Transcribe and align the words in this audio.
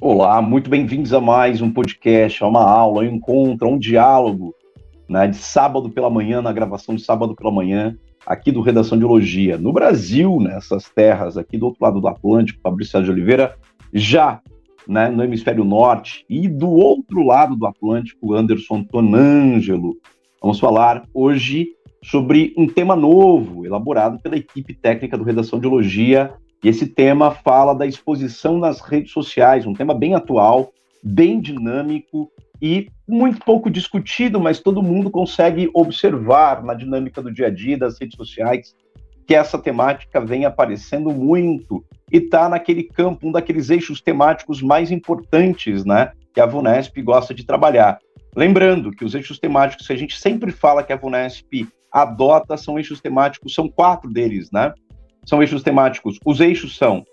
Olá, 0.00 0.40
muito 0.40 0.70
bem-vindos 0.70 1.12
a 1.12 1.20
mais 1.20 1.60
um 1.60 1.72
podcast, 1.72 2.44
a 2.44 2.46
uma 2.46 2.62
aula, 2.62 3.02
um 3.02 3.16
encontro, 3.16 3.68
um 3.68 3.76
diálogo, 3.76 4.54
né, 5.08 5.26
de 5.26 5.36
sábado 5.36 5.90
pela 5.90 6.08
manhã, 6.08 6.40
na 6.40 6.52
gravação 6.52 6.94
de 6.94 7.02
sábado 7.02 7.34
pela 7.34 7.50
manhã, 7.50 7.98
aqui 8.24 8.52
do 8.52 8.60
Redação 8.60 8.96
de 8.96 9.04
Biologia. 9.04 9.58
No 9.58 9.72
Brasil, 9.72 10.38
nessas 10.40 10.88
terras 10.88 11.36
aqui 11.36 11.58
do 11.58 11.66
outro 11.66 11.84
lado 11.84 12.00
do 12.00 12.06
Atlântico, 12.06 12.60
Fabrício 12.62 13.02
de 13.02 13.10
Oliveira, 13.10 13.56
já 13.92 14.40
né, 14.86 15.08
no 15.08 15.24
hemisfério 15.24 15.64
norte, 15.64 16.24
e 16.30 16.46
do 16.46 16.70
outro 16.70 17.24
lado 17.24 17.56
do 17.56 17.66
Atlântico, 17.66 18.34
Anderson 18.34 18.84
Tonângelo. 18.84 19.96
Vamos 20.40 20.60
falar 20.60 21.02
hoje 21.12 21.70
sobre 22.04 22.54
um 22.56 22.68
tema 22.68 22.94
novo, 22.94 23.66
elaborado 23.66 24.20
pela 24.20 24.36
equipe 24.36 24.74
técnica 24.74 25.18
do 25.18 25.24
Redação 25.24 25.58
de 25.58 25.62
Biologia, 25.62 26.32
e 26.62 26.68
esse 26.68 26.86
tema 26.86 27.30
fala 27.30 27.74
da 27.74 27.86
exposição 27.86 28.58
nas 28.58 28.80
redes 28.80 29.12
sociais, 29.12 29.66
um 29.66 29.74
tema 29.74 29.94
bem 29.94 30.14
atual, 30.14 30.72
bem 31.02 31.40
dinâmico 31.40 32.30
e 32.60 32.88
muito 33.06 33.38
pouco 33.44 33.70
discutido, 33.70 34.40
mas 34.40 34.60
todo 34.60 34.82
mundo 34.82 35.10
consegue 35.10 35.70
observar 35.72 36.64
na 36.64 36.74
dinâmica 36.74 37.22
do 37.22 37.32
dia 37.32 37.46
a 37.46 37.50
dia 37.50 37.78
das 37.78 37.98
redes 37.98 38.16
sociais 38.16 38.74
que 39.26 39.34
essa 39.34 39.58
temática 39.58 40.20
vem 40.20 40.46
aparecendo 40.46 41.10
muito 41.10 41.84
e 42.10 42.16
está 42.16 42.48
naquele 42.48 42.82
campo, 42.82 43.28
um 43.28 43.32
daqueles 43.32 43.68
eixos 43.68 44.00
temáticos 44.00 44.62
mais 44.62 44.90
importantes, 44.90 45.84
né, 45.84 46.12
que 46.32 46.40
a 46.40 46.46
Vunesp 46.46 46.96
gosta 47.02 47.34
de 47.34 47.44
trabalhar. 47.44 47.98
Lembrando 48.34 48.90
que 48.90 49.04
os 49.04 49.14
eixos 49.14 49.38
temáticos 49.38 49.90
a 49.90 49.96
gente 49.96 50.18
sempre 50.18 50.50
fala 50.50 50.82
que 50.82 50.94
a 50.94 50.96
Vunesp 50.96 51.68
adota 51.92 52.56
são 52.56 52.78
eixos 52.78 53.00
temáticos, 53.00 53.54
são 53.54 53.68
quatro 53.68 54.10
deles, 54.10 54.50
né? 54.50 54.72
São 55.26 55.40
eixos 55.40 55.62
temáticos. 55.62 56.18
Os 56.24 56.40
eixos 56.40 56.76
são 56.76 57.04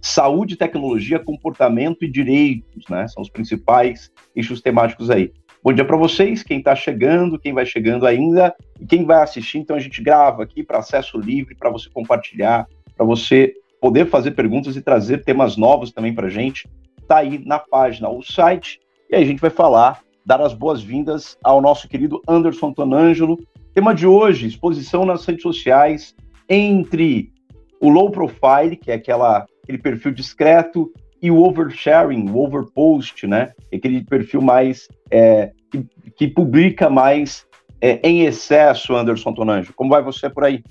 saúde, 0.00 0.56
tecnologia, 0.56 1.18
comportamento 1.18 2.04
e 2.04 2.10
direitos, 2.10 2.84
né? 2.90 3.06
São 3.08 3.22
os 3.22 3.30
principais 3.30 4.10
eixos 4.34 4.60
temáticos 4.60 5.10
aí. 5.10 5.32
Bom 5.64 5.72
dia 5.72 5.84
para 5.84 5.96
vocês, 5.96 6.42
quem 6.42 6.58
está 6.58 6.74
chegando, 6.74 7.38
quem 7.38 7.52
vai 7.52 7.64
chegando 7.64 8.04
ainda 8.04 8.52
e 8.80 8.84
quem 8.84 9.04
vai 9.04 9.22
assistir. 9.22 9.58
Então 9.58 9.76
a 9.76 9.78
gente 9.78 10.02
grava 10.02 10.42
aqui 10.42 10.64
para 10.64 10.78
acesso 10.78 11.16
livre, 11.16 11.54
para 11.54 11.70
você 11.70 11.88
compartilhar, 11.88 12.66
para 12.96 13.06
você 13.06 13.54
poder 13.80 14.06
fazer 14.06 14.32
perguntas 14.32 14.74
e 14.74 14.82
trazer 14.82 15.22
temas 15.22 15.56
novos 15.56 15.92
também 15.92 16.12
para 16.12 16.26
a 16.26 16.30
gente. 16.30 16.68
Está 17.00 17.18
aí 17.18 17.38
na 17.46 17.60
página 17.60 18.08
o 18.08 18.22
site 18.22 18.80
e 19.08 19.14
aí 19.14 19.22
a 19.22 19.26
gente 19.26 19.40
vai 19.40 19.50
falar, 19.50 20.02
dar 20.26 20.40
as 20.40 20.52
boas-vindas 20.52 21.38
ao 21.44 21.60
nosso 21.60 21.86
querido 21.88 22.20
Anderson 22.26 22.72
Tonângelo. 22.72 23.38
Tema 23.72 23.94
de 23.94 24.06
hoje: 24.06 24.48
exposição 24.48 25.06
nas 25.06 25.24
redes 25.24 25.42
sociais 25.42 26.12
entre 26.52 27.32
o 27.80 27.88
low 27.88 28.10
profile, 28.10 28.76
que 28.76 28.90
é 28.90 28.94
aquela, 28.94 29.46
aquele 29.62 29.78
perfil 29.78 30.12
discreto, 30.12 30.92
e 31.20 31.30
o 31.30 31.42
oversharing, 31.42 32.28
o 32.28 32.38
overpost, 32.38 33.26
né? 33.26 33.52
Aquele 33.72 34.04
perfil 34.04 34.42
mais 34.42 34.86
é, 35.10 35.52
que, 35.70 35.86
que, 36.16 36.28
publica 36.28 36.90
mais 36.90 37.46
é, 37.80 38.00
em 38.06 38.22
excesso, 38.22 38.94
Anderson 38.94 39.32
Tonanjo. 39.32 39.72
Como 39.72 39.90
vai 39.90 40.02
você 40.02 40.28
por 40.28 40.44
aí? 40.44 40.62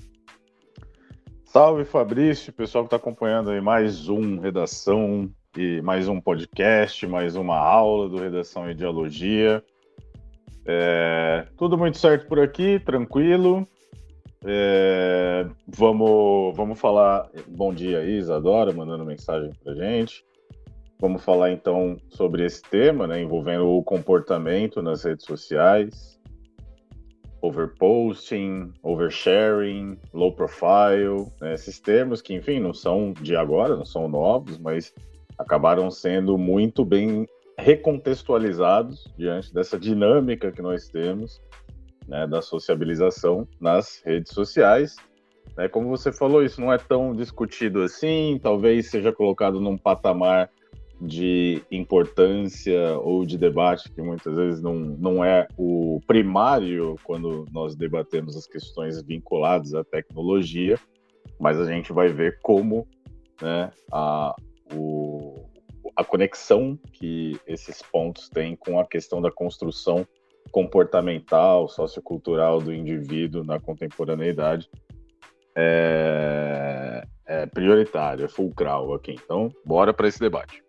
Salve 1.44 1.84
Fabrício, 1.84 2.52
pessoal 2.52 2.84
que 2.84 2.88
está 2.88 2.96
acompanhando 2.96 3.50
aí 3.50 3.60
mais 3.60 4.08
um 4.08 4.38
Redação 4.38 5.30
e 5.56 5.82
mais 5.82 6.06
um 6.06 6.20
podcast, 6.20 7.06
mais 7.06 7.34
uma 7.34 7.58
aula 7.58 8.08
do 8.08 8.18
Redação 8.18 8.68
e 8.68 8.72
Ideologia. 8.72 9.62
É, 10.64 11.46
tudo 11.56 11.76
muito 11.76 11.98
certo 11.98 12.26
por 12.28 12.38
aqui, 12.38 12.78
tranquilo. 12.78 13.66
É, 14.44 15.46
vamos, 15.68 16.56
vamos 16.56 16.78
falar. 16.78 17.30
Bom 17.48 17.72
dia, 17.72 18.04
Isadora, 18.04 18.72
mandando 18.72 19.04
mensagem 19.04 19.50
para 19.62 19.74
gente. 19.74 20.24
Vamos 21.00 21.24
falar 21.24 21.52
então 21.52 21.96
sobre 22.10 22.44
esse 22.44 22.62
tema, 22.62 23.06
né, 23.06 23.20
envolvendo 23.20 23.68
o 23.68 23.82
comportamento 23.82 24.80
nas 24.80 25.02
redes 25.02 25.26
sociais, 25.26 26.20
overposting, 27.40 28.72
oversharing, 28.84 29.98
low 30.12 30.32
profile, 30.32 31.26
né, 31.40 31.54
esses 31.54 31.80
termos 31.80 32.22
que, 32.22 32.34
enfim, 32.34 32.60
não 32.60 32.72
são 32.72 33.12
de 33.12 33.34
agora, 33.34 33.76
não 33.76 33.84
são 33.84 34.08
novos, 34.08 34.58
mas 34.58 34.94
acabaram 35.36 35.90
sendo 35.90 36.38
muito 36.38 36.84
bem 36.84 37.26
recontextualizados 37.58 39.12
diante 39.16 39.52
dessa 39.52 39.78
dinâmica 39.78 40.52
que 40.52 40.62
nós 40.62 40.88
temos 40.88 41.40
né, 42.12 42.26
da 42.26 42.42
sociabilização 42.42 43.48
nas 43.58 44.02
redes 44.04 44.32
sociais. 44.32 44.94
Né, 45.56 45.66
como 45.66 45.88
você 45.88 46.12
falou, 46.12 46.44
isso 46.44 46.60
não 46.60 46.70
é 46.70 46.76
tão 46.76 47.16
discutido 47.16 47.82
assim, 47.82 48.38
talvez 48.42 48.90
seja 48.90 49.10
colocado 49.10 49.58
num 49.58 49.78
patamar 49.78 50.50
de 51.00 51.62
importância 51.70 52.96
ou 52.98 53.24
de 53.24 53.36
debate 53.36 53.90
que 53.90 54.00
muitas 54.02 54.36
vezes 54.36 54.62
não, 54.62 54.74
não 54.74 55.24
é 55.24 55.48
o 55.56 56.00
primário 56.06 56.96
quando 57.02 57.46
nós 57.50 57.74
debatemos 57.74 58.36
as 58.36 58.46
questões 58.46 59.02
vinculadas 59.02 59.74
à 59.74 59.82
tecnologia, 59.82 60.78
mas 61.40 61.58
a 61.58 61.64
gente 61.64 61.92
vai 61.92 62.08
ver 62.08 62.38
como 62.42 62.86
né, 63.40 63.70
a, 63.90 64.36
o, 64.72 65.44
a 65.96 66.04
conexão 66.04 66.78
que 66.92 67.40
esses 67.46 67.82
pontos 67.82 68.28
têm 68.28 68.54
com 68.54 68.78
a 68.78 68.86
questão 68.86 69.20
da 69.20 69.30
construção 69.30 70.06
comportamental, 70.52 71.66
sociocultural 71.66 72.60
do 72.60 72.72
indivíduo 72.72 73.42
na 73.42 73.58
contemporaneidade 73.58 74.68
é, 75.56 77.04
é 77.26 77.46
prioritário, 77.46 78.26
é 78.26 78.28
fulcral 78.28 78.94
aqui. 78.94 79.16
Então, 79.24 79.50
bora 79.64 79.92
para 79.92 80.06
esse 80.06 80.20
debate. 80.20 80.62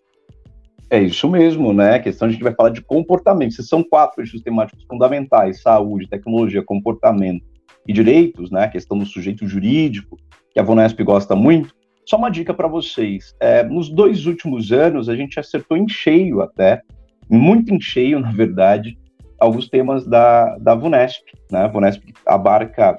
É 0.90 1.02
isso 1.02 1.30
mesmo, 1.30 1.74
né? 1.74 1.96
A 1.96 2.00
questão 2.00 2.28
a 2.28 2.32
gente 2.32 2.44
vai 2.44 2.54
falar 2.54 2.70
de 2.70 2.82
comportamento. 2.82 3.52
Esses 3.52 3.68
são 3.68 3.84
quatro 3.84 4.22
eixos 4.22 4.42
temáticos 4.42 4.86
fundamentais: 4.86 5.62
saúde, 5.62 6.08
tecnologia, 6.08 6.64
comportamento 6.64 7.44
e 7.88 7.92
direitos, 7.92 8.52
né? 8.52 8.66
A 8.66 8.70
questão 8.70 8.98
do 8.98 9.06
sujeito 9.06 9.48
jurídico, 9.48 10.18
que 10.52 10.60
a 10.60 10.64
Vunesp 10.64 11.00
gosta 11.04 11.36
muito. 11.36 11.74
Só 12.06 12.18
uma 12.18 12.30
dica 12.30 12.54
para 12.54 12.68
vocês: 12.68 13.36
é, 13.40 13.64
nos 13.64 13.90
dois 13.90 14.26
últimos 14.26 14.72
anos, 14.72 15.10
a 15.10 15.16
gente 15.16 15.40
acertou 15.40 15.76
em 15.76 15.88
cheio 15.90 16.42
até, 16.42 16.82
muito 17.30 17.74
em 17.74 17.82
cheio, 17.82 18.20
na 18.20 18.32
verdade, 18.32 18.98
alguns 19.44 19.68
temas 19.68 20.06
da, 20.06 20.58
da 20.58 20.74
Vunesp, 20.74 21.24
né? 21.52 21.60
A 21.60 21.68
Vunesp 21.68 22.02
abarca 22.26 22.98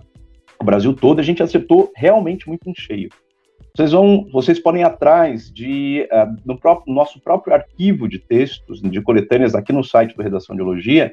o 0.60 0.64
Brasil 0.64 0.94
todo, 0.94 1.18
a 1.18 1.22
gente 1.22 1.42
acertou 1.42 1.90
realmente 1.96 2.46
muito 2.46 2.68
em 2.68 2.74
cheio. 2.74 3.08
Vocês 3.74 3.90
vão, 3.90 4.28
vocês 4.32 4.60
podem 4.60 4.82
ir 4.82 4.84
atrás 4.84 5.52
de 5.52 6.06
uh, 6.12 6.36
no 6.44 6.56
próprio, 6.56 6.94
nosso 6.94 7.20
próprio 7.20 7.54
arquivo 7.54 8.08
de 8.08 8.18
textos, 8.18 8.80
de 8.80 9.02
coletâneas 9.02 9.54
aqui 9.54 9.72
no 9.72 9.82
site 9.82 10.14
do 10.14 10.22
Redação 10.22 10.54
de 10.54 10.62
Biologia, 10.62 11.12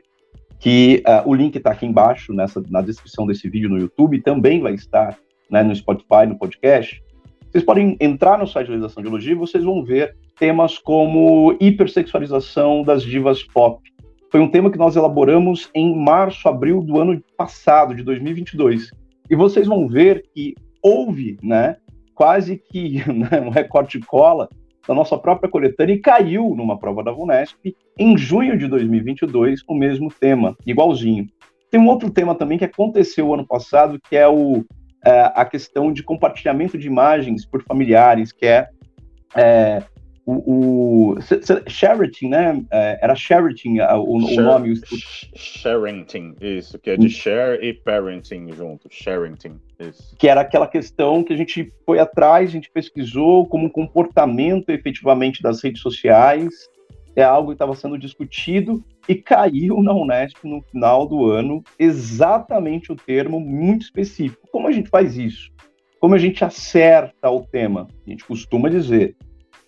que 0.60 1.02
uh, 1.08 1.28
o 1.28 1.34
link 1.34 1.56
está 1.56 1.72
aqui 1.72 1.88
embaixo 1.88 2.34
nessa 2.34 2.64
na 2.70 2.82
descrição 2.82 3.26
desse 3.26 3.50
vídeo 3.50 3.70
no 3.70 3.80
YouTube, 3.80 4.22
também 4.22 4.62
vai 4.62 4.76
estar 4.76 5.18
né, 5.50 5.64
no 5.64 5.76
Spotify, 5.76 6.28
no 6.28 6.38
podcast. 6.38 7.02
Vocês 7.50 7.64
podem 7.64 7.98
entrar 8.00 8.38
no 8.38 8.46
site 8.46 8.68
da 8.68 8.76
Redação 8.76 9.02
de 9.02 9.10
Biologia 9.10 9.32
e 9.32 9.36
vocês 9.36 9.64
vão 9.64 9.84
ver 9.84 10.16
temas 10.38 10.78
como 10.78 11.58
hipersexualização 11.60 12.84
das 12.84 13.02
divas 13.02 13.42
pop. 13.44 13.82
Foi 14.32 14.40
um 14.40 14.48
tema 14.50 14.72
que 14.72 14.78
nós 14.78 14.96
elaboramos 14.96 15.70
em 15.76 15.94
março, 15.94 16.48
abril 16.48 16.82
do 16.82 16.98
ano 16.98 17.22
passado, 17.36 17.94
de 17.94 18.02
2022. 18.02 18.90
E 19.30 19.36
vocês 19.36 19.68
vão 19.68 19.90
ver 19.90 20.24
que 20.34 20.56
houve, 20.82 21.38
né, 21.44 21.76
quase 22.16 22.56
que 22.58 23.04
né, 23.12 23.42
um 23.42 23.50
recorte 23.50 24.00
cola 24.00 24.48
da 24.88 24.94
nossa 24.94 25.18
própria 25.18 25.52
coletânea 25.52 25.94
e 25.94 26.00
caiu 26.00 26.56
numa 26.56 26.80
prova 26.80 27.04
da 27.04 27.12
VUNESP 27.12 27.76
em 28.00 28.18
junho 28.18 28.58
de 28.58 28.70
2022 28.70 29.64
o 29.68 29.76
mesmo 29.76 30.10
tema, 30.10 30.56
igualzinho. 30.66 31.28
Tem 31.70 31.80
um 31.80 31.88
outro 31.88 32.10
tema 32.10 32.34
também 32.34 32.58
que 32.58 32.66
aconteceu 32.66 33.34
ano 33.34 33.46
passado, 33.46 34.00
que 34.10 34.16
é 34.16 34.30
o, 34.30 34.64
é, 35.06 35.32
a 35.36 35.44
questão 35.44 35.92
de 35.92 36.04
compartilhamento 36.04 36.78
de 36.78 36.88
imagens 36.88 37.46
por 37.46 37.62
familiares, 37.64 38.32
que 38.32 38.46
é, 38.46 38.70
é 39.36 39.84
o, 40.26 41.14
o 41.14 41.16
Sheraton, 41.68 42.30
né? 42.30 42.64
É, 42.72 43.00
era 43.02 43.16
Sheraton 43.16 43.78
o, 43.98 44.18
o 44.18 44.42
nome. 44.42 44.74
O... 44.74 44.76
Isso, 46.40 46.80
que 46.80 46.92
é 46.92 46.98
de 46.98 47.10
share 47.10 47.60
e 47.64 47.74
parenting 47.74 48.52
junto. 48.52 48.88
Sharenting, 48.90 49.60
isso. 49.80 50.16
Que 50.18 50.28
era 50.28 50.42
aquela 50.42 50.68
questão 50.68 51.24
que 51.24 51.34
a 51.34 51.38
gente 51.38 51.74
foi 51.86 52.00
atrás, 52.00 52.50
a 52.50 52.52
gente 52.52 52.70
pesquisou 52.72 53.48
como 53.48 53.66
um 53.66 53.70
comportamento 53.70 54.70
efetivamente 54.70 55.42
das 55.42 55.64
redes 55.64 55.82
sociais. 55.82 56.54
É 57.14 57.24
algo 57.24 57.50
que 57.50 57.56
estava 57.56 57.76
sendo 57.76 57.98
discutido 57.98 58.82
e 59.08 59.16
caiu 59.16 59.82
na 59.84 59.94
Unesp 59.94 60.46
no 60.46 60.62
final 60.62 61.06
do 61.06 61.30
ano 61.30 61.62
exatamente 61.78 62.92
o 62.92 62.96
termo 62.96 63.40
muito 63.40 63.82
específico. 63.82 64.48
Como 64.50 64.68
a 64.68 64.72
gente 64.72 64.90
faz 64.90 65.18
isso? 65.18 65.52
Como 66.00 66.16
a 66.16 66.18
gente 66.18 66.44
acerta 66.46 67.30
o 67.30 67.42
tema? 67.42 67.88
A 68.08 68.10
gente 68.10 68.24
costuma 68.24 68.70
dizer, 68.70 69.16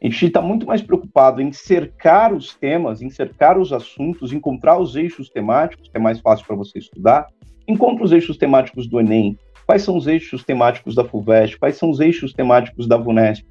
a 0.03 0.11
gente 0.11 0.25
está 0.25 0.41
muito 0.41 0.65
mais 0.65 0.81
preocupado 0.81 1.41
em 1.41 1.51
cercar 1.51 2.33
os 2.33 2.53
temas, 2.55 3.01
em 3.01 3.09
cercar 3.09 3.57
os 3.57 3.71
assuntos, 3.71 4.33
encontrar 4.33 4.77
os 4.77 4.95
eixos 4.95 5.29
temáticos, 5.29 5.87
que 5.87 5.97
é 5.97 5.99
mais 5.99 6.19
fácil 6.19 6.45
para 6.45 6.55
você 6.55 6.79
estudar. 6.79 7.27
Encontra 7.67 8.03
os 8.03 8.11
eixos 8.11 8.37
temáticos 8.37 8.87
do 8.87 8.99
Enem. 8.99 9.37
Quais 9.65 9.81
são 9.81 9.95
os 9.95 10.07
eixos 10.07 10.43
temáticos 10.43 10.95
da 10.95 11.05
FUVEST? 11.05 11.57
Quais 11.57 11.77
são 11.77 11.89
os 11.89 12.01
eixos 12.01 12.33
temáticos 12.33 12.85
da 12.85 12.97
VUNESP? 12.97 13.47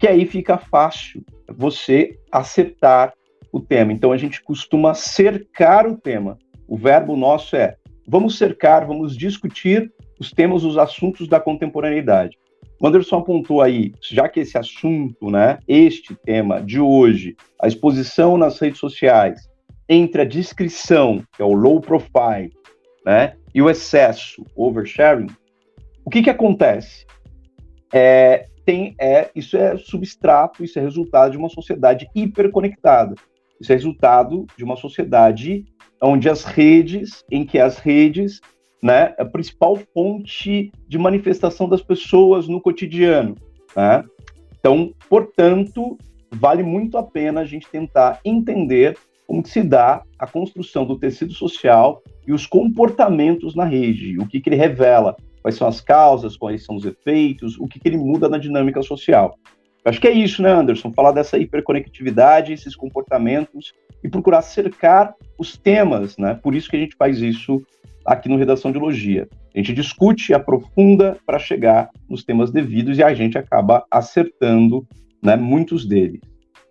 que 0.00 0.08
aí 0.08 0.24
fica 0.24 0.56
fácil 0.56 1.22
você 1.46 2.18
acertar 2.32 3.12
o 3.52 3.60
tema. 3.60 3.92
Então 3.92 4.12
a 4.12 4.16
gente 4.16 4.42
costuma 4.42 4.94
cercar 4.94 5.86
o 5.86 5.96
tema. 5.96 6.38
O 6.66 6.76
verbo 6.76 7.14
nosso 7.14 7.54
é 7.54 7.76
vamos 8.08 8.38
cercar, 8.38 8.86
vamos 8.86 9.14
discutir 9.14 9.92
os 10.18 10.32
temas, 10.32 10.64
os 10.64 10.78
assuntos 10.78 11.28
da 11.28 11.38
contemporaneidade. 11.38 12.38
O 12.80 12.86
Anderson 12.86 13.18
apontou 13.18 13.60
aí, 13.60 13.92
já 14.00 14.26
que 14.26 14.40
esse 14.40 14.56
assunto, 14.56 15.30
né, 15.30 15.58
este 15.68 16.14
tema 16.14 16.62
de 16.62 16.80
hoje, 16.80 17.36
a 17.60 17.68
exposição 17.68 18.38
nas 18.38 18.58
redes 18.58 18.80
sociais, 18.80 19.50
entre 19.86 20.22
a 20.22 20.24
descrição, 20.24 21.22
que 21.36 21.42
é 21.42 21.44
o 21.44 21.52
low 21.52 21.78
profile, 21.78 22.50
né, 23.04 23.36
e 23.54 23.60
o 23.60 23.68
excesso, 23.68 24.46
oversharing, 24.56 25.26
o 26.06 26.08
que 26.08 26.22
que 26.22 26.30
acontece? 26.30 27.04
É, 27.92 28.46
tem, 28.64 28.94
é, 28.98 29.30
isso 29.34 29.58
é 29.58 29.76
substrato, 29.76 30.64
isso 30.64 30.78
é 30.78 30.82
resultado 30.82 31.32
de 31.32 31.36
uma 31.36 31.50
sociedade 31.50 32.08
hiperconectada. 32.14 33.14
Isso 33.60 33.72
é 33.72 33.74
resultado 33.74 34.46
de 34.56 34.64
uma 34.64 34.76
sociedade 34.76 35.66
onde 36.02 36.30
as 36.30 36.44
redes, 36.44 37.22
em 37.30 37.44
que 37.44 37.58
as 37.58 37.76
redes, 37.76 38.40
né, 38.82 39.14
a 39.18 39.24
principal 39.24 39.76
fonte 39.92 40.72
de 40.88 40.98
manifestação 40.98 41.68
das 41.68 41.82
pessoas 41.82 42.48
no 42.48 42.60
cotidiano. 42.60 43.34
Né? 43.76 44.04
Então, 44.58 44.92
portanto, 45.08 45.98
vale 46.30 46.62
muito 46.62 46.96
a 46.96 47.02
pena 47.02 47.40
a 47.40 47.44
gente 47.44 47.68
tentar 47.68 48.20
entender 48.24 48.96
como 49.26 49.46
se 49.46 49.62
dá 49.62 50.02
a 50.18 50.26
construção 50.26 50.84
do 50.84 50.98
tecido 50.98 51.32
social 51.32 52.02
e 52.26 52.32
os 52.32 52.46
comportamentos 52.46 53.54
na 53.54 53.64
rede, 53.64 54.18
o 54.18 54.26
que, 54.26 54.40
que 54.40 54.48
ele 54.48 54.56
revela, 54.56 55.16
quais 55.40 55.56
são 55.56 55.68
as 55.68 55.80
causas, 55.80 56.36
quais 56.36 56.64
são 56.64 56.74
os 56.74 56.84
efeitos, 56.84 57.58
o 57.58 57.66
que, 57.66 57.78
que 57.78 57.88
ele 57.88 57.96
muda 57.96 58.28
na 58.28 58.38
dinâmica 58.38 58.82
social. 58.82 59.36
Eu 59.84 59.90
acho 59.90 60.00
que 60.00 60.08
é 60.08 60.12
isso, 60.12 60.42
né, 60.42 60.50
Anderson? 60.50 60.92
Falar 60.92 61.12
dessa 61.12 61.38
hiperconectividade, 61.38 62.52
esses 62.52 62.76
comportamentos 62.76 63.72
e 64.02 64.08
procurar 64.08 64.42
cercar 64.42 65.14
os 65.38 65.56
temas, 65.56 66.18
né? 66.18 66.34
Por 66.34 66.54
isso 66.54 66.68
que 66.68 66.76
a 66.76 66.80
gente 66.80 66.96
faz 66.96 67.20
isso 67.20 67.62
aqui 68.04 68.28
no 68.28 68.36
Redação 68.36 68.72
de 68.72 68.78
Logia. 68.78 69.28
A 69.54 69.58
gente 69.58 69.72
discute, 69.72 70.32
aprofunda 70.32 71.16
para 71.26 71.38
chegar 71.38 71.90
nos 72.08 72.24
temas 72.24 72.50
devidos 72.50 72.98
e 72.98 73.02
a 73.02 73.12
gente 73.14 73.36
acaba 73.36 73.84
acertando 73.90 74.86
né, 75.22 75.36
muitos 75.36 75.86
deles. 75.86 76.20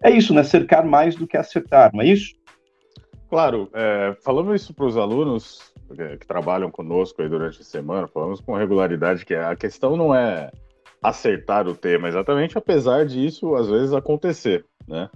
É 0.04 0.10
isso, 0.10 0.34
né? 0.34 0.44
Cercar 0.44 0.86
mais 0.86 1.16
do 1.16 1.28
que 1.28 1.38
acertar, 1.38 1.92
não 1.94 2.02
é 2.02 2.08
isso? 2.08 2.34
Claro, 3.30 3.70
é, 3.74 4.16
falando 4.24 4.56
isso 4.56 4.74
para 4.74 4.86
os 4.86 4.98
alunos 4.98 5.72
que 6.20 6.28
trabalham 6.28 6.72
conosco 6.72 7.22
aí 7.22 7.30
durante 7.30 7.62
a 7.62 7.66
semana, 7.66 8.08
falamos 8.08 8.40
com 8.40 8.56
regularidade 8.56 9.26
que 9.26 9.34
a 9.34 9.56
questão 9.56 9.98
não 9.98 10.14
é 10.14 10.52
acertar 11.02 11.68
o 11.68 11.76
tema 11.76 12.08
exatamente, 12.08 12.58
apesar 12.58 13.06
disso 13.06 13.56
às 13.56 13.68
vezes 13.68 13.94
acontecer, 13.94 14.66
né? 14.88 15.10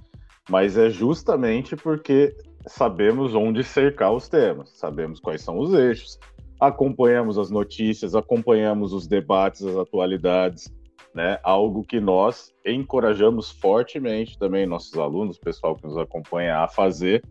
Mas 0.50 0.78
é 0.78 0.90
justamente 0.90 1.76
porque 1.76 2.36
sabemos 2.68 3.36
onde 3.36 3.64
cercar 3.64 4.14
os 4.14 4.28
temas, 4.28 4.70
sabemos 4.72 5.20
quais 5.20 5.42
são 5.42 5.58
os 5.60 5.74
eixos, 5.74 6.20
acompanhamos 6.60 7.38
as 7.38 7.50
notícias, 7.50 8.16
acompanhamos 8.16 8.94
os 8.94 9.08
debates, 9.08 9.64
as 9.64 9.76
atualidades, 9.76 10.74
né? 11.14 11.40
Algo 11.44 11.84
que 11.84 12.00
nós 12.00 12.54
encorajamos 12.66 13.52
fortemente 13.52 14.38
também 14.38 14.66
nossos 14.66 14.98
alunos, 14.98 15.38
pessoal 15.38 15.76
que 15.76 15.84
nos 15.84 15.98
acompanha 15.98 16.60
a 16.60 16.68
fazer, 16.68 17.24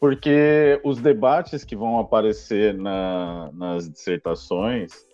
porque 0.00 0.80
os 0.82 1.00
debates 1.00 1.64
que 1.64 1.76
vão 1.76 1.98
aparecer 1.98 2.74
na, 2.74 3.50
nas 3.52 3.88
dissertações 3.88 5.06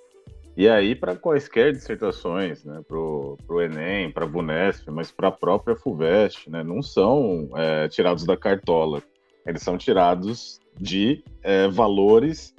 e 0.59 0.69
aí, 0.69 0.97
para 0.97 1.15
quaisquer 1.15 1.71
dissertações, 1.71 2.65
né, 2.65 2.83
para 2.89 2.99
o 2.99 3.63
Enem, 3.63 4.11
para 4.11 4.25
a 4.25 4.29
Vunesp, 4.29 4.91
mas 4.91 5.09
para 5.09 5.29
a 5.29 5.31
própria 5.31 5.77
FUVEST, 5.77 6.51
né, 6.51 6.65
não 6.65 6.83
são 6.83 7.49
é, 7.55 7.87
tirados 7.87 8.27
da 8.27 8.37
cartola. 8.37 9.01
Eles 9.46 9.62
são 9.62 9.79
tirados 9.79 10.61
de 10.79 11.25
é, 11.43 11.69
valores 11.69 12.55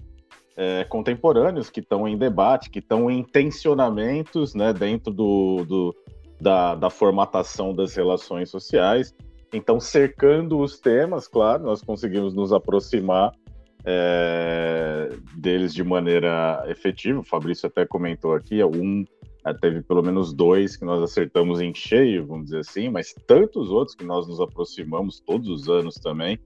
é, 0.56 0.84
contemporâneos 0.84 1.70
que 1.70 1.80
estão 1.80 2.08
em 2.08 2.18
debate, 2.18 2.70
que 2.70 2.80
estão 2.80 3.10
em 3.10 3.24
tensionamentos 3.24 4.54
né, 4.54 4.74
dentro 4.74 5.14
do, 5.14 5.64
do 5.66 5.96
da, 6.40 6.76
da 6.76 6.90
formatação 6.90 7.74
das 7.74 7.96
relações 7.96 8.50
sociais. 8.50 9.14
Então, 9.54 9.80
cercando 9.80 10.60
os 10.60 10.80
temas, 10.80 11.28
claro, 11.28 11.64
nós 11.64 11.82
conseguimos 11.82 12.34
nos 12.34 12.54
aproximar 12.54 13.32
é, 13.86 15.10
deles 15.36 15.74
de 15.74 15.84
maneira 15.84 16.64
efetiva. 16.68 17.20
O 17.20 17.24
Fabrício 17.24 17.68
até 17.68 17.86
comentou 17.86 18.34
aqui, 18.34 18.64
um 18.64 19.06
é, 19.46 19.54
teve 19.54 19.82
pelo 19.82 20.04
menos 20.04 20.34
dois 20.34 20.76
que 20.76 20.86
nós 20.86 21.02
acertamos 21.02 21.62
em 21.62 21.74
cheio, 21.74 22.26
vamos 22.26 22.46
dizer 22.46 22.60
assim, 22.60 22.90
mas 22.90 23.14
tantos 23.26 23.70
outros 23.70 23.96
que 23.96 24.06
nós 24.06 24.28
nos 24.28 24.40
aproximamos 24.40 25.20
todos 25.22 25.48
os 25.48 25.70
anos 25.70 25.96
também, 25.96 26.38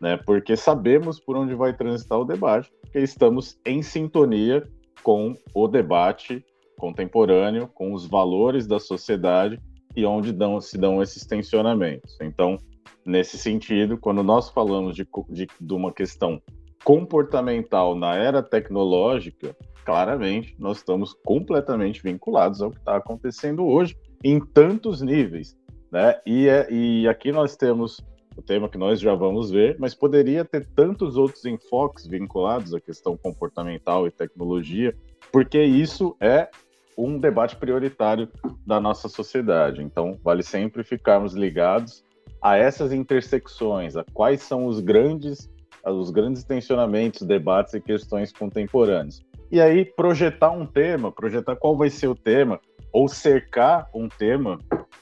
né? 0.00 0.16
Porque 0.16 0.56
sabemos 0.56 1.20
por 1.20 1.36
onde 1.36 1.54
vai 1.54 1.74
transitar 1.74 2.18
o 2.18 2.24
debate, 2.24 2.70
porque 2.80 2.98
estamos 3.00 3.58
em 3.64 3.82
sintonia 3.82 4.66
com 5.02 5.34
o 5.54 5.68
debate 5.68 6.44
contemporâneo, 6.76 7.68
com 7.68 7.92
os 7.92 8.06
valores 8.06 8.66
da 8.66 8.78
sociedade 8.78 9.60
e 9.96 10.04
onde 10.04 10.32
dão, 10.32 10.60
se 10.60 10.78
dão 10.78 11.02
esses 11.02 11.26
tensionamentos. 11.26 12.16
Então, 12.20 12.56
nesse 13.04 13.36
sentido, 13.36 13.98
quando 13.98 14.22
nós 14.22 14.48
falamos 14.50 14.94
de, 14.94 15.06
de, 15.28 15.48
de 15.60 15.74
uma 15.74 15.92
questão 15.92 16.40
comportamental 16.84 17.94
na 17.96 18.14
era 18.14 18.42
tecnológica, 18.42 19.56
claramente 19.84 20.54
nós 20.58 20.78
estamos 20.78 21.14
completamente 21.24 22.02
vinculados 22.02 22.62
ao 22.62 22.70
que 22.70 22.78
está 22.78 22.96
acontecendo 22.96 23.66
hoje 23.66 23.96
em 24.22 24.38
tantos 24.38 25.00
níveis, 25.00 25.56
né? 25.90 26.20
E, 26.26 26.46
é, 26.48 26.68
e 26.70 27.08
aqui 27.08 27.32
nós 27.32 27.56
temos 27.56 28.04
o 28.38 28.42
tema 28.42 28.68
que 28.68 28.78
nós 28.78 29.00
já 29.00 29.16
vamos 29.16 29.50
ver, 29.50 29.76
mas 29.80 29.96
poderia 29.96 30.44
ter 30.44 30.64
tantos 30.64 31.16
outros 31.16 31.44
enfoques 31.44 32.06
vinculados 32.06 32.72
à 32.72 32.80
questão 32.80 33.16
comportamental 33.16 34.06
e 34.06 34.12
tecnologia, 34.12 34.94
porque 35.32 35.60
isso 35.60 36.16
é 36.20 36.48
um 36.96 37.18
debate 37.18 37.56
prioritário 37.56 38.28
da 38.64 38.80
nossa 38.80 39.08
sociedade. 39.08 39.82
Então, 39.82 40.16
vale 40.22 40.44
sempre 40.44 40.84
ficarmos 40.84 41.34
ligados 41.34 42.04
a 42.40 42.56
essas 42.56 42.92
intersecções, 42.92 43.96
a 43.96 44.04
quais 44.14 44.42
são 44.42 44.66
os 44.66 44.78
grandes 44.78 45.50
os 45.84 46.10
grandes 46.10 46.44
tensionamentos, 46.44 47.22
debates 47.22 47.72
e 47.72 47.80
questões 47.80 48.30
contemporâneas. 48.30 49.22
E 49.50 49.58
aí, 49.58 49.84
projetar 49.84 50.50
um 50.50 50.66
tema, 50.66 51.10
projetar 51.10 51.56
qual 51.56 51.74
vai 51.74 51.88
ser 51.88 52.08
o 52.08 52.14
tema, 52.14 52.60
ou 52.92 53.08
cercar 53.08 53.88
um 53.94 54.06
tema, 54.06 54.58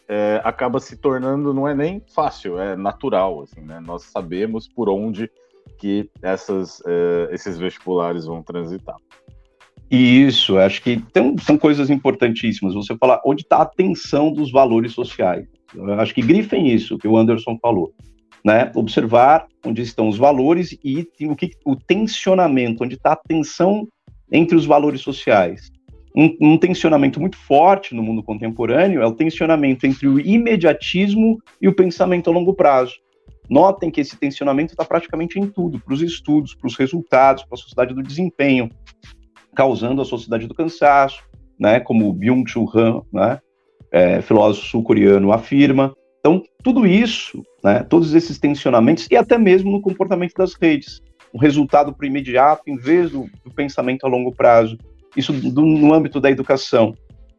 é, 0.09 0.41
acaba 0.45 0.79
se 0.81 0.97
tornando, 0.97 1.53
não 1.53 1.67
é 1.67 1.75
nem 1.75 2.03
fácil, 2.15 2.59
é 2.59 2.77
natural, 2.77 3.43
assim, 3.43 3.61
né? 3.61 3.81
Nós 3.81 4.05
sabemos 4.05 4.69
por 4.69 4.89
onde 4.89 5.31
que 5.79 6.09
essas, 6.23 6.83
é, 6.87 7.29
esses 7.33 7.59
vestibulares 7.59 8.25
vão 8.25 8.43
transitar. 8.43 8.97
Isso, 9.91 10.59
acho 10.59 10.83
que 10.83 11.01
tem, 11.13 11.37
são 11.39 11.57
coisas 11.57 11.91
importantíssimas. 11.91 12.75
Você 12.75 12.97
falar 12.97 13.21
onde 13.25 13.43
está 13.43 13.59
a 13.59 13.63
atenção 13.63 14.33
dos 14.33 14.51
valores 14.51 14.93
sociais. 14.93 15.47
Eu 15.75 15.93
acho 15.95 16.15
que 16.15 16.23
grifem 16.23 16.69
isso 16.69 16.99
que 16.99 17.07
o 17.07 17.17
Anderson 17.17 17.59
falou 17.61 17.93
né, 18.47 18.71
observar 18.77 19.49
onde 19.65 19.83
estão 19.83 20.09
os 20.09 20.17
valores 20.17 20.79
e 20.85 21.09
o, 21.23 21.35
que, 21.35 21.51
o 21.65 21.75
tensionamento, 21.75 22.85
onde 22.85 22.95
está 22.95 23.15
a 23.15 23.17
tensão 23.17 23.89
entre 24.31 24.57
os 24.57 24.65
valores 24.65 25.01
sociais. 25.01 25.69
Um, 26.17 26.35
um, 26.41 26.59
tensionamento 26.59 27.21
muito 27.21 27.37
forte 27.37 27.95
no 27.95 28.03
mundo 28.03 28.23
contemporâneo 28.23 29.03
é 29.03 29.07
o 29.07 29.13
tensionamento 29.13 29.87
entre 29.87 30.09
o 30.09 30.19
imediatismo 30.19 31.39
e 31.61 31.69
o 31.69 31.75
pensamento 31.75 32.31
a 32.31 32.33
longo 32.33 32.55
prazo. 32.55 32.95
Notem 33.51 33.91
que 33.91 34.01
esse 34.01 34.17
tensionamento 34.17 34.73
está 34.73 34.85
praticamente 34.85 35.39
em 35.39 35.47
tudo, 35.47 35.79
para 35.79 35.93
os 35.93 36.01
estudos, 36.01 36.55
para 36.55 36.67
os 36.67 36.77
resultados, 36.77 37.45
para 37.45 37.55
a 37.55 37.59
sociedade 37.59 37.95
do 37.95 38.03
desempenho, 38.03 38.71
causando 39.55 40.01
a 40.01 40.07
sociedade 40.07 40.47
do 40.47 40.55
cansaço, 40.55 41.23
né, 41.59 41.81
como 41.81 42.13
Byung-Chul 42.13 42.71
Han, 42.75 43.03
né, 43.13 43.39
é, 43.93 44.23
filósofo 44.23 44.67
sul-coreano, 44.67 45.33
afirma, 45.33 45.95
então, 46.27 46.43
tudo 46.61 46.85
isso, 46.85 47.41
né, 47.63 47.85
todos 47.85 48.13
esses 48.13 48.37
tensionamentos, 48.37 49.07
e 49.09 49.17
até 49.17 49.39
mesmo 49.39 49.71
no 49.71 49.81
comportamento 49.81 50.33
das 50.37 50.55
redes, 50.55 51.01
o 51.33 51.39
resultado 51.39 51.95
para 51.95 52.05
o 52.05 52.09
imediato 52.09 52.65
em 52.67 52.77
vez 52.77 53.13
do, 53.13 53.31
do, 53.45 53.51
pensamento 53.55 54.05
a 54.05 54.09
longo 54.09 54.35
prazo, 54.35 54.77
isso 55.17 55.33
do, 55.33 55.63
no 55.63 55.93
âmbito 55.93 56.21
da 56.21 56.31
educação. 56.31 56.95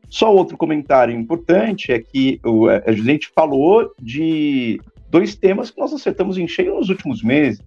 Só 0.10 0.34
outro 0.34 0.58
comentário 0.58 1.14
importante 1.14 1.92
é 1.92 2.00
que 2.00 2.40
o, 2.46 2.68
a 2.70 2.92
gente 2.92 3.30
falou 3.36 3.92
de 4.02 4.80
dois 5.10 5.36
temas 5.36 5.70
que 5.70 5.80
nós 5.80 5.94
acertamos 5.94 6.38
em 6.38 6.48
cheio 6.48 6.76
nos 6.76 6.90
últimos 6.90 7.22
meses. 7.22 7.62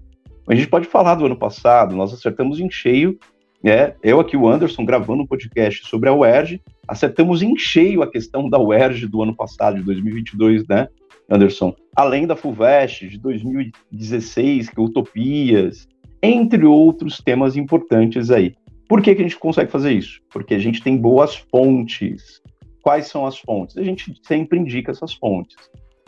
A 0.48 0.54
gente 0.54 0.68
pode 0.68 0.86
falar 0.86 1.14
do 1.14 1.26
ano 1.26 1.36
passado, 1.36 1.94
nós 1.94 2.12
acertamos 2.12 2.58
em 2.58 2.70
cheio, 2.70 3.18
né? 3.62 3.94
eu 4.02 4.18
aqui, 4.18 4.36
o 4.36 4.48
Anderson, 4.48 4.84
gravando 4.84 5.22
um 5.22 5.26
podcast 5.26 5.86
sobre 5.86 6.08
a 6.08 6.14
UERJ, 6.14 6.60
acertamos 6.88 7.42
em 7.42 7.56
cheio 7.56 8.02
a 8.02 8.10
questão 8.10 8.48
da 8.48 8.58
UERJ 8.58 9.06
do 9.06 9.22
ano 9.22 9.36
passado, 9.36 9.76
de 9.76 9.82
2022, 9.84 10.66
né? 10.66 10.88
Anderson, 11.30 11.74
além 11.94 12.26
da 12.26 12.34
FUVEST 12.34 13.08
de 13.08 13.18
2016, 13.18 14.70
que 14.70 14.80
é 14.80 14.82
Utopias, 14.82 15.86
entre 16.20 16.64
outros 16.64 17.18
temas 17.18 17.56
importantes 17.56 18.30
aí. 18.30 18.54
Por 18.90 19.00
que, 19.00 19.14
que 19.14 19.20
a 19.20 19.24
gente 19.24 19.38
consegue 19.38 19.70
fazer 19.70 19.92
isso? 19.92 20.20
Porque 20.32 20.52
a 20.52 20.58
gente 20.58 20.82
tem 20.82 20.96
boas 20.96 21.36
fontes. 21.36 22.42
quais 22.82 23.06
são 23.06 23.24
as 23.24 23.38
fontes? 23.38 23.78
A 23.78 23.84
gente 23.84 24.20
sempre 24.26 24.58
indica 24.58 24.90
essas 24.90 25.12
fontes, 25.12 25.54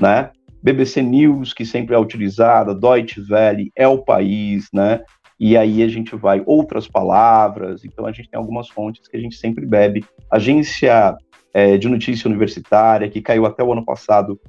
né? 0.00 0.32
BBC 0.60 1.00
News, 1.00 1.52
que 1.52 1.64
sempre 1.64 1.94
é 1.94 1.98
utilizada, 1.98 2.74
Deutsche 2.74 3.22
Welle, 3.30 3.70
é 3.76 3.86
o 3.86 3.98
país, 3.98 4.66
né? 4.74 5.00
E 5.38 5.56
aí 5.56 5.80
a 5.80 5.86
gente 5.86 6.16
vai 6.16 6.42
outras 6.44 6.88
palavras, 6.88 7.84
então 7.84 8.04
a 8.04 8.10
gente 8.10 8.28
tem 8.28 8.36
algumas 8.36 8.68
fontes 8.68 9.06
que 9.06 9.16
a 9.16 9.20
gente 9.20 9.36
sempre 9.36 9.64
bebe. 9.64 10.04
Agência 10.28 11.16
é, 11.54 11.78
de 11.78 11.88
notícia 11.88 12.28
universitária, 12.28 13.08
que 13.08 13.22
caiu 13.22 13.46
até 13.46 13.62
o 13.62 13.72
ano 13.72 13.84
passado 13.84 14.40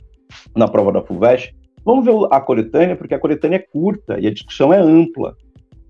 na 0.56 0.68
prova 0.68 0.92
da 0.92 1.04
FUVEST. 1.04 1.54
Vamos 1.86 2.04
ver 2.04 2.14
a 2.32 2.42
coletânea, 2.42 2.96
porque 2.96 3.14
a 3.14 3.20
coletânea 3.20 3.58
é 3.58 3.60
curta 3.60 4.20
e 4.20 4.26
a 4.26 4.34
discussão 4.34 4.74
é 4.74 4.80
ampla. 4.80 5.36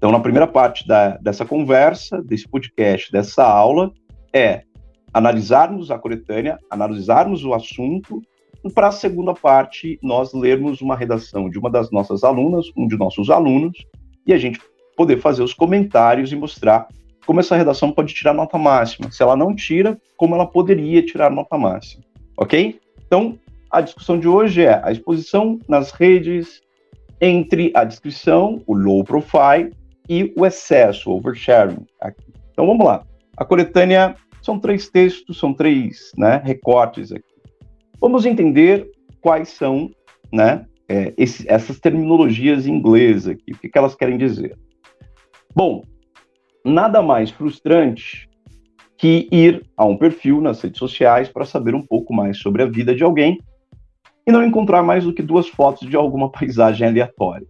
Então, 0.03 0.12
na 0.12 0.19
primeira 0.19 0.45
parte 0.45 0.86
da, 0.86 1.15
dessa 1.15 1.45
conversa, 1.45 2.22
desse 2.22 2.45
podcast, 2.45 3.10
dessa 3.10 3.41
aula, 3.41 3.89
é 4.33 4.63
analisarmos 5.13 5.89
a 5.91 5.98
coletânea, 5.98 6.60
analisarmos 6.69 7.45
o 7.45 7.53
assunto, 7.53 8.22
para 8.75 8.89
a 8.89 8.91
segunda 8.91 9.33
parte, 9.33 9.98
nós 10.03 10.33
lermos 10.33 10.81
uma 10.81 10.93
redação 10.93 11.50
de 11.50 11.57
uma 11.57 11.69
das 11.69 11.89
nossas 11.89 12.22
alunas, 12.25 12.65
um 12.75 12.86
de 12.86 12.98
nossos 12.98 13.29
alunos, 13.29 13.77
e 14.27 14.33
a 14.33 14.38
gente 14.38 14.60
poder 14.98 15.22
fazer 15.22 15.41
os 15.41 15.53
comentários 15.53 16.33
e 16.33 16.36
mostrar 16.36 16.86
como 17.25 17.39
essa 17.39 17.55
redação 17.55 17.89
pode 17.89 18.13
tirar 18.13 18.33
nota 18.33 18.57
máxima. 18.57 19.10
Se 19.10 19.24
ela 19.24 19.38
não 19.38 19.55
tira, 19.55 19.98
como 20.17 20.36
ela 20.36 20.45
poderia 20.45 21.01
tirar 21.01 21.31
nota 21.31 21.57
máxima. 21.57 22.03
Ok? 22.36 22.77
Então, 23.05 23.39
a 23.72 23.79
discussão 23.79 24.19
de 24.19 24.27
hoje 24.27 24.63
é 24.63 24.81
a 24.83 24.91
exposição 24.91 25.60
nas 25.65 25.91
redes 25.91 26.62
entre 27.22 27.72
a 27.74 27.86
descrição, 27.86 28.62
o 28.67 28.75
low 28.75 29.01
profile, 29.05 29.72
e 30.10 30.33
o 30.38 30.45
excesso, 30.45 31.12
oversharing. 31.12 31.86
Então 32.51 32.67
vamos 32.67 32.86
lá. 32.86 33.05
A 33.38 33.45
coletânea 33.45 34.15
são 34.41 34.60
três 34.60 34.89
textos, 34.89 35.39
são 35.39 35.53
três 35.53 36.12
né, 36.17 36.41
recortes 36.43 37.12
aqui. 37.12 37.24
Vamos 38.00 38.25
entender 38.25 38.89
quais 39.22 39.50
são 39.50 39.89
né, 40.31 40.65
é, 40.89 41.13
esse, 41.17 41.50
essas 41.50 41.79
terminologias 41.79 42.67
em 42.67 42.74
inglês 42.74 43.27
aqui, 43.27 43.53
o 43.53 43.57
que, 43.57 43.69
que 43.69 43.77
elas 43.77 43.95
querem 43.95 44.17
dizer. 44.17 44.57
Bom, 45.55 45.83
nada 46.65 47.01
mais 47.01 47.31
frustrante 47.31 48.29
que 48.98 49.27
ir 49.31 49.65
a 49.75 49.86
um 49.86 49.98
perfil 49.98 50.41
nas 50.41 50.62
redes 50.62 50.79
sociais 50.79 51.29
para 51.29 51.45
saber 51.45 51.75
um 51.75 51.81
pouco 51.81 52.13
mais 52.13 52.38
sobre 52.38 52.63
a 52.63 52.65
vida 52.65 52.93
de 52.95 53.03
alguém 53.03 53.39
e 54.25 54.31
não 54.31 54.43
encontrar 54.43 54.81
mais 54.81 55.03
do 55.03 55.13
que 55.13 55.22
duas 55.22 55.48
fotos 55.48 55.89
de 55.89 55.95
alguma 55.95 56.29
paisagem 56.31 56.88
aleatória. 56.88 57.48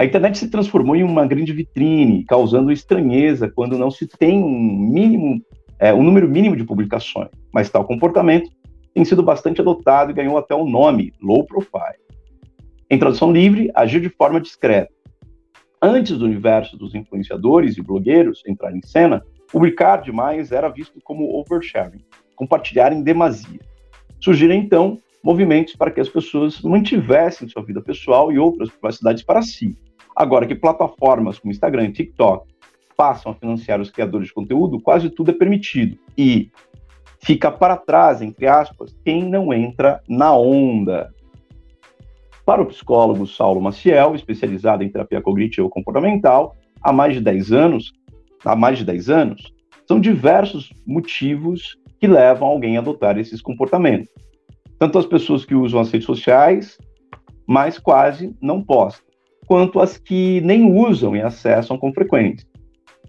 A 0.00 0.04
internet 0.06 0.38
se 0.38 0.48
transformou 0.48 0.96
em 0.96 1.02
uma 1.02 1.26
grande 1.26 1.52
vitrine, 1.52 2.24
causando 2.24 2.72
estranheza 2.72 3.52
quando 3.54 3.76
não 3.76 3.90
se 3.90 4.06
tem 4.06 4.42
um 4.42 4.48
mínimo, 4.48 5.44
é, 5.78 5.92
um 5.92 6.02
número 6.02 6.26
mínimo 6.26 6.56
de 6.56 6.64
publicações. 6.64 7.28
Mas 7.52 7.68
tal 7.68 7.84
comportamento 7.84 8.48
tem 8.94 9.04
sido 9.04 9.22
bastante 9.22 9.60
adotado 9.60 10.10
e 10.10 10.14
ganhou 10.14 10.38
até 10.38 10.54
o 10.54 10.64
nome 10.64 11.12
low 11.20 11.44
profile. 11.44 12.00
Em 12.88 12.98
tradução 12.98 13.30
livre, 13.30 13.70
agir 13.74 14.00
de 14.00 14.08
forma 14.08 14.40
discreta, 14.40 14.90
Antes 15.82 16.16
do 16.16 16.24
universo 16.24 16.78
dos 16.78 16.94
influenciadores 16.94 17.76
e 17.76 17.82
blogueiros 17.82 18.42
entrar 18.46 18.74
em 18.74 18.80
cena, 18.82 19.22
publicar 19.52 19.98
demais 19.98 20.50
era 20.50 20.68
visto 20.68 20.98
como 21.04 21.38
oversharing, 21.38 22.00
compartilhar 22.36 22.90
em 22.90 23.02
demasia. 23.02 23.60
Surgiram 24.18 24.54
então 24.54 24.98
movimentos 25.22 25.76
para 25.76 25.90
que 25.90 26.00
as 26.00 26.08
pessoas 26.08 26.60
mantivessem 26.62 27.48
sua 27.48 27.62
vida 27.62 27.82
pessoal 27.82 28.32
e 28.32 28.38
outras 28.38 28.70
privacidades 28.70 29.22
para 29.22 29.42
si. 29.42 29.76
Agora 30.20 30.46
que 30.46 30.54
plataformas 30.54 31.38
como 31.38 31.50
Instagram 31.50 31.86
e 31.86 31.92
TikTok 31.92 32.46
passam 32.94 33.32
a 33.32 33.34
financiar 33.34 33.80
os 33.80 33.90
criadores 33.90 34.28
de 34.28 34.34
conteúdo, 34.34 34.78
quase 34.78 35.08
tudo 35.08 35.30
é 35.30 35.32
permitido. 35.32 35.98
E 36.14 36.50
fica 37.22 37.50
para 37.50 37.74
trás, 37.74 38.20
entre 38.20 38.46
aspas, 38.46 38.94
quem 39.02 39.24
não 39.24 39.50
entra 39.50 40.02
na 40.06 40.36
onda. 40.36 41.10
Para 42.44 42.60
o 42.60 42.66
psicólogo 42.66 43.26
Saulo 43.26 43.62
Maciel, 43.62 44.14
especializado 44.14 44.84
em 44.84 44.90
terapia 44.90 45.22
cognitiva 45.22 45.70
comportamental, 45.70 46.54
há 46.82 46.92
mais 46.92 47.14
de 47.14 47.22
10 47.22 47.52
anos, 47.52 47.90
há 48.44 48.54
mais 48.54 48.76
de 48.76 48.84
10 48.84 49.08
anos, 49.08 49.54
são 49.88 49.98
diversos 49.98 50.70
motivos 50.86 51.78
que 51.98 52.06
levam 52.06 52.46
alguém 52.46 52.76
a 52.76 52.80
adotar 52.80 53.16
esses 53.18 53.40
comportamentos. 53.40 54.10
Tanto 54.78 54.98
as 54.98 55.06
pessoas 55.06 55.46
que 55.46 55.54
usam 55.54 55.80
as 55.80 55.90
redes 55.90 56.04
sociais, 56.04 56.76
mas 57.48 57.78
quase 57.78 58.36
não 58.38 58.62
postam, 58.62 59.09
quanto 59.50 59.80
as 59.80 59.98
que 59.98 60.40
nem 60.42 60.72
usam 60.72 61.16
e 61.16 61.20
acessam 61.20 61.76
com 61.76 61.92
frequência. 61.92 62.46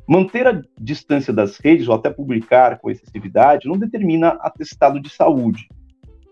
Manter 0.10 0.48
a 0.48 0.60
distância 0.76 1.32
das 1.32 1.60
redes 1.60 1.88
ou 1.88 1.94
até 1.94 2.10
publicar 2.10 2.80
com 2.80 2.90
excessividade 2.90 3.68
não 3.68 3.78
determina 3.78 4.30
atestado 4.42 5.00
de 5.00 5.08
saúde, 5.08 5.68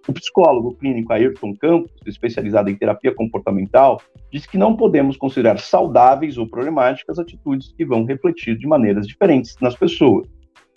o 0.08 0.12
psicólogo 0.12 0.74
clínico 0.74 1.14
Ayrton 1.14 1.54
Campos, 1.54 1.92
especializado 2.08 2.72
em 2.72 2.76
terapia 2.76 3.14
comportamental, 3.14 4.02
diz 4.32 4.48
que 4.48 4.58
não 4.58 4.76
podemos 4.76 5.16
considerar 5.16 5.60
saudáveis 5.60 6.40
ou 6.40 6.50
problemáticas 6.50 7.20
atitudes 7.20 7.72
que 7.78 7.86
vão 7.86 8.04
refletir 8.04 8.58
de 8.58 8.66
maneiras 8.66 9.06
diferentes 9.06 9.56
nas 9.62 9.76
pessoas, 9.76 10.28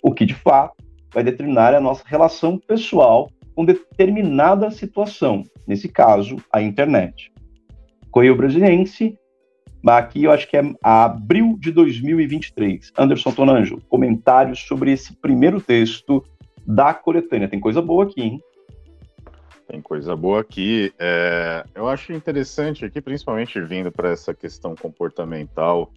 o 0.03 0.13
que 0.13 0.27
de 0.27 0.35
fato 0.35 0.75
vai 1.11 1.23
determinar 1.23 1.73
a 1.73 1.81
nossa 1.81 2.03
relação 2.05 2.59
pessoal 2.59 3.31
com 3.55 3.65
determinada 3.65 4.69
situação, 4.69 5.41
nesse 5.65 5.89
caso, 5.89 6.35
a 6.53 6.61
internet. 6.61 7.33
Correio 8.11 8.35
Brasiliense, 8.35 9.17
aqui 9.85 10.23
eu 10.23 10.31
acho 10.31 10.47
que 10.47 10.57
é 10.57 10.73
abril 10.81 11.57
de 11.59 11.71
2023. 11.71 12.91
Anderson 12.97 13.31
Tonanjo, 13.31 13.81
comentários 13.89 14.59
sobre 14.59 14.91
esse 14.91 15.13
primeiro 15.15 15.59
texto 15.59 16.23
da 16.65 16.93
coletânea. 16.93 17.47
Tem 17.47 17.59
coisa 17.59 17.81
boa 17.81 18.05
aqui, 18.05 18.21
hein? 18.21 18.41
Tem 19.67 19.81
coisa 19.81 20.15
boa 20.15 20.41
aqui. 20.41 20.93
É, 20.99 21.65
eu 21.73 21.87
acho 21.87 22.13
interessante 22.13 22.85
aqui, 22.85 23.01
principalmente 23.01 23.59
vindo 23.61 23.91
para 23.91 24.11
essa 24.11 24.33
questão 24.33 24.75
comportamental 24.75 25.91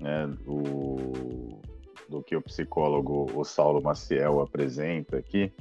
né, 0.00 0.28
do, 0.44 1.60
do 2.08 2.22
que 2.22 2.36
o 2.36 2.42
psicólogo 2.42 3.30
o 3.34 3.44
Saulo 3.44 3.82
Maciel 3.82 4.40
apresenta 4.40 5.16
aqui. 5.16 5.52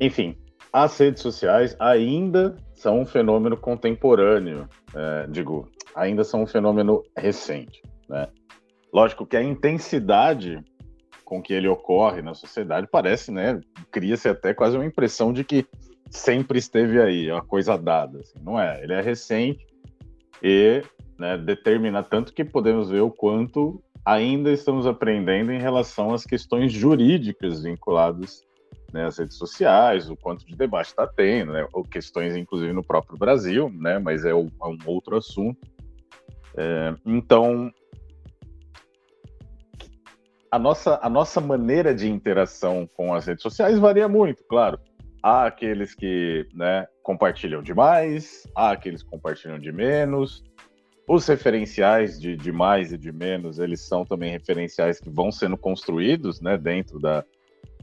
Enfim, 0.00 0.36
as 0.72 0.98
redes 0.98 1.22
sociais 1.22 1.74
ainda 1.78 2.56
são 2.74 3.00
um 3.00 3.06
fenômeno 3.06 3.56
contemporâneo, 3.56 4.68
é, 4.94 5.26
digo, 5.28 5.68
ainda 5.96 6.22
são 6.22 6.42
um 6.42 6.46
fenômeno 6.46 7.02
recente. 7.16 7.82
Né? 8.08 8.28
Lógico 8.92 9.26
que 9.26 9.36
a 9.36 9.42
intensidade 9.42 10.62
com 11.24 11.42
que 11.42 11.52
ele 11.52 11.66
ocorre 11.66 12.22
na 12.22 12.34
sociedade 12.34 12.86
parece, 12.88 13.32
né, 13.32 13.60
cria-se 13.90 14.28
até 14.28 14.54
quase 14.54 14.76
uma 14.76 14.86
impressão 14.86 15.32
de 15.32 15.42
que 15.42 15.66
sempre 16.08 16.60
esteve 16.60 17.02
aí, 17.02 17.28
é 17.28 17.34
uma 17.34 17.44
coisa 17.44 17.76
dada. 17.76 18.20
Assim, 18.20 18.38
não 18.40 18.60
é? 18.60 18.80
Ele 18.84 18.92
é 18.92 19.00
recente 19.00 19.66
e 20.40 20.82
né, 21.18 21.36
determina 21.36 22.00
tanto 22.02 22.32
que 22.32 22.44
podemos 22.44 22.90
ver 22.90 23.00
o 23.00 23.10
quanto 23.10 23.82
ainda 24.04 24.52
estamos 24.52 24.86
aprendendo 24.86 25.50
em 25.50 25.58
relação 25.58 26.14
às 26.14 26.24
questões 26.24 26.72
jurídicas 26.72 27.64
vinculadas 27.64 28.44
né, 28.92 29.04
às 29.04 29.18
redes 29.18 29.36
sociais, 29.36 30.08
o 30.08 30.16
quanto 30.16 30.46
de 30.46 30.54
debate 30.54 30.86
está 30.86 31.08
tendo, 31.08 31.52
né, 31.52 31.66
ou 31.72 31.82
questões 31.82 32.36
inclusive 32.36 32.72
no 32.72 32.84
próprio 32.84 33.18
Brasil, 33.18 33.68
né, 33.68 33.98
mas 33.98 34.24
é, 34.24 34.32
um, 34.32 34.46
é 34.62 34.66
um 34.66 34.78
outro 34.86 35.16
assunto. 35.16 35.58
É, 36.56 36.94
então, 37.04 37.70
a 40.50 40.58
nossa, 40.58 40.98
a 41.02 41.10
nossa 41.10 41.40
maneira 41.40 41.94
de 41.94 42.08
interação 42.08 42.88
com 42.94 43.12
as 43.12 43.26
redes 43.26 43.42
sociais 43.42 43.78
varia 43.78 44.08
muito, 44.08 44.42
claro. 44.44 44.78
Há 45.22 45.46
aqueles 45.46 45.94
que 45.94 46.46
né, 46.54 46.86
compartilham 47.02 47.62
demais, 47.62 48.46
há 48.54 48.70
aqueles 48.70 49.02
que 49.02 49.10
compartilham 49.10 49.58
de 49.58 49.72
menos. 49.72 50.42
Os 51.08 51.26
referenciais 51.26 52.18
de, 52.20 52.36
de 52.36 52.50
mais 52.50 52.92
e 52.92 52.98
de 52.98 53.12
menos, 53.12 53.58
eles 53.58 53.80
são 53.80 54.04
também 54.04 54.30
referenciais 54.30 54.98
que 54.98 55.10
vão 55.10 55.30
sendo 55.30 55.56
construídos 55.56 56.40
né, 56.40 56.56
dentro 56.56 56.98
da, 56.98 57.24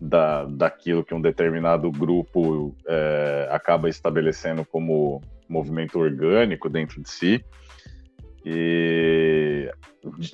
da, 0.02 0.46
daquilo 0.46 1.04
que 1.04 1.14
um 1.14 1.22
determinado 1.22 1.90
grupo 1.92 2.76
é, 2.88 3.48
acaba 3.52 3.88
estabelecendo 3.88 4.66
como 4.66 5.22
movimento 5.48 6.00
orgânico 6.00 6.70
dentro 6.70 7.02
de 7.02 7.10
si. 7.10 7.46
E 8.46 9.72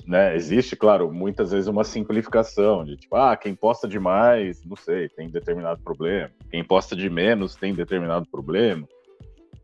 né, 0.06 0.34
existe, 0.34 0.74
claro, 0.74 1.12
muitas 1.12 1.52
vezes 1.52 1.68
uma 1.68 1.84
simplificação 1.84 2.84
de 2.84 2.96
tipo, 2.96 3.14
ah, 3.14 3.36
quem 3.36 3.54
posta 3.54 3.86
demais, 3.86 4.64
não 4.64 4.76
sei, 4.76 5.08
tem 5.08 5.28
determinado 5.28 5.80
problema. 5.82 6.30
Quem 6.50 6.64
posta 6.64 6.96
de 6.96 7.08
menos 7.08 7.54
tem 7.54 7.74
determinado 7.74 8.26
problema. 8.30 8.86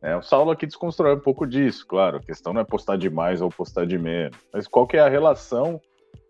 É, 0.00 0.16
o 0.16 0.22
Saulo 0.22 0.52
aqui 0.52 0.66
desconstrói 0.66 1.16
um 1.16 1.20
pouco 1.20 1.46
disso, 1.46 1.84
claro. 1.86 2.18
A 2.18 2.22
questão 2.22 2.52
não 2.52 2.60
é 2.60 2.64
postar 2.64 2.96
de 2.96 3.10
mais 3.10 3.40
ou 3.40 3.48
postar 3.48 3.86
de 3.86 3.98
menos, 3.98 4.38
mas 4.52 4.68
qual 4.68 4.86
que 4.86 4.96
é 4.96 5.00
a 5.00 5.08
relação 5.08 5.80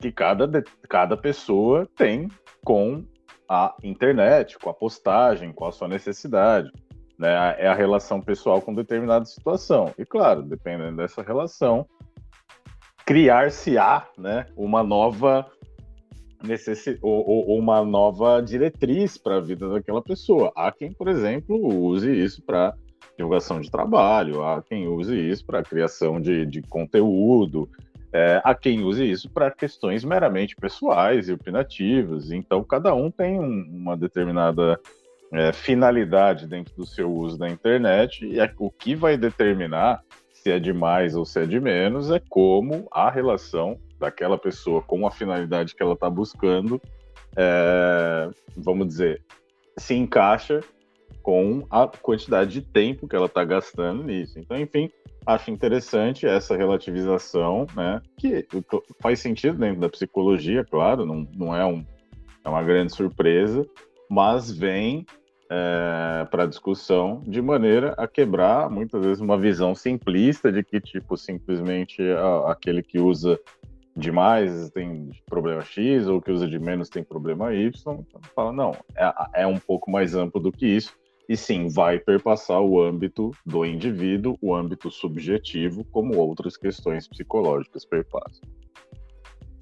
que 0.01 0.11
cada, 0.11 0.65
cada 0.89 1.17
pessoa 1.17 1.89
tem 1.97 2.29
com 2.65 3.05
a 3.49 3.75
internet, 3.83 4.59
com 4.59 4.69
a 4.69 4.75
postagem, 4.75 5.53
com 5.53 5.67
a 5.67 5.73
sua 5.73 5.89
necessidade. 5.89 6.71
Né? 7.19 7.57
É 7.59 7.69
a 7.69 7.75
relação 7.75 8.21
pessoal 8.21 8.61
com 8.61 8.75
determinada 8.75 9.25
situação. 9.25 9.93
E 9.99 10.05
claro, 10.05 10.43
dependendo 10.43 10.97
dessa 10.97 11.23
relação, 11.23 11.87
criar-se-á 13.05 14.07
né, 14.19 14.47
uma 14.57 14.83
nova 14.83 15.47
necessi 16.43 16.99
ou, 17.01 17.49
ou 17.49 17.59
uma 17.59 17.85
nova 17.85 18.41
diretriz 18.41 19.17
para 19.17 19.37
a 19.37 19.41
vida 19.41 19.69
daquela 19.69 20.03
pessoa. 20.03 20.53
Há 20.55 20.71
quem, 20.71 20.93
por 20.93 21.09
exemplo, 21.09 21.57
use 21.57 22.11
isso 22.11 22.43
para 22.43 22.75
divulgação 23.17 23.61
de 23.61 23.71
trabalho, 23.71 24.43
há 24.43 24.63
quem 24.63 24.87
use 24.87 25.17
isso 25.17 25.45
para 25.47 25.63
criação 25.63 26.21
de, 26.21 26.45
de 26.45 26.61
conteúdo, 26.63 27.69
é, 28.13 28.41
há 28.45 28.55
quem 28.55 28.83
use 28.83 29.11
isso 29.11 29.31
para 29.31 29.51
questões 29.51 30.05
meramente 30.05 30.55
pessoais 30.57 31.29
e 31.29 31.33
opinativas. 31.33 32.31
Então, 32.31 32.63
cada 32.63 32.95
um 32.95 33.11
tem 33.11 33.41
um, 33.41 33.63
uma 33.71 33.97
determinada 33.97 34.79
é, 35.33 35.53
finalidade 35.53 36.47
dentro 36.47 36.75
do 36.77 36.87
seu 36.87 37.13
uso 37.13 37.39
da 37.39 37.49
internet 37.49 38.25
e 38.25 38.41
é, 38.41 38.53
o 38.59 38.71
que 38.71 38.95
vai 38.95 39.17
determinar 39.17 40.01
se 40.33 40.51
é 40.51 40.59
de 40.59 40.73
mais 40.73 41.17
ou 41.17 41.25
se 41.25 41.41
é 41.41 41.47
de 41.47 41.61
menos 41.61 42.11
é 42.11 42.21
como 42.29 42.87
a 42.93 43.11
relação 43.11 43.79
daquela 43.99 44.39
pessoa 44.39 44.83
com 44.83 45.07
a 45.07 45.11
finalidade 45.11 45.75
que 45.75 45.83
ela 45.83 45.95
está 45.95 46.09
buscando, 46.09 46.81
é, 47.37 48.31
vamos 48.57 48.87
dizer, 48.87 49.23
se 49.77 49.95
encaixa 49.95 50.61
com 51.23 51.67
a 51.71 51.89
quantidade 51.89 52.53
de 52.53 52.63
tempo 52.63 53.09
que 53.09 53.17
ela 53.17 53.27
está 53.27 53.45
gastando 53.45 54.05
nisso. 54.05 54.39
Então, 54.39 54.57
enfim, 54.57 54.89
acho 55.27 55.51
interessante 55.51 56.25
essa 56.25 56.57
relativização, 56.57 57.67
né? 57.75 58.01
Que 58.17 58.47
faz 59.01 59.19
sentido 59.19 59.59
dentro 59.59 59.81
da 59.81 59.89
psicologia, 59.89 60.65
claro, 60.65 61.05
não, 61.05 61.27
não 61.35 61.55
é, 61.55 61.67
um, 61.67 61.85
é 62.45 62.49
uma 62.49 62.63
grande 62.63 62.95
surpresa, 62.95 63.67
mas 64.09 64.51
vem 64.51 65.05
é, 65.51 66.27
para 66.31 66.47
discussão 66.47 67.23
de 67.27 67.41
maneira 67.41 67.95
a 67.97 68.07
quebrar 68.07 68.69
muitas 68.71 69.05
vezes 69.05 69.21
uma 69.21 69.39
visão 69.39 69.75
simplista 69.75 70.51
de 70.51 70.63
que 70.63 70.81
tipo 70.81 71.17
simplesmente 71.17 72.03
aquele 72.47 72.83
que 72.83 72.99
usa 72.99 73.39
demais 73.97 74.71
tem 74.71 75.11
problema 75.25 75.63
X 75.63 76.07
ou 76.07 76.21
que 76.21 76.31
usa 76.31 76.47
de 76.47 76.59
menos 76.59 76.89
tem 76.89 77.03
problema 77.03 77.55
Y. 77.55 77.71
Então, 77.71 78.21
fala, 78.35 78.53
não, 78.53 78.73
é, 78.95 79.43
é 79.43 79.47
um 79.47 79.59
pouco 79.59 79.91
mais 79.91 80.15
amplo 80.15 80.41
do 80.41 80.53
que 80.53 80.67
isso. 80.67 80.95
E 81.29 81.37
sim, 81.37 81.69
vai 81.69 81.99
perpassar 81.99 82.61
o 82.61 82.81
âmbito 82.81 83.33
do 83.45 83.65
indivíduo, 83.65 84.39
o 84.41 84.55
âmbito 84.55 84.91
subjetivo, 84.91 85.85
como 85.91 86.17
outras 86.17 86.57
questões 86.57 87.09
psicológicas 87.09 87.85
perpassam. 87.85 88.43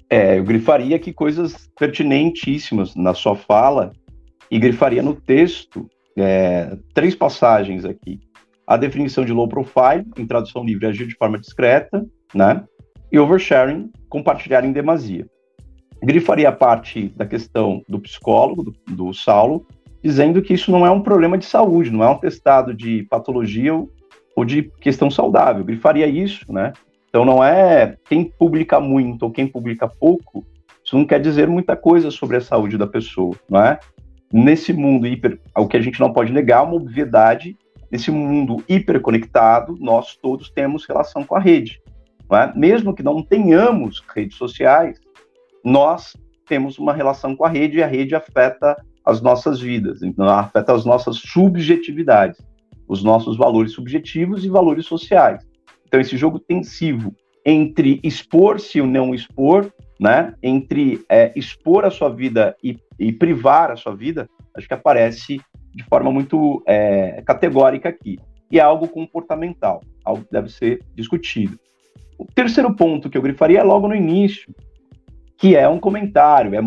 É, 0.07 0.37
eu 0.37 0.43
grifaria 0.43 0.95
aqui 0.95 1.11
coisas 1.11 1.67
pertinentíssimas 1.79 2.95
na 2.95 3.15
sua 3.15 3.35
fala 3.35 3.91
e 4.49 4.59
grifaria 4.59 5.01
no 5.01 5.15
texto 5.15 5.89
é, 6.17 6.77
três 6.93 7.15
passagens 7.15 7.85
aqui. 7.85 8.19
A 8.65 8.77
definição 8.77 9.23
de 9.25 9.33
low 9.33 9.47
profile, 9.47 10.05
em 10.17 10.25
tradução 10.25 10.63
livre, 10.63 10.87
agir 10.87 11.07
de 11.07 11.15
forma 11.15 11.39
discreta, 11.39 12.05
né? 12.33 12.63
e 13.11 13.19
oversharing, 13.19 13.91
compartilhar 14.09 14.65
em 14.65 14.71
demasia. 14.71 15.27
Grifaria 16.03 16.49
a 16.49 16.51
parte 16.51 17.09
da 17.15 17.25
questão 17.25 17.81
do 17.87 17.99
psicólogo, 17.99 18.63
do, 18.63 18.75
do 18.87 19.13
Saulo, 19.13 19.65
dizendo 20.03 20.41
que 20.41 20.53
isso 20.53 20.71
não 20.71 20.85
é 20.85 20.91
um 20.91 21.01
problema 21.01 21.37
de 21.37 21.45
saúde, 21.45 21.91
não 21.91 22.03
é 22.03 22.09
um 22.09 22.17
testado 22.17 22.73
de 22.73 23.03
patologia 23.03 23.73
ou, 24.35 24.45
de 24.45 24.63
questão 24.81 25.09
saudável. 25.09 25.63
Grifaria 25.63 26.07
isso, 26.07 26.51
né? 26.51 26.73
Então 27.09 27.23
não 27.23 27.43
é 27.43 27.95
quem 28.05 28.25
publica 28.25 28.79
muito 28.79 29.23
ou 29.23 29.31
quem 29.31 29.47
publica 29.47 29.87
pouco, 29.87 30.45
isso 30.83 30.97
não 30.97 31.05
quer 31.05 31.19
dizer 31.19 31.47
muita 31.47 31.75
coisa 31.75 32.11
sobre 32.11 32.37
a 32.37 32.41
saúde 32.41 32.77
da 32.77 32.85
pessoa, 32.85 33.35
não 33.49 33.63
é? 33.63 33.79
Nesse 34.37 34.73
mundo 34.73 35.07
hiper, 35.07 35.39
o 35.55 35.65
que 35.65 35.77
a 35.77 35.81
gente 35.81 35.97
não 35.97 36.11
pode 36.11 36.33
negar 36.33 36.59
é 36.59 36.63
uma 36.63 36.75
obviedade, 36.75 37.57
nesse 37.89 38.11
mundo 38.11 38.61
hiperconectado, 38.67 39.77
nós 39.79 40.17
todos 40.17 40.49
temos 40.49 40.85
relação 40.85 41.23
com 41.23 41.37
a 41.37 41.39
rede. 41.39 41.81
É? 42.29 42.51
Mesmo 42.53 42.93
que 42.93 43.01
não 43.01 43.23
tenhamos 43.23 44.03
redes 44.13 44.35
sociais, 44.35 44.99
nós 45.63 46.17
temos 46.45 46.77
uma 46.77 46.91
relação 46.91 47.33
com 47.33 47.45
a 47.45 47.47
rede 47.47 47.77
e 47.77 47.83
a 47.83 47.87
rede 47.87 48.13
afeta 48.13 48.75
as 49.05 49.21
nossas 49.21 49.61
vidas, 49.61 50.03
então 50.03 50.27
afeta 50.27 50.73
as 50.73 50.83
nossas 50.83 51.15
subjetividades, 51.15 52.45
os 52.89 53.01
nossos 53.01 53.37
valores 53.37 53.71
subjetivos 53.71 54.43
e 54.43 54.49
valores 54.49 54.85
sociais. 54.85 55.47
Então 55.87 55.97
esse 55.97 56.17
jogo 56.17 56.39
tensivo 56.39 57.15
entre 57.45 58.01
expor-se 58.03 58.81
ou 58.81 58.87
não 58.87 59.15
expor, 59.15 59.71
né, 59.99 60.33
entre 60.43 61.03
é, 61.09 61.31
expor 61.35 61.85
a 61.85 61.91
sua 61.91 62.09
vida 62.09 62.55
e, 62.63 62.77
e, 62.99 63.11
privar 63.13 63.71
a 63.71 63.75
sua 63.75 63.95
vida, 63.95 64.29
acho 64.55 64.67
que 64.67 64.73
aparece 64.73 65.39
de 65.73 65.83
forma 65.83 66.11
muito 66.11 66.63
é, 66.65 67.21
categórica 67.25 67.89
aqui. 67.89 68.19
E 68.51 68.59
é 68.59 68.61
algo 68.61 68.87
comportamental, 68.87 69.81
algo 70.03 70.23
que 70.23 70.31
deve 70.31 70.49
ser 70.49 70.79
discutido. 70.93 71.59
O 72.17 72.25
terceiro 72.25 72.73
ponto 72.75 73.09
que 73.09 73.17
eu 73.17 73.21
grifaria 73.21 73.59
é 73.59 73.63
logo 73.63 73.87
no 73.87 73.95
início, 73.95 74.53
que 75.37 75.55
é 75.55 75.67
um 75.67 75.79
comentário. 75.79 76.55
É 76.55 76.61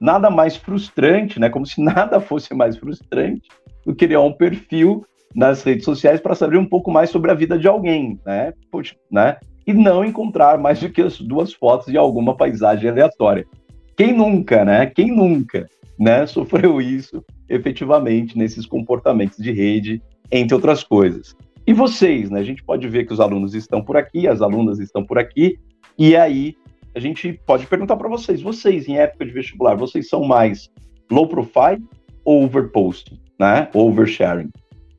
nada 0.00 0.30
mais 0.30 0.56
frustrante, 0.56 1.38
né? 1.38 1.48
Como 1.48 1.66
se 1.66 1.80
nada 1.82 2.20
fosse 2.20 2.54
mais 2.54 2.76
frustrante 2.76 3.48
do 3.84 3.94
que 3.94 4.06
criar 4.06 4.20
um 4.20 4.32
perfil 4.32 5.04
nas 5.34 5.62
redes 5.62 5.84
sociais 5.84 6.20
para 6.20 6.34
saber 6.34 6.56
um 6.56 6.66
pouco 6.66 6.90
mais 6.90 7.10
sobre 7.10 7.30
a 7.30 7.34
vida 7.34 7.58
de 7.58 7.68
alguém, 7.68 8.18
né? 8.24 8.52
Poxa, 8.70 8.96
né? 9.10 9.36
E 9.68 9.74
não 9.74 10.02
encontrar 10.02 10.56
mais 10.56 10.80
do 10.80 10.88
que 10.88 11.02
as 11.02 11.20
duas 11.20 11.52
fotos 11.52 11.88
de 11.88 11.98
alguma 11.98 12.34
paisagem 12.34 12.88
aleatória. 12.88 13.46
Quem 13.94 14.14
nunca, 14.14 14.64
né? 14.64 14.86
Quem 14.86 15.14
nunca, 15.14 15.68
né? 15.98 16.24
Sofreu 16.26 16.80
isso 16.80 17.22
efetivamente 17.50 18.38
nesses 18.38 18.64
comportamentos 18.64 19.36
de 19.36 19.52
rede, 19.52 20.00
entre 20.32 20.54
outras 20.54 20.82
coisas. 20.82 21.36
E 21.66 21.74
vocês, 21.74 22.30
né? 22.30 22.40
A 22.40 22.44
gente 22.44 22.64
pode 22.64 22.88
ver 22.88 23.04
que 23.04 23.12
os 23.12 23.20
alunos 23.20 23.54
estão 23.54 23.82
por 23.82 23.98
aqui, 23.98 24.26
as 24.26 24.40
alunas 24.40 24.78
estão 24.78 25.04
por 25.04 25.18
aqui, 25.18 25.58
e 25.98 26.16
aí 26.16 26.56
a 26.94 26.98
gente 26.98 27.38
pode 27.44 27.66
perguntar 27.66 27.96
para 27.96 28.08
vocês, 28.08 28.40
vocês 28.40 28.88
em 28.88 28.96
época 28.96 29.26
de 29.26 29.32
vestibular, 29.32 29.74
vocês 29.74 30.08
são 30.08 30.24
mais 30.24 30.70
low 31.10 31.28
profile 31.28 31.84
ou 32.24 32.42
overposting, 32.42 33.20
né? 33.38 33.68
Oversharing. 33.74 34.48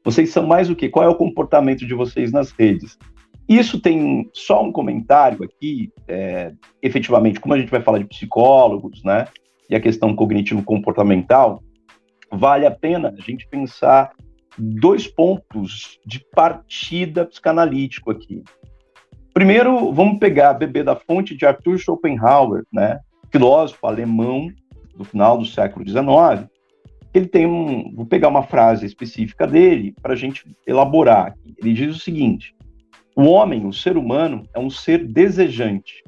Vocês 0.06 0.30
são 0.30 0.46
mais 0.46 0.70
o 0.70 0.76
quê? 0.76 0.90
Qual 0.90 1.04
é 1.04 1.10
o 1.10 1.16
comportamento 1.16 1.88
de 1.88 1.96
vocês 1.96 2.32
nas 2.32 2.52
redes? 2.52 3.00
Isso 3.50 3.82
tem 3.82 4.30
só 4.32 4.64
um 4.64 4.72
comentário 4.72 5.44
aqui, 5.44 5.92
é, 6.08 6.54
efetivamente, 6.84 7.40
como 7.40 7.56
a 7.56 7.58
gente 7.58 7.72
vai 7.72 7.82
falar 7.82 7.98
de 7.98 8.06
psicólogos, 8.06 9.04
né? 9.04 9.28
E 9.68 9.76
a 9.76 9.80
questão 9.80 10.16
cognitivo-comportamental, 10.16 11.64
vale 12.32 12.68
a 12.68 12.72
pena 12.72 13.12
a 13.18 13.22
gente 13.22 13.48
pensar 13.48 14.12
dois 14.56 15.08
pontos 15.08 15.98
de 16.06 16.24
partida 16.36 17.26
psicanalítico 17.26 18.12
aqui. 18.12 18.44
Primeiro, 19.34 19.92
vamos 19.94 20.20
pegar 20.20 20.54
beber 20.54 20.84
da 20.84 20.96
fonte 20.96 21.36
de 21.36 21.44
Arthur 21.44 21.80
Schopenhauer, 21.80 22.66
né, 22.72 23.00
filósofo 23.32 23.88
alemão 23.88 24.52
do 24.96 25.04
final 25.04 25.40
do 25.40 25.46
século 25.46 25.88
XIX. 25.88 26.48
Ele 27.14 27.26
tem 27.26 27.48
um, 27.48 27.96
vou 27.96 28.06
pegar 28.06 28.28
uma 28.28 28.44
frase 28.44 28.86
específica 28.86 29.48
dele 29.48 29.96
para 30.04 30.14
a 30.14 30.16
gente 30.16 30.46
elaborar. 30.68 31.34
Ele 31.58 31.74
diz 31.74 31.96
o 31.96 32.00
seguinte: 32.00 32.54
o 33.20 33.26
homem, 33.26 33.66
o 33.66 33.74
ser 33.74 33.98
humano, 33.98 34.44
é 34.54 34.60
um 34.60 34.70
ser 34.70 35.06
desejante, 35.06 36.04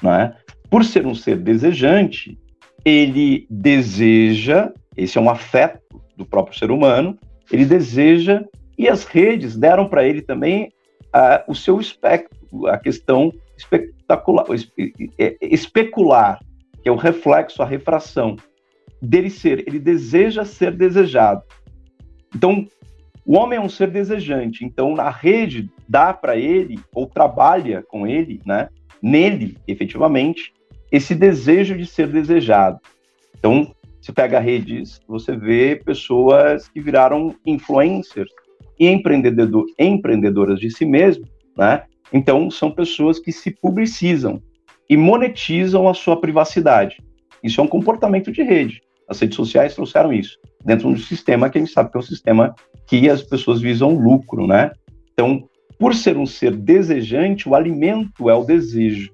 né? 0.00 0.36
Por 0.70 0.84
ser 0.84 1.04
um 1.04 1.14
ser 1.14 1.36
desejante, 1.36 2.38
ele 2.84 3.46
deseja, 3.50 4.72
esse 4.96 5.18
é 5.18 5.20
um 5.20 5.28
afeto 5.28 6.00
do 6.16 6.24
próprio 6.24 6.56
ser 6.56 6.70
humano, 6.70 7.18
ele 7.50 7.64
deseja, 7.64 8.44
e 8.78 8.88
as 8.88 9.04
redes 9.04 9.56
deram 9.56 9.88
para 9.88 10.04
ele 10.04 10.22
também 10.22 10.72
uh, 11.08 11.50
o 11.50 11.54
seu 11.54 11.80
espectro, 11.80 12.66
a 12.68 12.78
questão 12.78 13.32
espetacular, 13.56 14.46
é, 15.18 15.36
especular, 15.42 16.38
que 16.80 16.88
é 16.88 16.92
o 16.92 16.96
reflexo, 16.96 17.60
a 17.60 17.66
refração 17.66 18.36
dele 19.02 19.30
ser, 19.30 19.66
ele 19.66 19.80
deseja 19.80 20.44
ser 20.44 20.76
desejado. 20.76 21.42
Então, 22.34 22.66
o 23.24 23.36
homem 23.36 23.58
é 23.58 23.60
um 23.62 23.68
ser 23.68 23.90
desejante, 23.90 24.64
então 24.64 24.98
a 24.98 25.10
rede 25.10 25.70
dá 25.88 26.12
para 26.12 26.36
ele, 26.36 26.78
ou 26.94 27.06
trabalha 27.06 27.82
com 27.82 28.06
ele, 28.06 28.40
né, 28.46 28.68
nele, 29.02 29.56
efetivamente, 29.66 30.52
esse 30.90 31.14
desejo 31.14 31.76
de 31.76 31.86
ser 31.86 32.08
desejado. 32.08 32.80
Então, 33.38 33.74
se 34.00 34.12
pega 34.12 34.40
redes, 34.40 35.00
você 35.06 35.36
vê 35.36 35.76
pessoas 35.76 36.68
que 36.68 36.80
viraram 36.80 37.34
influencers 37.44 38.30
e 38.78 38.88
empreendedor, 38.88 39.66
empreendedoras 39.78 40.58
de 40.58 40.70
si 40.70 40.84
mesmo, 40.84 41.24
né? 41.56 41.84
Então, 42.12 42.50
são 42.50 42.70
pessoas 42.70 43.18
que 43.18 43.30
se 43.30 43.50
publicizam 43.50 44.42
e 44.88 44.96
monetizam 44.96 45.88
a 45.88 45.94
sua 45.94 46.20
privacidade. 46.20 46.96
Isso 47.42 47.60
é 47.60 47.64
um 47.64 47.68
comportamento 47.68 48.32
de 48.32 48.42
rede. 48.42 48.82
As 49.08 49.20
redes 49.20 49.36
sociais 49.36 49.74
trouxeram 49.74 50.12
isso 50.12 50.38
dentro 50.64 50.88
de 50.88 50.94
um 50.94 50.98
sistema 50.98 51.48
que 51.48 51.58
a 51.58 51.60
gente 51.60 51.72
sabe 51.72 51.90
que 51.90 51.96
é 51.96 52.00
um 52.00 52.02
sistema 52.02 52.54
que 52.86 53.08
as 53.08 53.22
pessoas 53.22 53.60
visam 53.60 53.94
lucro, 53.94 54.46
né? 54.46 54.72
Então, 55.12 55.48
por 55.78 55.94
ser 55.94 56.16
um 56.16 56.26
ser 56.26 56.54
desejante, 56.56 57.48
o 57.48 57.54
alimento 57.54 58.28
é 58.28 58.34
o 58.34 58.44
desejo, 58.44 59.10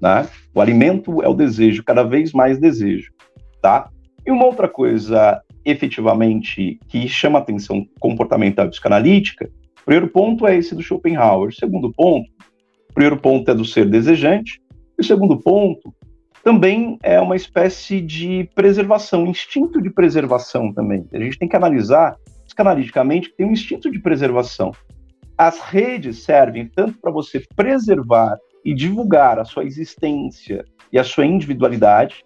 né? 0.00 0.28
O 0.54 0.60
alimento 0.60 1.22
é 1.22 1.28
o 1.28 1.34
desejo, 1.34 1.82
cada 1.82 2.02
vez 2.02 2.32
mais 2.32 2.58
desejo, 2.58 3.12
tá? 3.60 3.90
E 4.24 4.30
uma 4.30 4.44
outra 4.44 4.68
coisa, 4.68 5.42
efetivamente, 5.64 6.78
que 6.88 7.08
chama 7.08 7.38
atenção 7.38 7.84
comportamental 7.98 8.68
psicanalítica, 8.68 9.50
primeiro 9.84 10.08
ponto 10.08 10.46
é 10.46 10.56
esse 10.56 10.74
do 10.74 10.82
Schopenhauer. 10.82 11.54
Segundo 11.54 11.90
ponto, 11.92 12.28
primeiro 12.94 13.16
ponto 13.16 13.50
é 13.50 13.54
do 13.54 13.64
ser 13.64 13.88
desejante, 13.88 14.60
e 14.98 15.00
o 15.00 15.04
segundo 15.04 15.38
ponto 15.38 15.92
também 16.42 16.98
é 17.02 17.20
uma 17.20 17.36
espécie 17.36 18.00
de 18.00 18.48
preservação, 18.54 19.26
instinto 19.26 19.80
de 19.80 19.90
preservação 19.90 20.72
também. 20.72 21.06
A 21.12 21.18
gente 21.18 21.38
tem 21.38 21.48
que 21.48 21.56
analisar 21.56 22.16
psicanaliticamente 22.44 23.30
que 23.30 23.36
tem 23.36 23.46
um 23.46 23.52
instinto 23.52 23.90
de 23.90 23.98
preservação. 23.98 24.72
As 25.36 25.60
redes 25.60 26.22
servem 26.22 26.66
tanto 26.66 26.98
para 26.98 27.10
você 27.10 27.42
preservar 27.54 28.38
e 28.64 28.74
divulgar 28.74 29.38
a 29.38 29.44
sua 29.44 29.64
existência 29.64 30.64
e 30.92 30.98
a 30.98 31.04
sua 31.04 31.24
individualidade. 31.24 32.24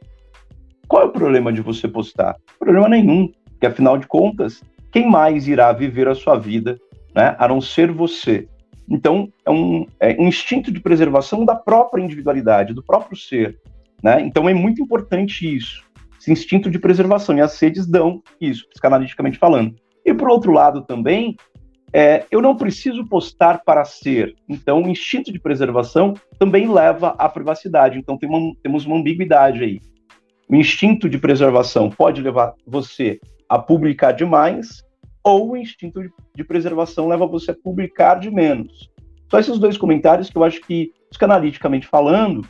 Qual 0.88 1.02
é 1.02 1.06
o 1.06 1.12
problema 1.12 1.52
de 1.52 1.60
você 1.60 1.86
postar? 1.86 2.36
Problema 2.58 2.88
nenhum, 2.88 3.30
porque 3.50 3.66
afinal 3.66 3.96
de 3.98 4.06
contas, 4.06 4.62
quem 4.90 5.08
mais 5.08 5.46
irá 5.48 5.72
viver 5.72 6.08
a 6.08 6.14
sua 6.14 6.36
vida, 6.36 6.78
né, 7.14 7.36
a 7.38 7.48
não 7.48 7.60
ser 7.60 7.90
você? 7.90 8.48
Então, 8.88 9.28
é 9.46 9.50
um, 9.50 9.86
é 9.98 10.16
um 10.20 10.28
instinto 10.28 10.70
de 10.70 10.80
preservação 10.80 11.44
da 11.44 11.54
própria 11.54 12.02
individualidade, 12.02 12.74
do 12.74 12.82
próprio 12.82 13.16
ser. 13.16 13.58
Né? 14.04 14.20
Então, 14.20 14.46
é 14.46 14.52
muito 14.52 14.82
importante 14.82 15.56
isso, 15.56 15.82
esse 16.20 16.30
instinto 16.30 16.70
de 16.70 16.78
preservação. 16.78 17.38
E 17.38 17.40
as 17.40 17.58
redes 17.58 17.86
dão 17.86 18.22
isso, 18.38 18.68
psicanaliticamente 18.68 19.38
falando. 19.38 19.74
E, 20.04 20.12
por 20.12 20.28
outro 20.28 20.52
lado, 20.52 20.82
também, 20.82 21.34
é, 21.90 22.26
eu 22.30 22.42
não 22.42 22.54
preciso 22.54 23.06
postar 23.06 23.62
para 23.64 23.82
ser. 23.86 24.34
Então, 24.46 24.82
o 24.82 24.88
instinto 24.88 25.32
de 25.32 25.40
preservação 25.40 26.12
também 26.38 26.70
leva 26.70 27.14
à 27.16 27.30
privacidade. 27.30 27.98
Então, 27.98 28.18
tem 28.18 28.28
uma, 28.28 28.54
temos 28.62 28.84
uma 28.84 28.98
ambiguidade 28.98 29.64
aí. 29.64 29.80
O 30.50 30.54
instinto 30.54 31.08
de 31.08 31.16
preservação 31.16 31.88
pode 31.88 32.20
levar 32.20 32.52
você 32.66 33.18
a 33.48 33.58
publicar 33.58 34.12
demais, 34.12 34.84
ou 35.22 35.52
o 35.52 35.56
instinto 35.56 36.02
de, 36.02 36.10
de 36.36 36.44
preservação 36.44 37.08
leva 37.08 37.26
você 37.26 37.52
a 37.52 37.56
publicar 37.56 38.20
de 38.20 38.30
menos. 38.30 38.90
Só 39.30 39.38
esses 39.38 39.58
dois 39.58 39.78
comentários 39.78 40.28
que 40.28 40.36
eu 40.36 40.44
acho 40.44 40.60
que, 40.60 40.92
psicanaliticamente 41.08 41.86
falando 41.86 42.46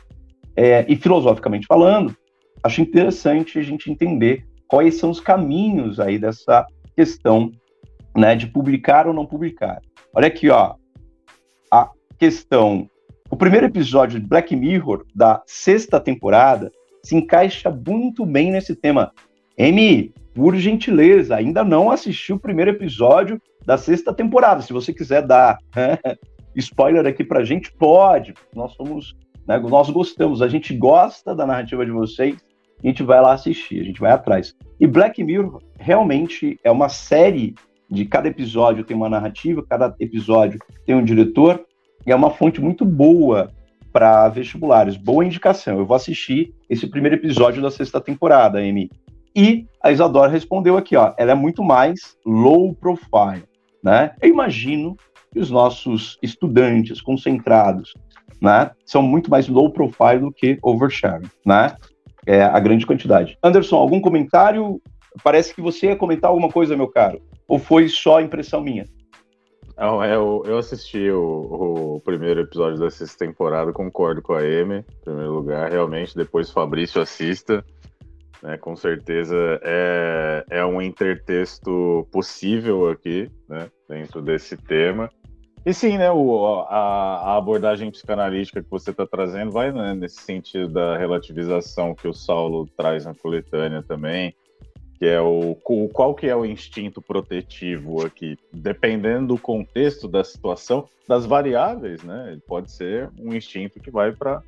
é, 0.55 0.85
e 0.87 0.95
filosoficamente 0.95 1.67
falando, 1.67 2.15
acho 2.63 2.81
interessante 2.81 3.59
a 3.59 3.61
gente 3.61 3.91
entender 3.91 4.45
quais 4.67 4.95
são 4.97 5.09
os 5.09 5.19
caminhos 5.19 5.99
aí 5.99 6.17
dessa 6.17 6.65
questão 6.95 7.51
né, 8.15 8.35
de 8.35 8.47
publicar 8.47 9.07
ou 9.07 9.13
não 9.13 9.25
publicar. 9.25 9.81
Olha 10.13 10.27
aqui, 10.27 10.49
ó, 10.49 10.75
a 11.71 11.89
questão. 12.17 12.89
O 13.29 13.35
primeiro 13.35 13.65
episódio 13.65 14.19
de 14.19 14.25
Black 14.25 14.55
Mirror 14.55 15.05
da 15.13 15.41
sexta 15.45 15.99
temporada 15.99 16.71
se 17.03 17.15
encaixa 17.15 17.69
muito 17.69 18.25
bem 18.25 18.51
nesse 18.51 18.75
tema. 18.75 19.11
Amy, 19.59 20.13
por 20.33 20.55
gentileza, 20.55 21.35
ainda 21.35 21.63
não 21.63 21.91
assistiu 21.91 22.35
o 22.35 22.39
primeiro 22.39 22.71
episódio 22.71 23.41
da 23.65 23.77
sexta 23.77 24.13
temporada. 24.13 24.61
Se 24.61 24.73
você 24.73 24.93
quiser 24.93 25.25
dar 25.25 25.57
spoiler 26.55 27.05
aqui 27.05 27.23
pra 27.23 27.43
gente, 27.43 27.71
pode. 27.73 28.33
Nós 28.53 28.73
somos, 28.73 29.15
né, 29.47 29.59
nós 29.59 29.89
gostamos, 29.89 30.41
a 30.41 30.47
gente 30.47 30.75
gosta 30.75 31.35
da 31.35 31.45
narrativa 31.45 31.85
de 31.85 31.91
vocês, 31.91 32.35
a 32.83 32.87
gente 32.87 33.03
vai 33.03 33.21
lá 33.21 33.33
assistir, 33.33 33.79
a 33.79 33.83
gente 33.83 33.99
vai 33.99 34.11
atrás. 34.11 34.53
E 34.79 34.85
Black 34.85 35.23
Mirror 35.23 35.61
realmente 35.79 36.59
é 36.63 36.71
uma 36.71 36.89
série 36.89 37.55
de 37.89 38.05
cada 38.05 38.27
episódio 38.27 38.83
tem 38.83 38.97
uma 38.97 39.09
narrativa, 39.09 39.65
cada 39.67 39.95
episódio 39.99 40.59
tem 40.85 40.95
um 40.95 41.03
diretor, 41.03 41.63
e 42.05 42.11
é 42.11 42.15
uma 42.15 42.31
fonte 42.31 42.61
muito 42.61 42.85
boa 42.85 43.51
para 43.91 44.27
vestibulares. 44.27 44.97
Boa 44.97 45.25
indicação. 45.25 45.79
Eu 45.79 45.85
vou 45.85 45.95
assistir 45.95 46.53
esse 46.69 46.85
primeiro 46.87 47.15
episódio 47.15 47.61
da 47.61 47.71
sexta 47.71 48.01
temporada, 48.01 48.59
Amy. 48.59 48.89
E 49.35 49.65
a 49.81 49.91
Isadora 49.91 50.31
respondeu 50.31 50.77
aqui, 50.77 50.95
ó, 50.95 51.13
ela 51.17 51.31
é 51.31 51.35
muito 51.35 51.63
mais 51.63 52.15
low 52.25 52.73
profile, 52.73 53.43
né? 53.83 54.13
Eu 54.21 54.29
imagino 54.29 54.95
que 55.31 55.39
os 55.39 55.49
nossos 55.49 56.17
estudantes 56.21 57.01
concentrados, 57.01 57.93
né, 58.41 58.71
são 58.85 59.01
muito 59.01 59.29
mais 59.29 59.47
low 59.47 59.71
profile 59.71 60.19
do 60.19 60.31
que 60.31 60.57
oversharing, 60.61 61.29
né? 61.45 61.75
É 62.25 62.41
a 62.41 62.59
grande 62.59 62.85
quantidade. 62.85 63.37
Anderson, 63.43 63.75
algum 63.75 64.01
comentário? 64.01 64.81
Parece 65.23 65.53
que 65.53 65.61
você 65.61 65.87
ia 65.87 65.95
comentar 65.95 66.29
alguma 66.29 66.49
coisa, 66.49 66.75
meu 66.75 66.87
caro. 66.87 67.21
Ou 67.47 67.59
foi 67.59 67.87
só 67.87 68.19
impressão 68.19 68.61
minha? 68.61 68.85
Não, 69.77 70.01
é, 70.01 70.15
eu, 70.15 70.41
eu 70.45 70.57
assisti 70.57 71.09
o, 71.11 71.95
o, 71.95 72.01
primeiro 72.01 72.41
episódio 72.41 72.79
dessa 72.79 73.05
temporada, 73.17 73.73
concordo 73.73 74.21
com 74.21 74.33
a 74.33 74.39
Amy, 74.39 74.77
em 74.77 75.03
primeiro 75.03 75.33
lugar, 75.33 75.69
realmente. 75.69 76.15
Depois 76.15 76.49
Fabrício 76.49 77.01
assista. 77.01 77.63
Né, 78.41 78.57
com 78.57 78.75
certeza 78.75 79.35
é, 79.63 80.45
é 80.49 80.65
um 80.65 80.81
intertexto 80.81 82.07
possível 82.11 82.89
aqui, 82.89 83.29
né, 83.49 83.69
dentro 83.89 84.21
desse 84.21 84.55
tema. 84.55 85.09
E 85.65 85.73
sim, 85.73 85.97
né, 85.97 86.11
o, 86.11 86.63
a, 86.69 87.31
a 87.31 87.37
abordagem 87.37 87.89
psicanalítica 87.89 88.61
que 88.61 88.69
você 88.69 88.91
está 88.91 89.05
trazendo 89.07 89.49
vai 89.49 89.71
né, 89.71 89.95
nesse 89.95 90.21
sentido 90.21 90.69
da 90.69 90.95
relativização 90.95 91.95
que 91.95 92.07
o 92.07 92.13
Saulo 92.13 92.67
traz 92.77 93.05
na 93.05 93.15
coletânea 93.15 93.81
também, 93.81 94.35
que 94.99 95.07
é 95.07 95.19
o, 95.19 95.55
qual 95.91 96.13
que 96.13 96.27
é 96.27 96.35
o 96.35 96.45
instinto 96.45 97.01
protetivo 97.01 98.05
aqui, 98.05 98.37
dependendo 98.53 99.33
do 99.33 99.41
contexto 99.41 100.07
da 100.07 100.23
situação, 100.23 100.87
das 101.07 101.25
variáveis, 101.25 102.03
né? 102.03 102.37
Pode 102.47 102.71
ser 102.71 103.09
um 103.19 103.33
instinto 103.33 103.79
que 103.79 103.89
vai 103.89 104.11
para 104.11 104.43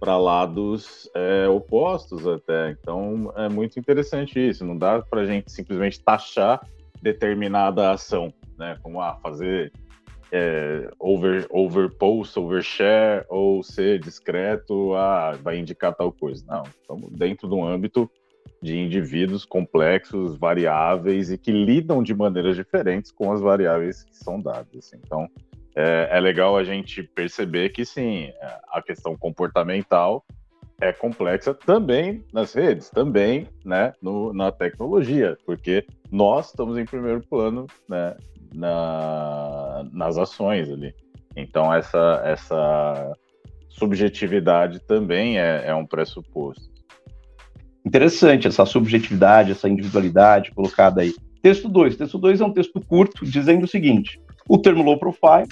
para 0.00 0.16
lados 0.16 1.10
é, 1.12 1.48
opostos 1.48 2.24
até. 2.24 2.70
Então 2.70 3.32
é 3.36 3.48
muito 3.48 3.80
interessante 3.80 4.38
isso. 4.38 4.64
Não 4.64 4.76
dá 4.76 5.02
para 5.02 5.22
a 5.22 5.26
gente 5.26 5.50
simplesmente 5.50 6.00
taxar 6.00 6.64
determinada 7.02 7.90
ação, 7.90 8.32
né? 8.56 8.78
Como 8.80 9.00
ah, 9.00 9.18
fazer 9.20 9.72
é, 10.30 10.90
over, 10.98 11.46
overpost, 11.50 12.38
overshare 12.38 13.24
ou 13.28 13.62
ser 13.62 13.98
discreto, 13.98 14.94
ah, 14.94 15.32
vai 15.42 15.58
indicar 15.58 15.94
tal 15.94 16.12
coisa. 16.12 16.44
Não, 16.46 16.62
estamos 16.64 17.10
dentro 17.12 17.48
de 17.48 17.54
um 17.54 17.64
âmbito 17.64 18.10
de 18.60 18.76
indivíduos 18.76 19.44
complexos, 19.44 20.36
variáveis 20.36 21.30
e 21.30 21.38
que 21.38 21.52
lidam 21.52 22.02
de 22.02 22.14
maneiras 22.14 22.56
diferentes 22.56 23.10
com 23.10 23.32
as 23.32 23.40
variáveis 23.40 24.04
que 24.04 24.16
são 24.16 24.40
dadas. 24.40 24.92
Então, 24.94 25.28
é, 25.76 26.08
é 26.10 26.20
legal 26.20 26.56
a 26.56 26.64
gente 26.64 27.02
perceber 27.02 27.70
que 27.70 27.84
sim, 27.84 28.32
a 28.72 28.82
questão 28.82 29.16
comportamental 29.16 30.24
é 30.80 30.92
complexa 30.92 31.52
também 31.52 32.24
nas 32.32 32.52
redes, 32.52 32.90
também 32.90 33.48
né, 33.64 33.92
no, 34.00 34.32
na 34.32 34.52
tecnologia, 34.52 35.36
porque 35.44 35.84
nós 36.10 36.46
estamos 36.46 36.78
em 36.78 36.84
primeiro 36.84 37.20
plano 37.20 37.66
né, 37.88 38.16
na, 38.52 39.84
nas 39.92 40.16
ações 40.18 40.70
ali. 40.70 40.94
Então, 41.36 41.72
essa, 41.72 42.22
essa 42.24 43.12
subjetividade 43.68 44.80
também 44.80 45.38
é, 45.38 45.66
é 45.66 45.74
um 45.74 45.86
pressuposto 45.86 46.78
interessante 47.88 48.46
essa 48.46 48.66
subjetividade, 48.66 49.52
essa 49.52 49.68
individualidade 49.68 50.52
colocada 50.52 51.00
aí. 51.00 51.14
Texto 51.42 51.68
2. 51.68 51.96
Texto 51.96 52.18
2 52.18 52.40
é 52.40 52.44
um 52.44 52.52
texto 52.52 52.80
curto 52.80 53.24
dizendo 53.24 53.64
o 53.64 53.68
seguinte: 53.68 54.20
o 54.48 54.58
termo 54.58 54.82
low 54.82 54.98
profile, 54.98 55.48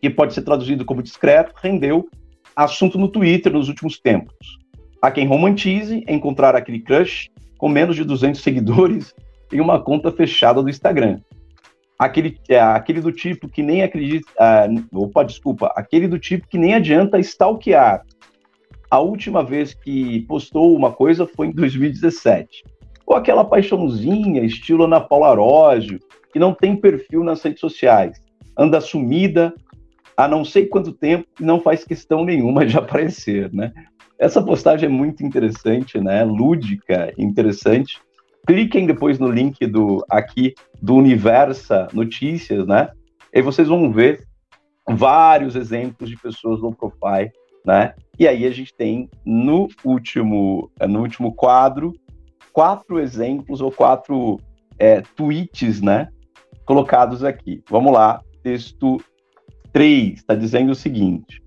que 0.00 0.08
pode 0.08 0.32
ser 0.32 0.42
traduzido 0.42 0.84
como 0.84 1.02
discreto, 1.02 1.52
rendeu 1.62 2.08
assunto 2.56 2.98
no 2.98 3.08
Twitter 3.08 3.52
nos 3.52 3.68
últimos 3.68 4.00
tempos. 4.00 4.34
Há 5.02 5.10
quem 5.10 5.26
romantize 5.26 6.04
encontrar 6.08 6.56
aquele 6.56 6.80
crush 6.80 7.28
com 7.58 7.68
menos 7.68 7.94
de 7.94 8.04
200 8.04 8.40
seguidores 8.40 9.14
em 9.52 9.60
uma 9.60 9.82
conta 9.82 10.10
fechada 10.10 10.62
do 10.62 10.70
Instagram. 10.70 11.20
Aquele, 12.00 12.40
é, 12.48 12.58
aquele 12.58 13.02
do 13.02 13.12
tipo 13.12 13.46
que 13.46 13.62
nem 13.62 13.82
acredita. 13.82 14.26
Uh, 14.40 15.02
opa, 15.02 15.22
desculpa. 15.22 15.70
Aquele 15.76 16.08
do 16.08 16.18
tipo 16.18 16.48
que 16.48 16.56
nem 16.56 16.72
adianta 16.72 17.18
stalkear 17.18 18.02
a 18.90 18.98
última 18.98 19.44
vez 19.44 19.74
que 19.74 20.22
postou 20.22 20.74
uma 20.74 20.90
coisa 20.90 21.26
foi 21.26 21.48
em 21.48 21.52
2017. 21.52 22.64
Ou 23.06 23.14
aquela 23.14 23.44
paixãozinha, 23.44 24.42
estilo 24.42 24.84
Ana 24.84 24.98
Paula 24.98 25.28
Arósio, 25.28 26.00
que 26.32 26.38
não 26.38 26.54
tem 26.54 26.74
perfil 26.74 27.22
nas 27.22 27.42
redes 27.42 27.60
sociais, 27.60 28.18
anda 28.56 28.80
sumida 28.80 29.52
há 30.16 30.26
não 30.26 30.42
sei 30.42 30.66
quanto 30.66 30.92
tempo 30.92 31.26
e 31.38 31.44
não 31.44 31.60
faz 31.60 31.84
questão 31.84 32.24
nenhuma 32.24 32.64
de 32.64 32.76
aparecer, 32.78 33.52
né? 33.52 33.72
Essa 34.18 34.42
postagem 34.42 34.86
é 34.86 34.92
muito 34.92 35.22
interessante, 35.22 36.00
né? 36.00 36.24
Lúdica, 36.24 37.12
interessante. 37.18 37.98
Cliquem 38.46 38.86
depois 38.86 39.18
no 39.18 39.30
link 39.30 39.66
do 39.66 40.04
aqui 40.08 40.54
do 40.80 40.94
Universa 40.94 41.88
Notícias, 41.92 42.66
né? 42.66 42.90
E 43.32 43.42
vocês 43.42 43.68
vão 43.68 43.92
ver 43.92 44.26
vários 44.88 45.54
exemplos 45.54 46.08
de 46.08 46.16
pessoas 46.16 46.60
low 46.60 46.74
profile 46.74 47.30
né? 47.64 47.94
E 48.18 48.26
aí 48.26 48.46
a 48.46 48.50
gente 48.50 48.74
tem 48.74 49.08
no 49.24 49.68
último, 49.84 50.70
no 50.88 51.00
último 51.00 51.34
quadro 51.34 51.92
quatro 52.52 52.98
exemplos 52.98 53.60
ou 53.60 53.70
quatro 53.70 54.40
é, 54.78 55.02
tweets, 55.16 55.80
né? 55.80 56.08
Colocados 56.64 57.24
aqui. 57.24 57.62
Vamos 57.68 57.92
lá, 57.92 58.20
texto 58.42 58.98
3 59.72 60.14
está 60.14 60.34
dizendo 60.34 60.72
o 60.72 60.74
seguinte: 60.74 61.42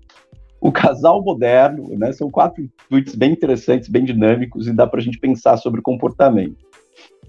o 0.60 0.72
casal 0.72 1.22
moderno, 1.22 1.88
né? 1.98 2.12
São 2.12 2.30
quatro 2.30 2.66
tweets 2.88 3.14
bem 3.14 3.32
interessantes, 3.32 3.88
bem 3.88 4.04
dinâmicos 4.04 4.66
e 4.66 4.72
dá 4.72 4.86
para 4.86 5.00
a 5.00 5.02
gente 5.02 5.18
pensar 5.18 5.56
sobre 5.56 5.82
comportamento. 5.82 6.64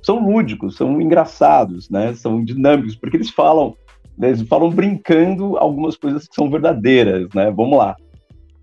São 0.06 0.20
lúdicos, 0.20 0.76
são 0.76 1.02
engraçados, 1.02 1.89
né? 1.89 2.13
São 2.13 2.44
dinâmicos 2.44 2.96
porque 2.96 3.18
eles 3.18 3.32
falam, 3.32 3.76
eles 4.22 4.44
falam 4.44 4.70
brincando 4.70 5.58
algumas 5.58 5.98
coisas 5.98 6.28
que 6.28 6.36
são 6.36 6.48
verdadeiras, 6.48 7.28
né? 7.34 7.50
Vamos 7.50 7.76
lá. 7.76 7.96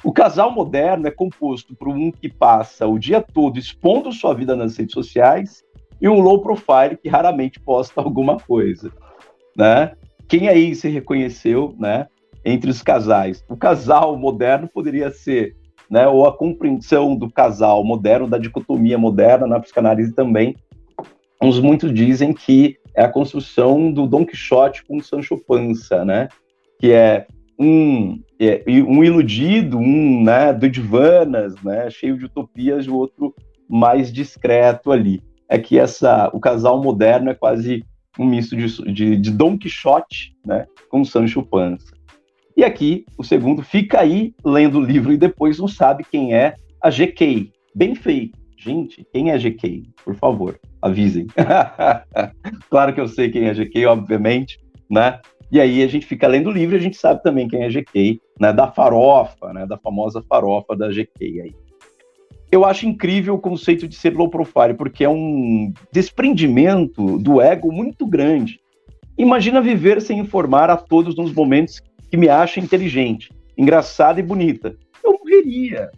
O 0.04 0.12
casal 0.12 0.52
moderno 0.52 1.08
é 1.08 1.10
composto 1.10 1.74
por 1.74 1.88
um 1.88 2.12
que 2.12 2.28
passa 2.28 2.86
o 2.86 2.96
dia 2.96 3.20
todo 3.20 3.58
expondo 3.58 4.12
sua 4.12 4.34
vida 4.34 4.54
nas 4.54 4.76
redes 4.76 4.92
sociais 4.92 5.64
e 6.00 6.08
um 6.08 6.20
low 6.20 6.40
profile 6.40 6.96
que 6.96 7.08
raramente 7.08 7.58
posta 7.58 8.00
alguma 8.02 8.36
coisa, 8.36 8.92
né? 9.56 9.92
Quem 10.28 10.48
aí 10.48 10.76
se 10.76 10.88
reconheceu, 10.88 11.74
né, 11.76 12.06
entre 12.44 12.70
os 12.70 12.82
casais? 12.82 13.44
O 13.48 13.56
casal 13.56 14.16
moderno 14.16 14.68
poderia 14.72 15.10
ser, 15.10 15.56
né, 15.90 16.06
ou 16.06 16.24
a 16.24 16.36
compreensão 16.36 17.16
do 17.16 17.28
casal 17.28 17.82
moderno, 17.82 18.28
da 18.28 18.38
dicotomia 18.38 18.96
moderna 18.96 19.44
na 19.44 19.58
psicanálise 19.58 20.12
também. 20.12 20.54
Uns 21.42 21.58
muitos 21.58 21.92
dizem 21.92 22.32
que 22.32 22.76
é 22.94 23.02
a 23.02 23.08
construção 23.08 23.90
do 23.90 24.06
Don 24.06 24.24
Quixote 24.24 24.84
com 24.84 25.00
Sancho 25.00 25.36
Panza, 25.36 26.04
né? 26.04 26.28
Que 26.78 26.92
é 26.92 27.26
um, 27.58 28.20
é, 28.38 28.62
um 28.68 29.02
iludido, 29.02 29.78
um 29.78 30.22
né, 30.22 30.52
do 30.52 30.66
Edvanas, 30.66 31.54
né, 31.62 31.88
cheio 31.90 32.16
de 32.16 32.26
utopias, 32.26 32.86
o 32.86 32.94
outro 32.94 33.34
mais 33.68 34.12
discreto 34.12 34.92
ali. 34.92 35.22
É 35.48 35.58
que 35.58 35.78
essa, 35.78 36.30
o 36.32 36.40
casal 36.40 36.82
moderno 36.82 37.30
é 37.30 37.34
quase 37.34 37.84
um 38.18 38.24
misto 38.24 38.56
de, 38.56 38.92
de, 38.92 39.16
de 39.16 39.30
Don 39.30 39.58
Quixote 39.58 40.34
né, 40.46 40.66
com 40.88 41.04
Sancho 41.04 41.42
Panza. 41.42 41.92
E 42.56 42.64
aqui, 42.64 43.04
o 43.18 43.24
segundo 43.24 43.62
fica 43.62 44.00
aí 44.00 44.34
lendo 44.44 44.78
o 44.78 44.84
livro 44.84 45.12
e 45.12 45.16
depois 45.16 45.58
não 45.58 45.68
sabe 45.68 46.04
quem 46.04 46.34
é 46.34 46.54
a 46.80 46.90
GK. 46.90 47.50
Bem 47.74 47.94
feito. 47.94 48.38
Gente, 48.56 49.04
quem 49.12 49.30
é 49.30 49.38
GK? 49.38 49.84
Por 50.04 50.14
favor, 50.14 50.58
avisem. 50.82 51.26
claro 52.68 52.92
que 52.92 53.00
eu 53.00 53.08
sei 53.08 53.30
quem 53.30 53.46
é 53.46 53.54
GK, 53.54 53.86
obviamente, 53.86 54.58
né? 54.90 55.20
E 55.50 55.60
aí 55.60 55.82
a 55.82 55.86
gente 55.86 56.06
fica 56.06 56.26
lendo 56.26 56.48
o 56.48 56.52
livro 56.52 56.74
e 56.74 56.78
a 56.78 56.82
gente 56.82 56.96
sabe 56.96 57.22
também 57.22 57.46
quem 57.46 57.62
é 57.62 57.68
GK, 57.68 58.20
né, 58.40 58.52
da 58.52 58.72
farofa, 58.72 59.52
né, 59.52 59.66
da 59.66 59.76
famosa 59.76 60.22
farofa 60.22 60.74
da 60.74 60.88
GK 60.88 61.42
aí. 61.42 61.54
Eu 62.50 62.64
acho 62.64 62.86
incrível 62.86 63.34
o 63.34 63.38
conceito 63.38 63.86
de 63.86 63.94
ser 63.94 64.14
low 64.14 64.28
profile, 64.28 64.74
porque 64.74 65.04
é 65.04 65.08
um 65.08 65.72
desprendimento 65.92 67.18
do 67.18 67.40
ego 67.40 67.70
muito 67.70 68.06
grande. 68.06 68.60
Imagina 69.16 69.60
viver 69.60 70.00
sem 70.00 70.18
informar 70.18 70.70
a 70.70 70.76
todos 70.76 71.16
nos 71.16 71.32
momentos 71.32 71.82
que 72.10 72.16
me 72.16 72.28
acha 72.28 72.58
inteligente, 72.58 73.30
engraçada 73.56 74.20
e 74.20 74.22
bonita. 74.22 74.74
Eu 75.04 75.18
morreria, 75.18 75.90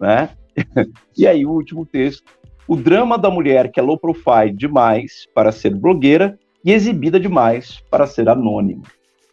né? 0.00 0.30
e 1.16 1.26
aí 1.26 1.46
o 1.46 1.50
último 1.50 1.86
texto, 1.86 2.24
o 2.70 2.76
drama 2.76 3.18
da 3.18 3.28
mulher 3.28 3.72
que 3.72 3.80
é 3.80 3.82
low 3.82 3.98
profile 3.98 4.52
demais 4.52 5.26
para 5.34 5.50
ser 5.50 5.74
blogueira 5.74 6.38
e 6.64 6.70
exibida 6.70 7.18
demais 7.18 7.82
para 7.90 8.06
ser 8.06 8.28
anônima. 8.28 8.84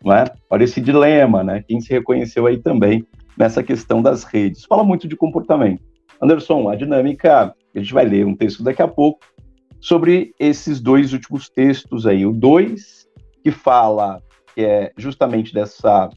Não 0.04 0.12
é? 0.12 0.26
Olha 0.50 0.64
esse 0.64 0.82
dilema, 0.82 1.44
né? 1.44 1.64
Quem 1.68 1.80
se 1.80 1.94
reconheceu 1.94 2.48
aí 2.48 2.58
também 2.58 3.06
nessa 3.38 3.62
questão 3.62 4.02
das 4.02 4.24
redes. 4.24 4.66
Fala 4.66 4.84
muito 4.84 5.08
de 5.08 5.16
comportamento. 5.16 5.84
Anderson, 6.20 6.68
a 6.68 6.76
dinâmica, 6.76 7.54
a 7.76 7.80
gente 7.80 7.94
vai 7.94 8.06
ler 8.06 8.26
um 8.26 8.36
texto 8.36 8.64
daqui 8.64 8.82
a 8.82 8.88
pouco 8.88 9.20
sobre 9.80 10.34
esses 10.40 10.82
dois 10.82 11.14
últimos 11.14 11.48
textos 11.48 12.08
aí. 12.08 12.26
O 12.26 12.34
2, 12.34 13.08
que 13.44 13.52
fala 13.52 14.20
que 14.56 14.66
é 14.66 14.92
justamente 14.98 15.54
dessa, 15.54 16.10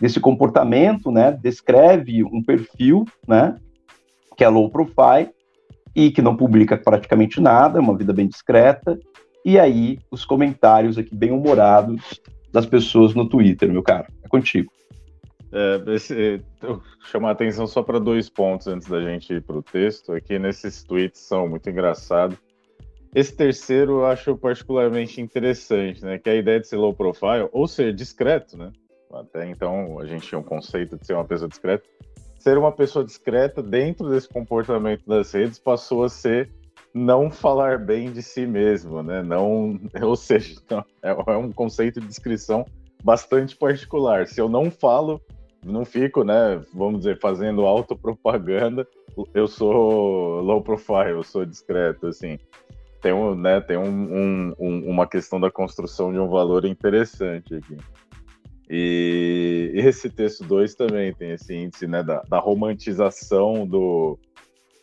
desse 0.00 0.20
comportamento, 0.20 1.10
né? 1.10 1.32
Descreve 1.32 2.22
um 2.22 2.40
perfil, 2.40 3.04
né? 3.26 3.56
Que 4.36 4.44
é 4.44 4.48
low 4.48 4.70
profile 4.70 5.30
e 5.94 6.10
que 6.10 6.22
não 6.22 6.36
publica 6.36 6.76
praticamente 6.76 7.40
nada, 7.40 7.78
é 7.78 7.80
uma 7.80 7.96
vida 7.96 8.12
bem 8.12 8.28
discreta. 8.28 8.98
E 9.44 9.58
aí, 9.58 9.98
os 10.10 10.24
comentários 10.24 10.98
aqui 10.98 11.14
bem 11.14 11.30
humorados 11.30 12.20
das 12.52 12.66
pessoas 12.66 13.14
no 13.14 13.28
Twitter, 13.28 13.70
meu 13.70 13.82
caro. 13.82 14.06
É 14.22 14.28
contigo. 14.28 14.70
É, 15.52 15.82
esse, 15.94 16.40
chamar 17.10 17.30
a 17.30 17.32
atenção 17.32 17.66
só 17.66 17.82
para 17.82 17.98
dois 17.98 18.28
pontos 18.28 18.68
antes 18.68 18.88
da 18.88 19.00
gente 19.00 19.32
ir 19.34 19.42
para 19.42 19.56
o 19.56 19.62
texto. 19.62 20.12
Aqui 20.12 20.38
nesses 20.38 20.82
tweets 20.84 21.20
são 21.20 21.48
muito 21.48 21.68
engraçados. 21.68 22.36
Esse 23.12 23.34
terceiro 23.34 24.00
eu 24.00 24.06
acho 24.06 24.36
particularmente 24.36 25.20
interessante, 25.20 26.04
né? 26.04 26.18
Que 26.18 26.30
é 26.30 26.32
a 26.34 26.36
ideia 26.36 26.60
de 26.60 26.68
ser 26.68 26.76
low 26.76 26.94
profile 26.94 27.48
ou 27.52 27.66
ser 27.66 27.92
discreto, 27.92 28.56
né? 28.56 28.70
Até 29.12 29.48
então 29.48 29.98
a 29.98 30.06
gente 30.06 30.28
tinha 30.28 30.38
um 30.38 30.44
conceito 30.44 30.96
de 30.96 31.04
ser 31.04 31.14
uma 31.14 31.24
pessoa 31.24 31.48
discreta. 31.48 31.84
Ser 32.40 32.56
uma 32.56 32.72
pessoa 32.72 33.04
discreta 33.04 33.62
dentro 33.62 34.08
desse 34.08 34.26
comportamento 34.26 35.06
das 35.06 35.30
redes 35.30 35.58
passou 35.58 36.04
a 36.04 36.08
ser 36.08 36.50
não 36.94 37.30
falar 37.30 37.78
bem 37.78 38.10
de 38.10 38.22
si 38.22 38.46
mesmo, 38.46 39.02
né? 39.02 39.22
Não, 39.22 39.78
ou 40.02 40.16
seja, 40.16 40.58
é, 41.02 41.10
é 41.10 41.36
um 41.36 41.52
conceito 41.52 42.00
de 42.00 42.06
descrição 42.06 42.64
bastante 43.04 43.54
particular. 43.54 44.26
Se 44.26 44.40
eu 44.40 44.48
não 44.48 44.70
falo, 44.70 45.20
não 45.62 45.84
fico, 45.84 46.24
né? 46.24 46.62
Vamos 46.72 47.00
dizer, 47.00 47.20
fazendo 47.20 47.66
autopropaganda, 47.66 48.88
eu 49.34 49.46
sou 49.46 50.40
low 50.40 50.62
profile, 50.62 51.10
eu 51.10 51.22
sou 51.22 51.44
discreto, 51.44 52.06
assim. 52.06 52.38
Tem, 53.02 53.12
um, 53.12 53.34
né, 53.34 53.60
tem 53.60 53.76
um, 53.76 54.54
um, 54.58 54.90
uma 54.90 55.06
questão 55.06 55.38
da 55.38 55.50
construção 55.50 56.10
de 56.10 56.18
um 56.18 56.28
valor 56.28 56.64
interessante 56.64 57.54
aqui. 57.54 57.76
E 58.72 59.72
esse 59.74 60.08
texto 60.08 60.44
2 60.44 60.76
também 60.76 61.12
tem 61.12 61.32
esse 61.32 61.52
índice 61.52 61.88
né, 61.88 62.04
da, 62.04 62.22
da 62.28 62.38
romantização 62.38 63.66
do, 63.66 64.16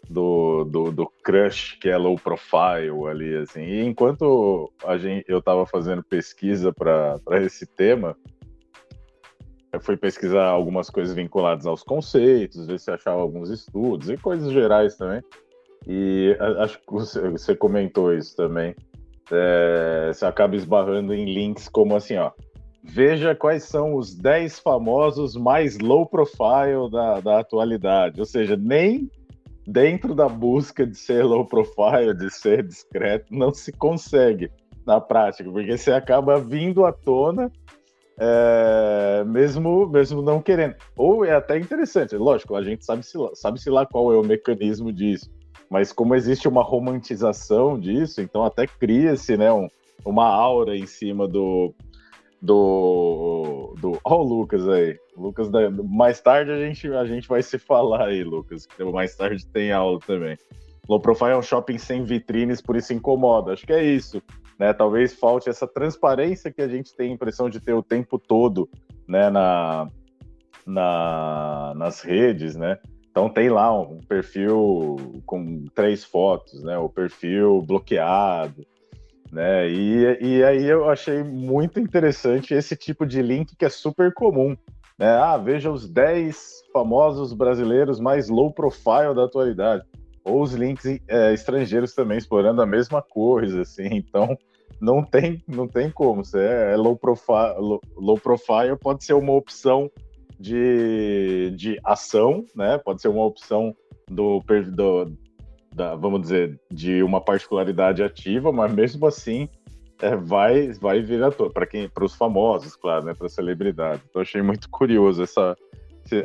do, 0.10 0.66
do, 0.66 0.92
do, 0.92 1.12
crush 1.24 1.78
que 1.80 1.88
é 1.88 1.96
low 1.96 2.18
profile 2.18 3.08
ali, 3.10 3.38
assim. 3.38 3.62
E 3.62 3.86
enquanto 3.86 4.70
a 4.86 4.98
gente, 4.98 5.24
eu 5.30 5.40
estava 5.40 5.66
fazendo 5.66 6.04
pesquisa 6.04 6.74
para 6.74 7.18
esse 7.42 7.66
tema, 7.66 8.14
eu 9.72 9.80
fui 9.80 9.96
pesquisar 9.96 10.48
algumas 10.48 10.90
coisas 10.90 11.16
vinculadas 11.16 11.66
aos 11.66 11.82
conceitos, 11.82 12.68
ver 12.68 12.82
se 12.82 12.92
achava 12.92 13.22
alguns 13.22 13.50
estudos 13.50 14.10
e 14.10 14.18
coisas 14.18 14.52
gerais 14.52 14.98
também. 14.98 15.22
E 15.88 16.36
acho 16.60 16.78
que 16.80 17.32
você 17.32 17.56
comentou 17.56 18.14
isso 18.14 18.36
também. 18.36 18.76
É, 19.32 20.12
você 20.14 20.26
acaba 20.26 20.58
esbarrando 20.58 21.14
em 21.14 21.26
links 21.34 21.70
como 21.70 21.96
assim, 21.96 22.18
ó. 22.18 22.32
Veja 22.90 23.36
quais 23.36 23.64
são 23.64 23.96
os 23.96 24.16
10 24.16 24.60
famosos 24.60 25.36
mais 25.36 25.78
low 25.78 26.06
profile 26.06 26.90
da, 26.92 27.20
da 27.20 27.40
atualidade. 27.40 28.20
Ou 28.20 28.26
seja, 28.26 28.56
nem 28.56 29.10
dentro 29.68 30.16
da 30.16 30.30
busca 30.30 30.88
de 30.88 30.98
ser 30.98 31.24
low 31.24 31.46
profile, 31.46 32.14
de 32.14 32.32
ser 32.32 32.64
discreto, 32.64 33.26
não 33.30 33.54
se 33.54 33.72
consegue 33.74 34.50
na 34.86 35.02
prática, 35.02 35.52
porque 35.52 35.78
você 35.78 35.92
acaba 35.92 36.40
vindo 36.40 36.86
à 36.86 36.94
tona 36.94 37.52
é, 38.18 39.24
mesmo, 39.28 39.88
mesmo 39.88 40.22
não 40.22 40.42
querendo. 40.42 40.76
Ou 40.96 41.26
é 41.26 41.34
até 41.34 41.58
interessante, 41.60 42.16
lógico, 42.16 42.56
a 42.56 42.64
gente 42.64 42.86
sabe 42.86 43.04
se, 43.04 43.18
sabe 43.34 43.62
se 43.62 43.70
lá 43.70 43.86
qual 43.86 44.14
é 44.14 44.18
o 44.18 44.24
mecanismo 44.24 44.92
disso, 44.94 45.30
mas 45.70 45.92
como 45.92 46.16
existe 46.16 46.48
uma 46.48 46.64
romantização 46.64 47.78
disso, 47.78 48.22
então 48.22 48.46
até 48.46 48.66
cria-se 48.66 49.36
né, 49.36 49.52
um, 49.52 49.68
uma 50.06 50.26
aura 50.26 50.78
em 50.78 50.88
cima 50.88 51.28
do, 51.28 51.76
do. 52.42 53.76
do 53.80 54.00
Ó, 54.04 54.22
o 54.22 54.24
Lucas 54.24 54.68
aí. 54.68 54.98
Lucas, 55.16 55.50
da, 55.50 55.70
mais 55.70 56.22
tarde 56.22 56.52
a 56.52 56.60
gente, 56.60 56.88
a 56.94 57.06
gente 57.06 57.28
vai 57.28 57.42
se 57.42 57.58
falar 57.58 58.08
aí, 58.08 58.24
Lucas. 58.24 58.68
Mais 58.94 59.16
tarde 59.16 59.46
tem 59.48 59.72
aula 59.72 60.00
também. 60.06 60.38
Low 60.88 61.00
Profile 61.00 61.32
é 61.32 61.38
um 61.38 61.42
shopping 61.42 61.78
sem 61.78 62.04
vitrines, 62.04 62.62
por 62.62 62.76
isso 62.76 62.94
incomoda. 62.94 63.54
Acho 63.54 63.66
que 63.66 63.74
é 63.74 63.84
isso. 63.84 64.22
Né? 64.58 64.72
Talvez 64.74 65.14
falte 65.14 65.50
essa 65.50 65.68
transparência 65.68 66.52
que 66.52 66.62
a 66.62 66.68
gente 66.68 66.96
tem 66.96 67.12
a 67.12 67.14
impressão 67.14 67.50
de 67.50 67.60
ter 67.60 67.74
o 67.74 67.84
tempo 67.84 68.18
todo 68.18 68.70
né? 69.08 69.30
na, 69.30 69.88
na, 70.66 71.74
nas 71.76 72.02
redes, 72.02 72.56
né? 72.56 72.78
Então 73.10 73.30
tem 73.30 73.50
lá 73.50 73.76
um 73.76 74.00
perfil 74.00 75.22
com 75.26 75.66
três 75.74 76.04
fotos, 76.04 76.64
né? 76.64 76.78
O 76.78 76.88
perfil 76.88 77.64
bloqueado, 77.64 78.66
né? 79.32 79.70
E, 79.70 80.18
e 80.22 80.44
aí 80.44 80.66
eu 80.66 80.90
achei 80.90 81.24
muito 81.24 81.80
interessante 81.80 82.54
esse 82.54 82.76
tipo 82.76 83.06
de 83.06 83.22
link 83.22 83.56
que 83.56 83.66
é 83.66 83.70
super 83.70 84.14
comum. 84.14 84.56
Né? 84.98 85.10
Ah, 85.10 85.38
veja 85.38 85.72
os 85.72 85.88
10 85.88 86.64
famosos 86.74 87.34
brasileiros 87.34 88.00
mais 88.00 88.30
low 88.30 88.52
profile 88.52 89.14
da 89.16 89.26
atualidade. 89.26 89.84
Ou 90.24 90.42
os 90.42 90.54
links 90.54 90.86
é, 91.08 91.34
estrangeiros 91.34 91.94
também 91.94 92.18
explorando 92.18 92.62
a 92.62 92.66
mesma 92.66 93.02
coisa, 93.02 93.62
assim. 93.62 94.04
Então, 94.08 94.38
não 94.80 95.04
tem, 95.04 95.44
não 95.48 95.68
tem 95.68 95.90
como. 95.90 96.24
Se 96.24 96.40
é, 96.40 96.74
é 96.74 96.76
low 96.76 96.96
profile, 96.96 97.56
low, 97.58 97.82
low 97.96 98.18
profile 98.18 98.78
pode 98.80 99.04
ser 99.04 99.14
uma 99.14 99.34
opção 99.34 99.90
de, 100.40 101.52
de 101.56 101.80
ação, 101.84 102.46
né? 102.56 102.78
Pode 102.78 103.02
ser 103.02 103.08
uma 103.08 103.26
opção 103.26 103.76
do, 104.10 104.42
do, 104.72 105.18
da, 105.78 105.96
vamos 105.96 106.22
dizer, 106.22 106.60
de 106.70 107.04
uma 107.04 107.22
particularidade 107.22 108.02
ativa, 108.02 108.52
mas 108.52 108.74
mesmo 108.74 109.06
assim 109.06 109.48
é, 110.02 110.16
vai 110.16 110.74
vai 110.74 111.02
vir 111.02 111.24
a 111.24 111.32
para 111.32 111.68
quem 111.68 111.88
para 111.88 112.04
os 112.04 112.16
famosos, 112.16 112.76
claro, 112.76 113.06
né, 113.06 113.14
para 113.14 113.30
celebridades. 113.30 114.02
Então 114.10 114.22
achei 114.22 114.42
muito 114.42 114.68
curioso 114.70 115.24
essa 115.24 115.56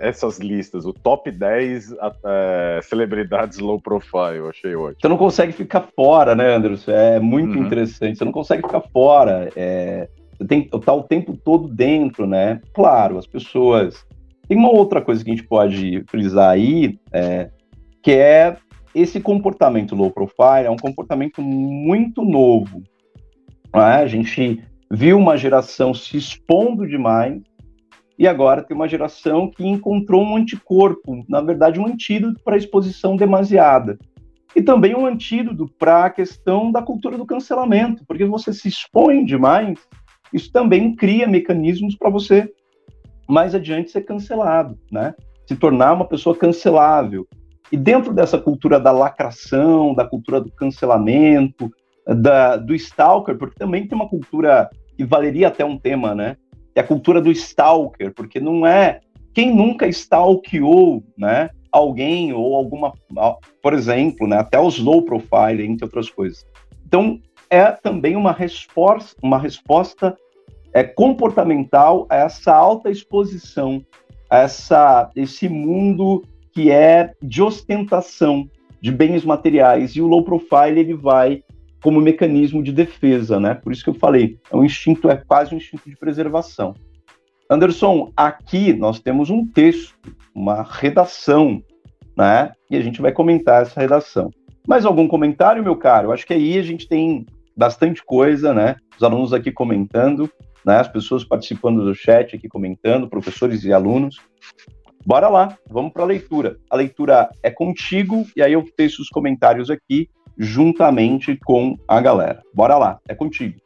essas 0.00 0.38
listas, 0.38 0.86
o 0.86 0.92
top 0.92 1.28
10 1.28 1.92
é, 2.24 2.80
celebridades 2.84 3.58
low 3.58 3.80
profile, 3.80 4.48
achei 4.48 4.76
ótimo. 4.76 5.00
Você 5.00 5.08
não 5.08 5.16
consegue 5.16 5.52
ficar 5.52 5.88
fora, 5.96 6.36
né, 6.36 6.54
Anderson? 6.54 6.92
É 6.92 7.18
muito 7.18 7.58
uhum. 7.58 7.66
interessante. 7.66 8.16
Você 8.16 8.24
não 8.24 8.30
consegue 8.30 8.62
ficar 8.62 8.80
fora. 8.92 9.50
É, 9.56 10.08
você 10.38 10.46
tem 10.46 10.68
tá 10.68 10.92
o 10.92 11.02
tempo 11.02 11.36
todo 11.36 11.66
dentro, 11.66 12.28
né? 12.28 12.60
Claro, 12.72 13.18
as 13.18 13.26
pessoas 13.26 14.06
Tem 14.46 14.56
uma 14.56 14.70
outra 14.70 15.02
coisa 15.02 15.24
que 15.24 15.32
a 15.32 15.34
gente 15.34 15.48
pode 15.48 16.04
frisar 16.06 16.50
aí, 16.50 16.96
é, 17.12 17.50
que 18.00 18.12
é 18.12 18.56
esse 18.94 19.20
comportamento 19.20 19.94
low 19.94 20.10
profile, 20.10 20.66
é 20.66 20.70
um 20.70 20.76
comportamento 20.76 21.40
muito 21.40 22.22
novo. 22.22 22.82
É? 23.74 23.78
A 23.78 24.06
gente 24.06 24.62
viu 24.90 25.18
uma 25.18 25.36
geração 25.36 25.94
se 25.94 26.16
expondo 26.16 26.86
demais, 26.86 27.40
e 28.18 28.28
agora 28.28 28.62
tem 28.62 28.76
uma 28.76 28.88
geração 28.88 29.50
que 29.50 29.66
encontrou 29.66 30.22
um 30.22 30.36
anticorpo, 30.36 31.24
na 31.28 31.40
verdade, 31.40 31.80
um 31.80 31.86
antídoto 31.86 32.40
para 32.44 32.54
a 32.54 32.58
exposição 32.58 33.16
demasiada. 33.16 33.98
E 34.54 34.62
também 34.62 34.94
um 34.94 35.06
antídoto 35.06 35.66
para 35.78 36.04
a 36.04 36.10
questão 36.10 36.70
da 36.70 36.82
cultura 36.82 37.16
do 37.16 37.26
cancelamento, 37.26 38.04
porque 38.06 38.24
você 38.24 38.52
se 38.52 38.68
expõe 38.68 39.24
demais, 39.24 39.78
isso 40.32 40.52
também 40.52 40.94
cria 40.94 41.26
mecanismos 41.26 41.96
para 41.96 42.10
você 42.10 42.52
mais 43.28 43.54
adiante 43.54 43.90
ser 43.90 44.02
cancelado, 44.02 44.78
né? 44.90 45.14
Se 45.46 45.56
tornar 45.56 45.94
uma 45.94 46.06
pessoa 46.06 46.36
cancelável. 46.36 47.26
E 47.72 47.76
dentro 47.76 48.12
dessa 48.12 48.38
cultura 48.38 48.78
da 48.78 48.92
lacração, 48.92 49.94
da 49.94 50.04
cultura 50.04 50.40
do 50.40 50.52
cancelamento, 50.52 51.70
da, 52.06 52.56
do 52.56 52.74
stalker, 52.74 53.36
porque 53.38 53.58
também 53.58 53.88
tem 53.88 53.96
uma 53.96 54.08
cultura 54.08 54.68
que 54.96 55.04
valeria 55.04 55.48
até 55.48 55.64
um 55.64 55.78
tema, 55.78 56.14
né? 56.14 56.36
é 56.74 56.80
a 56.80 56.86
cultura 56.86 57.20
do 57.20 57.30
stalker, 57.30 58.12
porque 58.14 58.40
não 58.40 58.66
é 58.66 59.00
quem 59.34 59.54
nunca 59.54 59.86
stalkeou, 59.88 61.02
né, 61.16 61.50
alguém 61.70 62.32
ou 62.32 62.54
alguma, 62.54 62.92
por 63.62 63.72
exemplo, 63.72 64.26
né, 64.26 64.38
até 64.38 64.60
os 64.60 64.78
low 64.78 65.02
profile, 65.02 65.64
entre 65.64 65.84
outras 65.84 66.10
coisas. 66.10 66.44
Então, 66.86 67.18
é 67.48 67.70
também 67.70 68.16
uma 68.16 68.32
resposta, 68.32 69.16
uma 69.22 69.38
resposta 69.38 70.16
é, 70.72 70.82
comportamental 70.82 72.06
a 72.10 72.16
essa 72.16 72.54
alta 72.54 72.90
exposição, 72.90 73.84
a 74.28 74.38
essa, 74.38 75.10
esse 75.16 75.48
mundo 75.48 76.22
que 76.52 76.70
é 76.70 77.12
de 77.22 77.42
ostentação 77.42 78.48
de 78.80 78.90
bens 78.90 79.24
materiais. 79.24 79.96
E 79.96 80.00
o 80.00 80.06
low 80.06 80.24
profile 80.24 80.80
ele 80.80 80.94
vai 80.94 81.42
como 81.82 82.00
mecanismo 82.00 82.62
de 82.62 82.72
defesa, 82.72 83.40
né? 83.40 83.54
Por 83.54 83.72
isso 83.72 83.82
que 83.82 83.90
eu 83.90 83.94
falei, 83.94 84.38
é 84.50 84.56
um 84.56 84.64
instinto, 84.64 85.10
é 85.10 85.16
quase 85.16 85.54
um 85.54 85.58
instinto 85.58 85.88
de 85.88 85.96
preservação. 85.96 86.74
Anderson, 87.50 88.12
aqui 88.16 88.72
nós 88.72 89.00
temos 89.00 89.30
um 89.30 89.46
texto, 89.46 89.94
uma 90.34 90.62
redação, 90.62 91.62
né? 92.16 92.52
E 92.70 92.76
a 92.76 92.80
gente 92.80 93.02
vai 93.02 93.12
comentar 93.12 93.62
essa 93.62 93.80
redação. 93.80 94.30
Mais 94.66 94.84
algum 94.84 95.08
comentário, 95.08 95.62
meu 95.62 95.76
caro? 95.76 96.12
Acho 96.12 96.26
que 96.26 96.32
aí 96.32 96.56
a 96.56 96.62
gente 96.62 96.88
tem 96.88 97.26
bastante 97.56 98.02
coisa, 98.04 98.54
né? 98.54 98.76
Os 98.96 99.02
alunos 99.02 99.32
aqui 99.32 99.50
comentando, 99.50 100.30
né? 100.64 100.76
As 100.76 100.88
pessoas 100.88 101.24
participando 101.24 101.84
do 101.84 101.94
chat 101.94 102.36
aqui 102.36 102.48
comentando, 102.48 103.08
professores 103.08 103.64
e 103.64 103.72
alunos. 103.72 104.16
Bora 105.04 105.28
lá, 105.28 105.58
vamos 105.68 105.92
para 105.92 106.02
a 106.02 106.06
leitura. 106.06 106.58
A 106.70 106.76
leitura 106.76 107.30
é 107.42 107.50
contigo 107.50 108.24
e 108.36 108.42
aí 108.42 108.52
eu 108.52 108.64
texto 108.76 109.00
os 109.00 109.08
comentários 109.08 109.68
aqui 109.68 110.08
juntamente 110.38 111.36
com 111.44 111.76
a 111.88 112.00
galera. 112.00 112.42
Bora 112.54 112.78
lá, 112.78 113.00
é 113.08 113.14
contigo. 113.14 113.60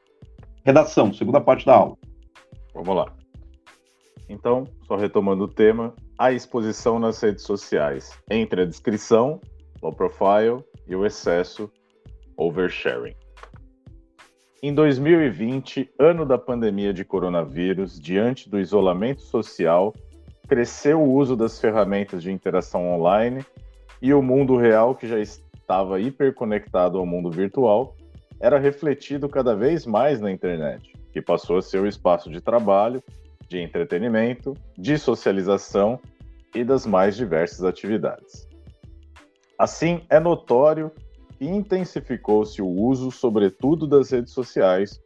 Redação, 0.64 1.12
segunda 1.12 1.40
parte 1.40 1.66
da 1.66 1.74
aula. 1.74 1.96
Vamos 2.74 2.96
lá. 2.96 3.12
Então, 4.28 4.64
só 4.86 4.96
retomando 4.96 5.44
o 5.44 5.48
tema, 5.48 5.94
a 6.18 6.32
exposição 6.32 6.98
nas 6.98 7.20
redes 7.20 7.44
sociais 7.44 8.18
entre 8.30 8.62
a 8.62 8.64
descrição, 8.64 9.40
low 9.82 9.92
profile 9.92 10.64
e 10.88 10.96
o 10.96 11.04
excesso, 11.04 11.70
oversharing. 12.36 13.14
Em 14.62 14.74
2020, 14.74 15.90
ano 15.98 16.24
da 16.24 16.38
pandemia 16.38 16.92
de 16.92 17.04
coronavírus, 17.04 18.00
diante 18.00 18.48
do 18.48 18.58
isolamento 18.58 19.20
social, 19.20 19.94
cresceu 20.46 21.00
o 21.00 21.12
uso 21.12 21.36
das 21.36 21.60
ferramentas 21.60 22.22
de 22.22 22.30
interação 22.30 22.94
online 22.94 23.44
e 24.00 24.12
o 24.14 24.22
mundo 24.22 24.56
real, 24.56 24.94
que 24.94 25.06
já 25.06 25.18
estava 25.18 26.00
hiperconectado 26.00 26.98
ao 26.98 27.06
mundo 27.06 27.30
virtual, 27.30 27.96
era 28.38 28.58
refletido 28.58 29.28
cada 29.28 29.54
vez 29.54 29.86
mais 29.86 30.20
na 30.20 30.30
internet, 30.30 30.92
que 31.12 31.20
passou 31.20 31.58
a 31.58 31.62
ser 31.62 31.80
o 31.80 31.86
espaço 31.86 32.30
de 32.30 32.40
trabalho, 32.40 33.02
de 33.48 33.58
entretenimento, 33.58 34.54
de 34.76 34.98
socialização 34.98 35.98
e 36.54 36.62
das 36.62 36.86
mais 36.86 37.16
diversas 37.16 37.64
atividades. 37.64 38.48
Assim, 39.58 40.02
é 40.10 40.20
notório 40.20 40.92
que 41.38 41.46
intensificou-se 41.46 42.60
o 42.60 42.68
uso, 42.68 43.10
sobretudo 43.10 43.86
das 43.86 44.10
redes 44.10 44.32
sociais, 44.32 45.00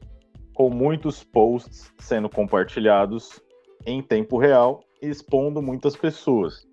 com 0.54 0.68
muitos 0.68 1.22
posts 1.22 1.92
sendo 1.98 2.28
compartilhados 2.28 3.40
em 3.86 4.02
tempo 4.02 4.36
real 4.36 4.80
expondo 5.02 5.62
muitas 5.62 5.96
pessoas, 5.96 6.66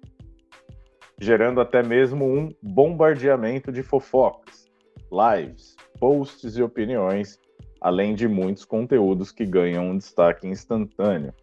gerando 1.19 1.59
até 1.61 1.81
mesmo 1.81 2.25
um 2.25 2.49
bombardeamento 2.61 3.71
de 3.71 3.81
fofocas, 3.81 4.67
lives, 5.11 5.75
posts 5.99 6.57
e 6.57 6.63
opiniões, 6.63 7.39
além 7.81 8.13
de 8.15 8.27
muitos 8.27 8.65
conteúdos 8.65 9.31
que 9.31 9.45
ganham 9.45 9.89
um 9.89 9.97
destaque 9.97 10.47
instantâneo. 10.47 11.33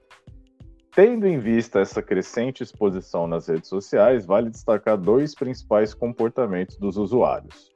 Tendo 0.94 1.26
em 1.26 1.40
vista 1.40 1.80
essa 1.80 2.00
crescente 2.00 2.62
exposição 2.62 3.26
nas 3.26 3.48
redes 3.48 3.68
sociais, 3.68 4.24
vale 4.24 4.48
destacar 4.48 4.96
dois 4.96 5.34
principais 5.34 5.92
comportamentos 5.92 6.76
dos 6.76 6.96
usuários. 6.96 7.74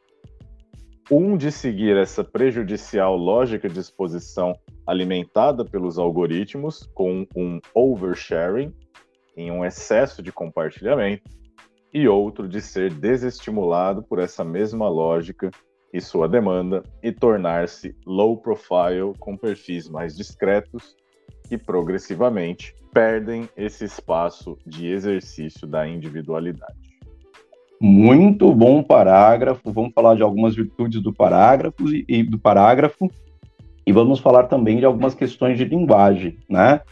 Um 1.10 1.36
de 1.36 1.50
seguir 1.50 1.96
essa 1.96 2.22
prejudicial 2.22 3.16
lógica 3.16 3.68
de 3.68 3.80
exposição 3.80 4.54
alimentada 4.86 5.64
pelos 5.64 5.98
algoritmos, 5.98 6.88
com 6.94 7.26
um 7.34 7.58
oversharing, 7.74 8.72
em 9.38 9.52
um 9.52 9.64
excesso 9.64 10.20
de 10.20 10.32
compartilhamento, 10.32 11.22
e 11.94 12.06
outro 12.06 12.48
de 12.48 12.60
ser 12.60 12.92
desestimulado 12.92 14.02
por 14.02 14.18
essa 14.18 14.44
mesma 14.44 14.88
lógica 14.88 15.50
e 15.92 16.00
sua 16.00 16.28
demanda 16.28 16.82
e 17.02 17.10
tornar-se 17.10 17.96
low 18.04 18.36
profile 18.36 19.14
com 19.18 19.36
perfis 19.36 19.88
mais 19.88 20.14
discretos 20.14 20.94
que 21.48 21.56
progressivamente 21.56 22.74
perdem 22.92 23.48
esse 23.56 23.84
espaço 23.84 24.58
de 24.66 24.88
exercício 24.88 25.66
da 25.66 25.88
individualidade. 25.88 26.76
Muito 27.80 28.52
bom 28.52 28.82
parágrafo. 28.82 29.72
Vamos 29.72 29.92
falar 29.94 30.14
de 30.16 30.22
algumas 30.22 30.54
virtudes 30.54 31.00
do 31.00 31.12
parágrafo 31.12 31.84
e 32.06 32.22
do 32.22 32.38
parágrafo 32.38 33.08
e 33.86 33.92
vamos 33.92 34.18
falar 34.18 34.44
também 34.44 34.78
de 34.78 34.84
algumas 34.84 35.14
questões 35.14 35.56
de 35.56 35.64
linguagem, 35.64 36.36
né? 36.50 36.82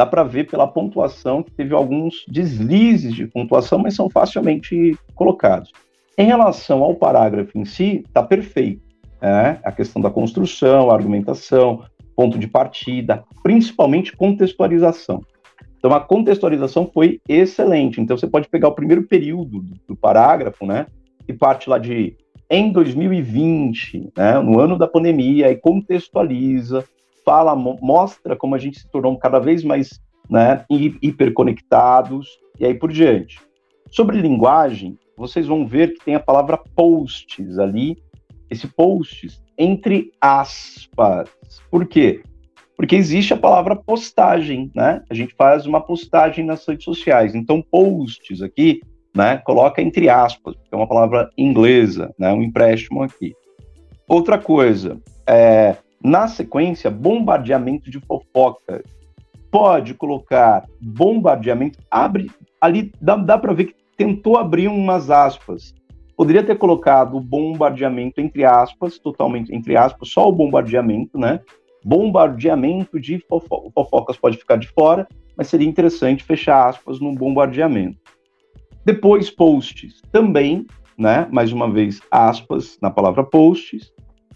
Dá 0.00 0.06
para 0.06 0.22
ver 0.22 0.50
pela 0.50 0.66
pontuação 0.66 1.42
que 1.42 1.50
teve 1.50 1.74
alguns 1.74 2.24
deslizes 2.26 3.14
de 3.14 3.26
pontuação, 3.26 3.78
mas 3.78 3.94
são 3.94 4.08
facilmente 4.08 4.96
colocados. 5.14 5.72
Em 6.16 6.24
relação 6.24 6.82
ao 6.82 6.94
parágrafo 6.94 7.58
em 7.58 7.66
si, 7.66 8.02
está 8.06 8.22
perfeito. 8.22 8.80
Né? 9.20 9.60
A 9.62 9.70
questão 9.70 10.00
da 10.00 10.08
construção, 10.08 10.90
a 10.90 10.94
argumentação, 10.94 11.84
ponto 12.16 12.38
de 12.38 12.46
partida, 12.46 13.22
principalmente 13.42 14.16
contextualização. 14.16 15.20
Então, 15.76 15.92
a 15.92 16.00
contextualização 16.00 16.90
foi 16.92 17.20
excelente. 17.28 18.00
Então, 18.00 18.16
você 18.16 18.26
pode 18.26 18.48
pegar 18.48 18.68
o 18.68 18.74
primeiro 18.74 19.02
período 19.02 19.62
do, 19.86 19.94
parágrafo, 19.94 20.64
né? 20.64 20.86
E 21.28 21.34
parte 21.34 21.68
lá 21.68 21.76
de 21.76 22.16
em 22.48 22.72
2020, 22.72 24.12
né, 24.16 24.40
no 24.40 24.58
ano 24.58 24.78
da 24.78 24.88
pandemia, 24.88 25.50
e 25.50 25.56
contextualiza 25.56 26.84
fala, 27.30 27.54
mostra 27.54 28.34
como 28.34 28.56
a 28.56 28.58
gente 28.58 28.80
se 28.80 28.90
tornou 28.90 29.16
cada 29.16 29.38
vez 29.38 29.62
mais 29.62 30.00
né, 30.28 30.64
hiperconectados 30.68 32.28
e 32.58 32.66
aí 32.66 32.74
por 32.74 32.90
diante. 32.90 33.38
Sobre 33.88 34.20
linguagem, 34.20 34.98
vocês 35.16 35.46
vão 35.46 35.64
ver 35.64 35.94
que 35.94 36.04
tem 36.04 36.16
a 36.16 36.20
palavra 36.20 36.58
posts 36.74 37.56
ali, 37.56 37.96
esse 38.50 38.66
posts 38.66 39.40
entre 39.56 40.10
aspas. 40.20 41.30
Por 41.70 41.86
quê? 41.86 42.20
Porque 42.76 42.96
existe 42.96 43.32
a 43.32 43.36
palavra 43.36 43.76
postagem, 43.76 44.68
né? 44.74 45.04
A 45.08 45.14
gente 45.14 45.32
faz 45.36 45.66
uma 45.66 45.80
postagem 45.80 46.44
nas 46.44 46.66
redes 46.66 46.84
sociais. 46.84 47.34
Então, 47.36 47.62
posts 47.62 48.42
aqui, 48.42 48.80
né, 49.14 49.36
coloca 49.44 49.80
entre 49.80 50.08
aspas, 50.08 50.56
que 50.56 50.74
é 50.74 50.76
uma 50.76 50.88
palavra 50.88 51.30
inglesa, 51.38 52.12
né, 52.18 52.32
um 52.32 52.42
empréstimo 52.42 53.04
aqui. 53.04 53.34
Outra 54.08 54.36
coisa, 54.36 55.00
é, 55.28 55.76
na 56.02 56.26
sequência, 56.28 56.90
bombardeamento 56.90 57.90
de 57.90 58.00
fofoca. 58.00 58.82
Pode 59.50 59.94
colocar 59.94 60.64
bombardeamento, 60.80 61.78
abre 61.90 62.30
ali, 62.60 62.92
dá, 63.00 63.16
dá 63.16 63.38
para 63.38 63.52
ver 63.52 63.66
que 63.66 63.74
tentou 63.96 64.36
abrir 64.36 64.68
umas 64.68 65.10
aspas. 65.10 65.74
Poderia 66.16 66.42
ter 66.42 66.56
colocado 66.56 67.20
bombardeamento 67.20 68.20
entre 68.20 68.44
aspas, 68.44 68.98
totalmente 68.98 69.54
entre 69.54 69.76
aspas, 69.76 70.10
só 70.10 70.28
o 70.28 70.32
bombardeamento, 70.32 71.18
né? 71.18 71.40
Bombardeamento 71.84 73.00
de 73.00 73.18
fofo 73.26 73.70
fofocas 73.74 74.16
pode 74.16 74.36
ficar 74.36 74.56
de 74.56 74.68
fora, 74.68 75.08
mas 75.36 75.48
seria 75.48 75.68
interessante 75.68 76.22
fechar 76.22 76.68
aspas 76.68 77.00
no 77.00 77.14
bombardeamento. 77.14 77.98
Depois, 78.84 79.30
posts, 79.30 80.00
também, 80.12 80.66
né? 80.96 81.26
Mais 81.30 81.52
uma 81.52 81.70
vez, 81.70 82.00
aspas 82.10 82.78
na 82.82 82.90
palavra 82.90 83.24
posts. 83.24 83.90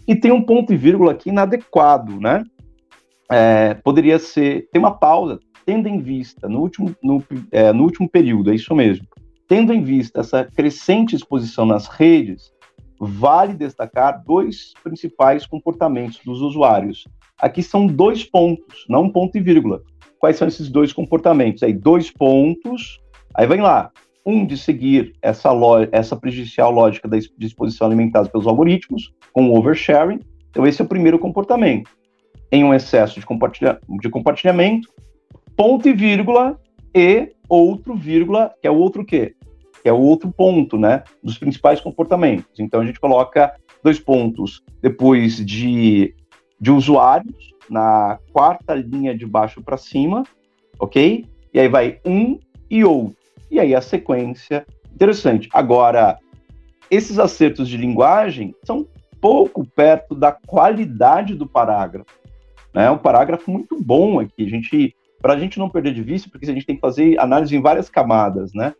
E 0.07 0.15
tem 0.15 0.31
um 0.31 0.41
ponto 0.41 0.73
e 0.73 0.77
vírgula 0.77 1.11
aqui 1.11 1.29
inadequado, 1.29 2.19
né? 2.19 2.43
É, 3.29 3.73
poderia 3.75 4.19
ser, 4.19 4.67
tem 4.71 4.79
uma 4.79 4.95
pausa, 4.95 5.39
tendo 5.65 5.87
em 5.87 5.99
vista, 5.99 6.47
no 6.47 6.59
último, 6.59 6.95
no, 7.01 7.23
é, 7.51 7.73
no 7.73 7.83
último 7.83 8.07
período, 8.07 8.51
é 8.51 8.55
isso 8.55 8.75
mesmo, 8.75 9.07
tendo 9.47 9.73
em 9.73 9.83
vista 9.83 10.19
essa 10.19 10.43
crescente 10.43 11.15
exposição 11.15 11.65
nas 11.65 11.87
redes, 11.87 12.53
vale 12.99 13.53
destacar 13.53 14.23
dois 14.23 14.73
principais 14.83 15.45
comportamentos 15.45 16.19
dos 16.23 16.41
usuários. 16.41 17.05
Aqui 17.39 17.61
são 17.61 17.87
dois 17.87 18.23
pontos, 18.23 18.85
não 18.87 19.03
um 19.03 19.11
ponto 19.11 19.37
e 19.37 19.41
vírgula. 19.41 19.81
Quais 20.19 20.37
são 20.37 20.47
esses 20.47 20.69
dois 20.69 20.93
comportamentos? 20.93 21.61
Aí, 21.63 21.73
dois 21.73 22.09
pontos, 22.09 22.99
aí 23.33 23.45
vem 23.45 23.61
lá, 23.61 23.91
um 24.25 24.45
de 24.45 24.57
seguir 24.57 25.13
essa, 25.21 25.51
essa 25.91 26.15
prejudicial 26.15 26.71
lógica 26.71 27.07
da 27.07 27.17
disposição 27.37 27.87
alimentada 27.87 28.27
pelos 28.27 28.47
algoritmos, 28.47 29.13
com 29.31 29.49
o 29.49 29.57
oversharing. 29.57 30.19
Então, 30.49 30.65
esse 30.65 30.81
é 30.81 30.85
o 30.85 30.87
primeiro 30.87 31.19
comportamento. 31.19 31.91
Em 32.51 32.63
um 32.63 32.73
excesso 32.73 33.19
de, 33.19 33.25
compartilha 33.25 33.79
de 34.01 34.09
compartilhamento, 34.09 34.89
ponto 35.55 35.87
e 35.87 35.93
vírgula, 35.93 36.59
e 36.93 37.33
outro 37.47 37.93
vírgula, 37.93 38.53
que 38.61 38.67
é 38.67 38.71
o 38.71 38.77
outro 38.77 39.05
quê? 39.05 39.35
Que 39.83 39.89
é 39.89 39.93
o 39.93 39.99
outro 39.99 40.31
ponto, 40.31 40.77
né? 40.77 41.03
Dos 41.21 41.37
principais 41.37 41.79
comportamentos. 41.79 42.59
Então, 42.59 42.81
a 42.81 42.85
gente 42.85 42.99
coloca 42.99 43.53
dois 43.83 43.99
pontos 43.99 44.63
depois 44.81 45.45
de, 45.45 46.15
de 46.59 46.71
usuários, 46.71 47.53
na 47.69 48.19
quarta 48.31 48.73
linha 48.73 49.15
de 49.15 49.25
baixo 49.25 49.61
para 49.61 49.77
cima, 49.77 50.23
ok? 50.79 51.25
E 51.53 51.59
aí 51.59 51.67
vai 51.67 51.99
um 52.05 52.39
e 52.69 52.83
outro 52.83 53.24
e 53.49 53.59
aí 53.59 53.75
a 53.75 53.81
sequência. 53.81 54.65
Interessante. 54.93 55.49
Agora, 55.53 56.17
esses 56.89 57.19
acertos 57.19 57.67
de 57.67 57.77
linguagem 57.77 58.55
são 58.63 58.87
pouco 59.19 59.65
perto 59.65 60.13
da 60.13 60.31
qualidade 60.31 61.35
do 61.35 61.47
parágrafo. 61.47 62.11
Né? 62.73 62.89
Um 62.91 62.97
parágrafo 62.97 63.49
muito 63.49 63.81
bom 63.81 64.19
aqui. 64.19 64.45
A 64.45 64.49
gente, 64.49 64.95
para 65.21 65.33
a 65.33 65.39
gente 65.39 65.57
não 65.57 65.69
perder 65.69 65.93
de 65.93 66.03
vista, 66.03 66.29
porque 66.29 66.49
a 66.49 66.53
gente 66.53 66.65
tem 66.65 66.75
que 66.75 66.81
fazer 66.81 67.19
análise 67.19 67.55
em 67.55 67.61
várias 67.61 67.89
camadas, 67.89 68.53
né? 68.53 68.73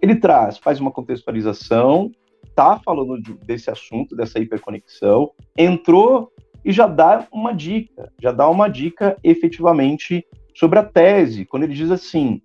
Ele 0.00 0.14
traz, 0.14 0.58
faz 0.58 0.80
uma 0.80 0.90
contextualização, 0.90 2.10
tá 2.54 2.80
falando 2.84 3.20
de, 3.20 3.34
desse 3.34 3.70
assunto, 3.70 4.16
dessa 4.16 4.38
hiperconexão, 4.38 5.30
entrou 5.56 6.32
e 6.64 6.72
já 6.72 6.86
dá 6.86 7.26
uma 7.32 7.52
dica, 7.52 8.12
já 8.20 8.32
dá 8.32 8.48
uma 8.48 8.68
dica 8.68 9.16
efetivamente 9.22 10.24
sobre 10.54 10.78
a 10.78 10.84
tese, 10.84 11.44
quando 11.44 11.64
ele 11.64 11.74
diz 11.74 11.90
assim: 11.90 12.40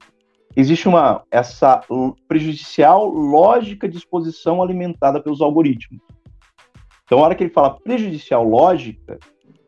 existe 0.56 0.88
uma 0.88 1.24
essa 1.30 1.82
prejudicial 2.28 3.08
lógica 3.08 3.88
de 3.88 3.97
exposição 3.97 4.62
alimentada 4.62 5.22
pelos 5.22 5.41
algoritmos. 5.41 6.01
Então, 7.03 7.20
a 7.20 7.24
hora 7.24 7.36
que 7.36 7.43
ele 7.43 7.53
fala 7.53 7.80
prejudicial 7.80 8.43
lógica, 8.43 9.20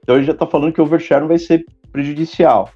então 0.01 0.15
ele 0.15 0.25
já 0.25 0.31
está 0.33 0.47
falando 0.47 0.73
que 0.73 0.81
o 0.81 0.83
oversharing 0.83 1.27
vai 1.27 1.37
ser 1.37 1.65
prejudicial. 1.91 2.69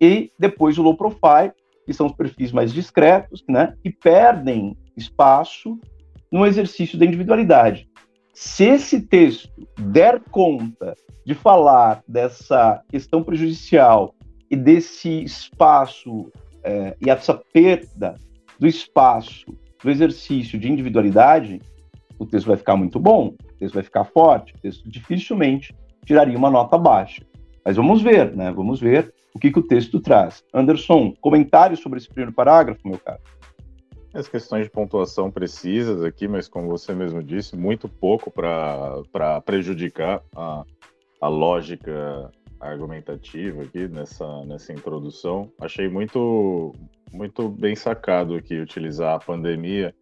E 0.00 0.30
depois 0.38 0.76
o 0.76 0.82
low 0.82 0.96
profile, 0.96 1.52
que 1.86 1.94
são 1.94 2.06
os 2.06 2.12
perfis 2.12 2.52
mais 2.52 2.72
discretos, 2.72 3.42
né, 3.48 3.74
que 3.82 3.90
perdem 3.90 4.76
espaço 4.96 5.78
no 6.30 6.44
exercício 6.44 6.98
da 6.98 7.06
individualidade. 7.06 7.88
Se 8.34 8.64
esse 8.64 9.00
texto 9.00 9.48
der 9.78 10.20
conta 10.30 10.94
de 11.24 11.34
falar 11.34 12.02
dessa 12.06 12.82
questão 12.90 13.22
prejudicial 13.22 14.14
e 14.50 14.56
desse 14.56 15.22
espaço 15.22 16.30
é, 16.66 16.96
e 17.00 17.08
essa 17.08 17.40
perda 17.52 18.16
do 18.58 18.66
espaço 18.66 19.46
do 19.82 19.90
exercício 19.90 20.58
de 20.58 20.68
individualidade, 20.68 21.62
o 22.18 22.26
texto 22.26 22.48
vai 22.48 22.56
ficar 22.56 22.74
muito 22.74 22.98
bom, 22.98 23.28
o 23.28 23.58
texto 23.58 23.74
vai 23.74 23.84
ficar 23.84 24.04
forte, 24.04 24.52
o 24.54 24.58
texto 24.58 24.90
dificilmente 24.90 25.72
tiraria 26.04 26.36
uma 26.36 26.50
nota 26.50 26.76
baixa. 26.76 27.24
Mas 27.64 27.76
vamos 27.76 28.02
ver, 28.02 28.34
né? 28.34 28.50
Vamos 28.50 28.80
ver 28.80 29.14
o 29.32 29.38
que, 29.38 29.52
que 29.52 29.58
o 29.58 29.62
texto 29.62 30.00
traz. 30.00 30.42
Anderson, 30.52 31.14
comentários 31.20 31.80
sobre 31.80 31.98
esse 31.98 32.08
primeiro 32.08 32.32
parágrafo, 32.32 32.80
meu 32.88 32.98
caro? 32.98 33.20
As 34.12 34.26
questões 34.26 34.64
de 34.64 34.70
pontuação 34.70 35.30
precisas 35.30 36.02
aqui, 36.02 36.26
mas 36.26 36.48
como 36.48 36.68
você 36.68 36.94
mesmo 36.94 37.22
disse, 37.22 37.54
muito 37.56 37.88
pouco 37.88 38.30
para 38.30 39.40
prejudicar 39.44 40.22
a, 40.34 40.64
a 41.20 41.28
lógica 41.28 42.30
argumentativa 42.60 43.62
aqui 43.62 43.88
nessa, 43.88 44.44
nessa 44.44 44.72
introdução. 44.72 45.50
Achei 45.60 45.88
muito, 45.88 46.72
muito 47.12 47.48
bem 47.48 47.76
sacado 47.76 48.34
aqui 48.34 48.58
utilizar 48.58 49.14
a 49.14 49.18
pandemia 49.18 49.94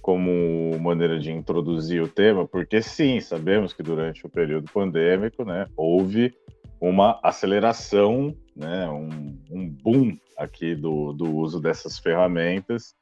como 0.00 0.78
maneira 0.80 1.18
de 1.18 1.32
introduzir 1.32 2.02
o 2.02 2.08
tema, 2.08 2.46
porque 2.46 2.82
sim, 2.82 3.20
sabemos 3.20 3.72
que 3.72 3.82
durante 3.82 4.26
o 4.26 4.28
período 4.28 4.70
pandêmico, 4.70 5.44
né, 5.44 5.66
houve 5.76 6.34
uma 6.78 7.18
aceleração, 7.22 8.36
né, 8.54 8.86
um, 8.90 9.38
um 9.50 9.68
boom 9.70 10.14
aqui 10.36 10.74
do, 10.74 11.14
do 11.14 11.34
uso 11.34 11.58
dessas 11.58 11.98
ferramentas. 11.98 12.94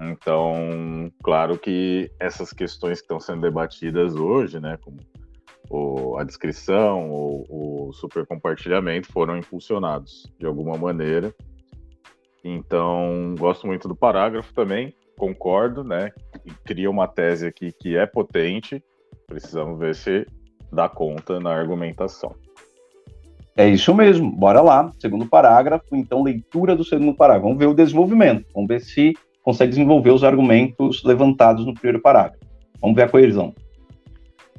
Então, 0.00 1.10
claro 1.24 1.58
que 1.58 2.08
essas 2.20 2.52
questões 2.52 3.00
que 3.00 3.06
estão 3.06 3.18
sendo 3.18 3.40
debatidas 3.40 4.14
hoje, 4.14 4.60
né, 4.60 4.78
como 4.80 4.98
o, 5.70 6.16
a 6.18 6.24
descrição, 6.24 7.10
o, 7.10 7.88
o 7.88 7.92
super 7.92 8.26
compartilhamento 8.26 9.10
foram 9.12 9.36
impulsionados 9.36 10.32
de 10.38 10.46
alguma 10.46 10.76
maneira. 10.76 11.34
Então, 12.44 13.34
gosto 13.38 13.66
muito 13.66 13.88
do 13.88 13.96
parágrafo 13.96 14.52
também, 14.54 14.94
concordo, 15.16 15.82
né? 15.84 16.12
Cria 16.64 16.90
uma 16.90 17.06
tese 17.06 17.46
aqui 17.46 17.72
que 17.72 17.96
é 17.96 18.06
potente, 18.06 18.82
precisamos 19.26 19.78
ver 19.78 19.94
se 19.94 20.26
dá 20.72 20.88
conta 20.88 21.40
na 21.40 21.50
argumentação. 21.50 22.34
É 23.56 23.68
isso 23.68 23.92
mesmo, 23.92 24.30
bora 24.30 24.60
lá. 24.60 24.92
Segundo 25.00 25.26
parágrafo, 25.26 25.96
então, 25.96 26.22
leitura 26.22 26.76
do 26.76 26.84
segundo 26.84 27.12
parágrafo. 27.12 27.48
Vamos 27.48 27.58
ver 27.58 27.66
o 27.66 27.74
desenvolvimento, 27.74 28.46
vamos 28.54 28.68
ver 28.68 28.80
se 28.80 29.12
consegue 29.42 29.70
desenvolver 29.70 30.10
os 30.10 30.22
argumentos 30.22 31.02
levantados 31.02 31.66
no 31.66 31.74
primeiro 31.74 32.00
parágrafo. 32.00 32.44
Vamos 32.80 32.94
ver 32.94 33.02
a 33.02 33.08
coesão. 33.08 33.52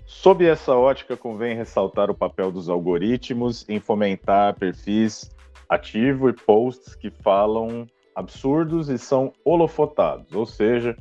Sob 0.09 0.43
essa 0.43 0.75
ótica, 0.75 1.15
convém 1.15 1.55
ressaltar 1.55 2.09
o 2.09 2.15
papel 2.15 2.51
dos 2.51 2.67
algoritmos 2.67 3.63
em 3.69 3.79
fomentar 3.79 4.57
perfis 4.57 5.29
ativo 5.69 6.27
e 6.27 6.33
posts 6.33 6.95
que 6.95 7.11
falam 7.11 7.85
absurdos 8.15 8.89
e 8.89 8.97
são 8.97 9.31
holofotados, 9.45 10.33
ou 10.33 10.47
seja, 10.47 10.97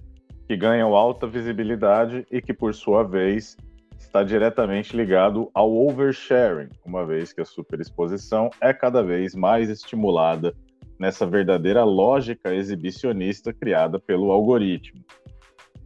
que 0.46 0.54
ganham 0.58 0.94
alta 0.94 1.26
visibilidade 1.26 2.26
e 2.30 2.42
que, 2.42 2.52
por 2.52 2.74
sua 2.74 3.02
vez, 3.02 3.56
está 3.98 4.22
diretamente 4.22 4.94
ligado 4.94 5.50
ao 5.54 5.74
oversharing, 5.74 6.68
uma 6.84 7.06
vez 7.06 7.32
que 7.32 7.40
a 7.40 7.46
superexposição 7.46 8.50
é 8.60 8.74
cada 8.74 9.02
vez 9.02 9.34
mais 9.34 9.70
estimulada 9.70 10.54
nessa 11.00 11.26
verdadeira 11.26 11.82
lógica 11.82 12.54
exibicionista 12.54 13.54
criada 13.54 13.98
pelo 13.98 14.30
algoritmo. 14.30 15.02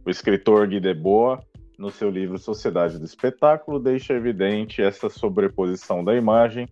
O 0.05 0.09
escritor 0.09 0.67
Guy 0.67 0.81
Debord 0.81 1.41
no 1.77 1.89
seu 1.89 2.09
livro 2.09 2.37
Sociedade 2.37 2.99
do 2.99 3.05
Espetáculo, 3.05 3.79
deixa 3.79 4.13
evidente 4.13 4.81
essa 4.81 5.09
sobreposição 5.09 6.03
da 6.03 6.15
imagem 6.15 6.67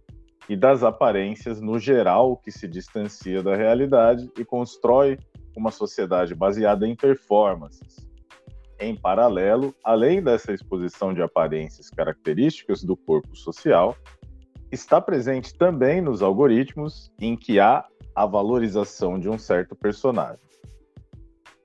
e 0.47 0.55
das 0.55 0.83
aparências 0.83 1.61
no 1.61 1.79
geral 1.79 2.37
que 2.37 2.51
se 2.51 2.67
distancia 2.67 3.41
da 3.41 3.55
realidade 3.55 4.29
e 4.37 4.43
constrói 4.43 5.17
uma 5.55 5.71
sociedade 5.71 6.35
baseada 6.35 6.87
em 6.87 6.95
performances. 6.95 8.07
Em 8.79 8.95
paralelo, 8.95 9.75
além 9.83 10.23
dessa 10.23 10.51
exposição 10.51 11.13
de 11.13 11.21
aparências 11.21 11.89
características 11.89 12.83
do 12.83 12.97
corpo 12.97 13.35
social, 13.35 13.95
está 14.71 14.99
presente 14.99 15.53
também 15.53 16.01
nos 16.01 16.21
algoritmos 16.21 17.11
em 17.19 17.35
que 17.35 17.59
há 17.59 17.85
a 18.15 18.25
valorização 18.25 19.19
de 19.19 19.29
um 19.29 19.37
certo 19.37 19.75
personagem. 19.75 20.39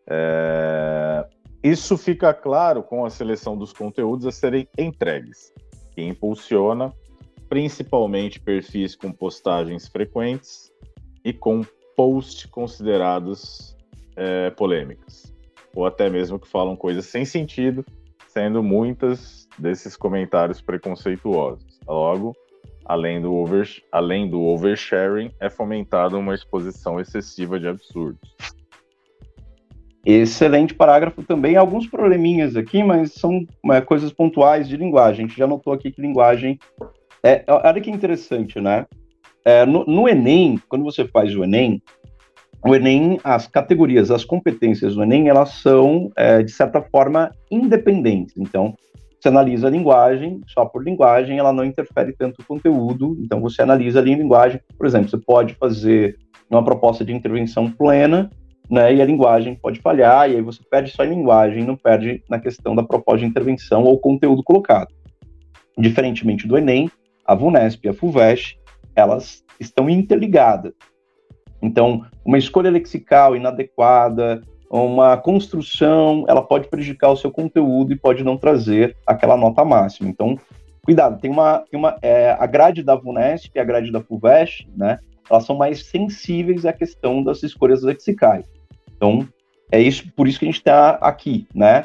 É... 0.09 1.26
Isso 1.66 1.98
fica 1.98 2.32
claro 2.32 2.80
com 2.80 3.04
a 3.04 3.10
seleção 3.10 3.58
dos 3.58 3.72
conteúdos 3.72 4.24
a 4.24 4.30
serem 4.30 4.68
entregues, 4.78 5.52
que 5.90 6.00
impulsiona 6.00 6.92
principalmente 7.48 8.38
perfis 8.38 8.94
com 8.94 9.10
postagens 9.10 9.88
frequentes 9.88 10.70
e 11.24 11.32
com 11.32 11.62
posts 11.96 12.46
considerados 12.46 13.76
é, 14.14 14.54
ou 15.74 15.84
até 15.84 16.08
mesmo 16.08 16.38
que 16.38 16.46
falam 16.46 16.76
coisas 16.76 17.06
sem 17.06 17.24
sentido, 17.24 17.84
sendo 18.28 18.62
muitas 18.62 19.48
desses 19.58 19.96
comentários 19.96 20.60
preconceituosos. 20.60 21.80
Logo, 21.84 22.32
além 22.84 23.20
do, 23.20 23.34
over, 23.34 23.68
além 23.90 24.30
do 24.30 24.40
oversharing, 24.40 25.32
é 25.40 25.50
fomentada 25.50 26.16
uma 26.16 26.32
exposição 26.32 27.00
excessiva 27.00 27.58
de 27.58 27.66
absurdos. 27.66 28.55
Excelente 30.07 30.72
parágrafo 30.72 31.20
também. 31.24 31.57
Alguns 31.57 31.88
probleminhas 31.88 32.54
aqui, 32.54 32.80
mas 32.80 33.14
são 33.14 33.44
é, 33.72 33.80
coisas 33.80 34.12
pontuais 34.12 34.68
de 34.68 34.76
linguagem. 34.76 35.24
A 35.24 35.28
gente 35.28 35.36
já 35.36 35.48
notou 35.48 35.72
aqui 35.72 35.90
que 35.90 36.00
linguagem. 36.00 36.61
É, 37.24 37.44
olha 37.48 37.80
que 37.80 37.90
interessante, 37.90 38.61
né? 38.61 38.86
É, 39.44 39.66
no, 39.66 39.84
no, 39.84 40.09
Enem, 40.09 40.61
quando 40.68 40.84
você 40.84 41.04
faz 41.09 41.34
o 41.34 41.42
Enem, 41.42 41.82
o 42.64 42.72
Enem, 42.72 43.18
as 43.24 43.48
categorias, 43.48 44.12
as 44.12 44.24
competências 44.24 44.94
do 44.94 45.02
Enem, 45.02 45.28
elas 45.28 45.61
são, 45.61 46.12
é, 46.16 46.40
de 46.40 46.52
certa 46.52 46.80
forma, 46.80 47.32
independentes. 47.50 48.36
Então, 48.38 48.76
você 49.18 49.26
analisa 49.26 49.66
a 49.66 49.70
linguagem, 49.70 50.40
só 50.46 50.64
por 50.66 50.84
linguagem, 50.84 51.36
ela 51.36 51.52
não 51.52 51.64
interfere 51.64 52.12
tanto 52.12 52.36
no 52.38 52.46
conteúdo. 52.46 53.16
Então, 53.20 53.40
você 53.40 53.61
analisa 53.61 53.98
ali 53.98 54.12
em 54.12 54.18
linguagem. 54.18 54.61
Por 54.78 54.86
exemplo, 54.86 55.09
você 55.09 55.18
pode 55.18 55.54
fazer 55.54 56.16
numa 56.48 56.64
proposta 56.64 57.04
de 57.04 57.12
intervenção 57.12 57.68
plena, 57.68 58.30
né, 58.70 58.94
e 58.94 59.00
a 59.00 59.04
linguagem 59.04 59.54
pode 59.54 59.80
falhar, 59.80 60.30
e 60.30 60.36
aí 60.36 60.42
você 60.42 60.60
perde 60.68 60.90
só 60.90 61.04
em 61.04 61.10
linguagem, 61.10 61.64
não 61.64 61.76
perde 61.76 62.22
na 62.28 62.38
questão 62.38 62.74
da 62.74 62.82
proposta 62.82 63.20
de 63.20 63.26
intervenção 63.26 63.84
ou 63.84 63.98
conteúdo 63.98 64.42
colocado. 64.42 64.88
Diferentemente 65.78 66.46
do 66.46 66.56
Enem, 66.56 66.90
a 67.24 67.34
VUNESP 67.34 67.86
e 67.86 67.88
a 67.90 67.94
FUVEST, 67.94 68.58
elas 68.94 69.44
estão 69.60 69.88
interligadas. 69.88 70.72
Então, 71.60 72.04
uma 72.24 72.38
escolha 72.38 72.70
lexical 72.70 73.36
inadequada, 73.36 74.42
uma 74.70 75.16
construção, 75.16 76.24
ela 76.28 76.42
pode 76.42 76.68
prejudicar 76.68 77.10
o 77.10 77.16
seu 77.16 77.30
conteúdo 77.30 77.92
e 77.92 77.98
pode 77.98 78.24
não 78.24 78.36
trazer 78.36 78.96
aquela 79.06 79.36
nota 79.36 79.64
máxima. 79.64 80.08
Então, 80.08 80.38
cuidado, 80.82 81.20
tem 81.20 81.30
uma, 81.30 81.64
tem 81.70 81.78
uma 81.78 81.96
é, 82.02 82.36
a 82.38 82.46
grade 82.46 82.82
da 82.82 82.94
VUNESP 82.94 83.50
e 83.54 83.58
a 83.58 83.64
grade 83.64 83.90
da 83.90 84.00
FUVEST, 84.00 84.68
né, 84.76 84.98
elas 85.28 85.44
são 85.44 85.56
mais 85.56 85.86
sensíveis 85.86 86.64
à 86.64 86.72
questão 86.72 87.22
das 87.22 87.42
escolhas 87.42 87.82
lexicais. 87.82 88.46
Então, 88.97 89.28
é 89.70 89.80
isso, 89.80 90.11
por 90.14 90.26
isso 90.26 90.38
que 90.38 90.44
a 90.44 90.49
gente 90.49 90.59
está 90.59 90.90
aqui, 90.97 91.47
né? 91.55 91.84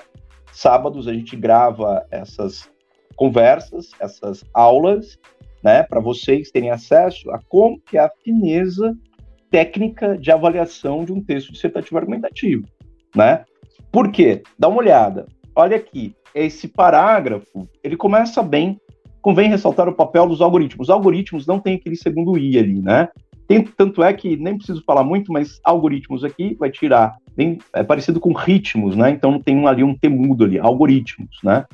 Sábados 0.52 1.08
a 1.08 1.14
gente 1.14 1.36
grava 1.36 2.06
essas 2.12 2.70
conversas, 3.16 3.92
essas 4.00 4.44
aulas, 4.54 5.18
né, 5.64 5.84
para 5.84 6.00
vocês 6.00 6.50
terem 6.50 6.72
acesso 6.72 7.30
a 7.32 7.40
como 7.48 7.80
que 7.80 7.98
é 7.98 8.02
a 8.02 8.12
fineza 8.24 8.98
técnica 9.50 10.18
de 10.18 10.32
avaliação 10.32 11.06
de 11.06 11.14
um 11.14 11.24
texto 11.24 11.52
dissertativo 11.52 11.98
argumentativo, 11.98 12.66
né? 13.16 13.46
Por 13.92 14.12
quê? 14.12 14.42
Dá 14.58 14.70
uma 14.70 14.80
olhada. 14.80 15.28
Olha 15.54 15.76
aqui, 15.76 16.16
esse 16.34 16.68
parágrafo, 16.68 17.68
ele 17.84 17.98
começa 17.98 18.42
bem. 18.42 18.80
Convém 19.22 19.50
ressaltar 19.50 19.88
o 19.88 19.94
papel 19.94 20.28
dos 20.28 20.42
algoritmos. 20.42 20.88
Os 20.88 20.90
algoritmos 20.90 21.46
não 21.46 21.60
têm 21.60 21.76
aquele 21.76 21.98
segundo 21.98 22.38
i 22.38 22.58
ali, 22.58 22.82
né? 22.82 23.10
Tanto 23.76 24.04
é 24.04 24.14
que 24.14 24.38
nem 24.38 24.58
preciso 24.58 24.84
falar 24.86 25.04
muito, 25.04 25.32
mas 25.32 25.60
algoritmos 25.64 26.24
aqui 26.24 26.56
vai 26.60 26.70
tirar, 26.70 27.16
bem, 27.36 27.58
é 27.74 27.84
parecido 27.84 28.20
com 28.20 28.34
ritmos, 28.34 28.96
né? 28.96 29.10
Então 29.10 29.40
tem 29.40 29.66
ali 29.68 29.84
um 29.84 29.98
temudo 29.98 30.46
ali, 30.46 30.60
algoritmos, 30.60 31.38
né? 31.44 31.66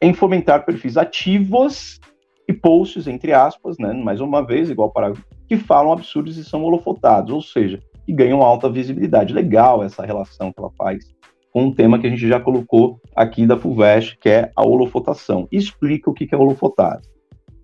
Em 0.00 0.14
fomentar 0.14 0.64
perfis 0.64 0.96
ativos 0.96 2.00
e 2.48 2.52
posts, 2.52 3.06
entre 3.06 3.32
aspas, 3.32 3.76
né? 3.78 3.92
Mais 3.92 4.20
uma 4.20 4.44
vez, 4.44 4.70
igual 4.70 4.90
para 4.90 5.12
que 5.48 5.56
falam 5.56 5.92
absurdos 5.92 6.36
e 6.36 6.44
são 6.44 6.62
holofotados, 6.64 7.32
ou 7.32 7.42
seja, 7.42 7.80
que 8.04 8.12
ganham 8.12 8.42
alta 8.42 8.70
visibilidade. 8.70 9.34
Legal 9.34 9.82
essa 9.82 10.04
relação 10.04 10.52
que 10.52 10.60
ela 10.60 10.70
faz 10.78 11.14
com 11.52 11.64
um 11.64 11.74
tema 11.74 11.98
que 11.98 12.06
a 12.06 12.10
gente 12.10 12.28
já 12.28 12.38
colocou 12.38 13.00
aqui 13.14 13.46
da 13.46 13.56
FUVEST, 13.56 14.18
que 14.18 14.28
é 14.28 14.50
a 14.54 14.62
holofotação. 14.62 15.48
Explica 15.50 16.10
o 16.10 16.12
que 16.12 16.28
é 16.30 16.36
holofotagem. 16.36 17.10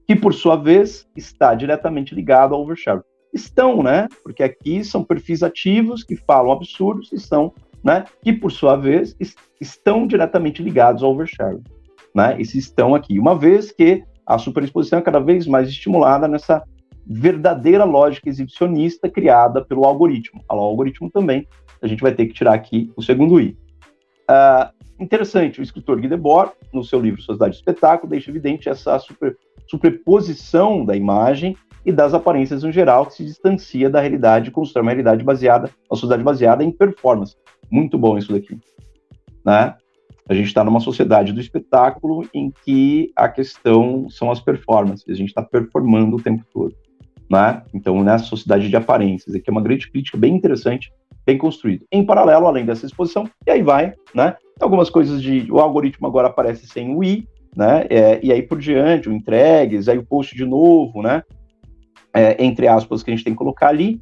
Que, 0.07 0.17
por 0.17 0.33
sua 0.33 0.57
vez, 0.57 1.07
está 1.15 1.55
diretamente 1.55 2.15
ligado 2.15 2.55
ao 2.55 2.63
overshare. 2.63 3.03
Estão, 3.33 3.83
né? 3.83 4.09
Porque 4.23 4.43
aqui 4.43 4.85
são 4.85 5.03
perfis 5.03 5.43
ativos 5.43 6.05
que 6.05 6.17
falam 6.17 6.53
absurdos 6.53 7.13
e 7.13 7.19
são, 7.19 7.53
né? 7.83 8.05
Que, 8.23 8.33
por 8.33 8.53
sua 8.53 8.77
vez, 8.77 9.17
estão 9.61 10.07
diretamente 10.07 10.63
ligados 10.63 11.03
ao 11.03 11.13
overshare. 11.13 11.61
Né? 12.15 12.41
Esses 12.41 12.67
estão 12.67 12.95
aqui. 12.95 13.19
Uma 13.19 13.35
vez 13.35 13.73
que 13.73 14.05
a 14.27 14.39
superexposição 14.39 14.99
é 14.99 15.03
cada 15.03 15.19
vez 15.19 15.47
mais 15.47 15.69
estimulada 15.69 16.29
nessa 16.29 16.63
verdadeira 17.07 17.85
lógica 17.85 18.29
exibicionista 18.29 19.09
criada 19.09 19.65
pelo 19.65 19.85
algoritmo. 19.85 20.43
O 20.49 20.55
algoritmo 20.55 21.11
também, 21.11 21.47
a 21.81 21.87
gente 21.87 22.03
vai 22.03 22.15
ter 22.15 22.27
que 22.27 22.35
tirar 22.35 22.55
aqui 22.55 22.93
o 22.97 23.03
segundo 23.03 23.41
i. 23.41 23.57
Uh, 24.31 24.82
interessante, 25.03 25.61
o 25.61 25.63
escritor 25.63 26.01
Guy 26.01 26.09
Debord, 26.09 26.53
no 26.73 26.85
seu 26.85 27.01
livro 27.01 27.21
Sociedade 27.21 27.53
do 27.53 27.59
Espetáculo, 27.59 28.11
deixa 28.11 28.31
evidente 28.31 28.69
essa 28.69 28.99
super, 28.99 29.37
superposição 29.67 30.85
da 30.85 30.97
imagem 30.97 31.57
e 31.85 31.93
das 31.93 32.15
aparências 32.15 32.63
no 32.63 32.71
geral, 32.71 33.07
que 33.07 33.15
se 33.15 33.25
distancia 33.25 33.91
da 33.91 34.01
realidade 34.01 34.49
e 34.49 34.53
constrói 34.53 34.83
uma 34.83 34.91
realidade 34.93 35.25
baseada, 35.25 35.71
uma 35.91 35.97
sociedade 35.97 36.23
baseada 36.23 36.63
em 36.63 36.71
performance. 36.71 37.37
Muito 37.71 37.99
bom 37.99 38.17
isso 38.17 38.33
daqui. 38.33 38.59
Né? 39.45 39.75
A 40.29 40.35
gente 40.35 40.47
está 40.47 40.63
numa 40.63 40.81
sociedade 40.81 41.33
do 41.33 41.41
espetáculo 41.41 42.27
em 42.33 42.53
que 42.65 43.11
a 43.17 43.29
questão 43.29 44.09
são 44.09 44.31
as 44.31 44.41
performances, 44.41 45.09
a 45.09 45.15
gente 45.15 45.29
está 45.29 45.43
performando 45.43 46.17
o 46.17 46.23
tempo 46.23 46.45
todo. 46.53 46.75
Né? 47.29 47.63
Então, 47.75 48.03
nessa 48.05 48.25
sociedade 48.25 48.69
de 48.69 48.77
aparências, 48.77 49.35
aqui 49.35 49.49
é 49.49 49.53
uma 49.53 49.63
grande 49.63 49.91
crítica 49.91 50.17
bem 50.17 50.35
interessante, 50.35 50.93
bem 51.27 51.39
construída. 51.39 51.85
Em 51.91 52.05
paralelo, 52.05 52.47
além 52.47 52.65
dessa 52.65 52.87
exposição, 52.87 53.29
e 53.47 53.51
aí 53.51 53.63
vai, 53.63 53.95
né? 54.15 54.37
Algumas 54.61 54.91
coisas 54.91 55.23
de. 55.23 55.51
O 55.51 55.59
algoritmo 55.59 56.07
agora 56.07 56.29
aparece 56.29 56.67
sem 56.67 56.95
o 56.95 57.03
i, 57.03 57.27
né? 57.57 57.87
É, 57.91 58.21
e 58.23 58.33
aí 58.33 58.43
por 58.43 58.59
diante, 58.59 59.09
o 59.09 59.13
entregues, 59.13 59.89
aí 59.89 59.99
o 59.99 60.07
post 60.07 60.37
de 60.37 60.45
novo, 60.45 61.03
né? 61.03 61.23
É, 62.15 62.43
entre 62.45 62.69
aspas, 62.69 63.03
que 63.03 63.11
a 63.11 63.15
gente 63.15 63.25
tem 63.25 63.33
que 63.33 63.39
colocar 63.39 63.69
ali. 63.69 64.01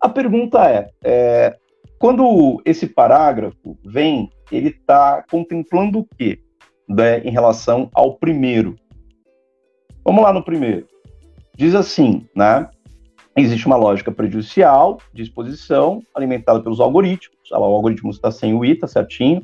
A 0.00 0.08
pergunta 0.08 0.68
é, 0.68 0.88
é 1.02 1.56
quando 1.98 2.60
esse 2.64 2.86
parágrafo 2.86 3.78
vem, 3.84 4.28
ele 4.52 4.68
está 4.68 5.24
contemplando 5.30 6.00
o 6.00 6.06
quê 6.18 6.38
né, 6.88 7.20
em 7.20 7.30
relação 7.30 7.90
ao 7.94 8.16
primeiro? 8.16 8.76
Vamos 10.04 10.22
lá 10.22 10.32
no 10.32 10.44
primeiro. 10.44 10.86
Diz 11.56 11.74
assim, 11.74 12.26
né? 12.34 12.68
Existe 13.36 13.66
uma 13.66 13.76
lógica 13.76 14.10
prejudicial 14.10 14.98
de 15.12 15.22
exposição 15.22 16.00
alimentada 16.14 16.60
pelos 16.60 16.80
algoritmos. 16.80 17.50
O 17.50 17.54
algoritmo 17.56 18.10
está 18.10 18.30
sem 18.30 18.54
o 18.54 18.64
i, 18.64 18.72
está 18.72 18.86
certinho, 18.86 19.42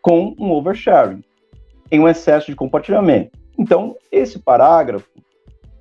com 0.00 0.36
um 0.38 0.52
oversharing, 0.52 1.20
em 1.90 1.98
um 1.98 2.08
excesso 2.08 2.46
de 2.46 2.54
compartilhamento. 2.54 3.36
Então, 3.58 3.96
esse 4.12 4.38
parágrafo 4.38 5.08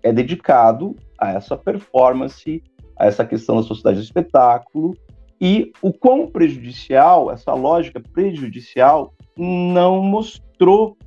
é 0.02 0.12
dedicado 0.12 0.96
a 1.18 1.32
essa 1.32 1.56
performance, 1.56 2.64
a 2.98 3.06
essa 3.06 3.24
questão 3.24 3.58
da 3.58 3.64
sociedade 3.64 3.98
do 3.98 4.04
espetáculo 4.04 4.96
e 5.40 5.72
o 5.82 5.94
quão 5.94 6.28
prejudicial, 6.28 7.32
essa 7.32 7.54
lógica 7.54 8.00
prejudicial, 8.00 9.14
não 9.38 10.02
mostrou, 10.02 10.98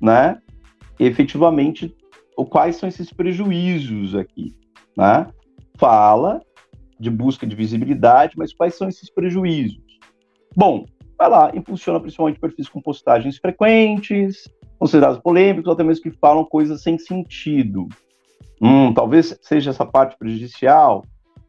né, 0.00 0.40
efetivamente 0.98 1.94
quais 2.50 2.76
são 2.76 2.88
esses 2.88 3.12
prejuízos 3.12 4.16
aqui, 4.16 4.52
né? 4.96 5.28
Fala 5.76 6.40
de 6.98 7.10
busca 7.10 7.46
de 7.46 7.56
visibilidade, 7.56 8.34
mas 8.36 8.52
quais 8.54 8.76
são 8.76 8.88
esses 8.88 9.10
prejuízos? 9.10 9.82
Bom, 10.54 10.84
vai 11.18 11.28
lá, 11.28 11.50
impulsiona 11.54 11.98
principalmente 11.98 12.38
perfis 12.38 12.68
com 12.68 12.80
postagens 12.80 13.38
frequentes, 13.38 14.48
considerados 14.78 15.18
polêmicos, 15.18 15.66
ou 15.66 15.72
até 15.72 15.82
mesmo 15.82 16.02
que 16.02 16.10
falam 16.10 16.44
coisas 16.44 16.82
sem 16.82 16.98
sentido. 16.98 17.88
Hum, 18.60 18.92
talvez 18.92 19.36
seja 19.42 19.70
essa 19.70 19.84
parte 19.84 20.16
prejudicial, 20.16 21.04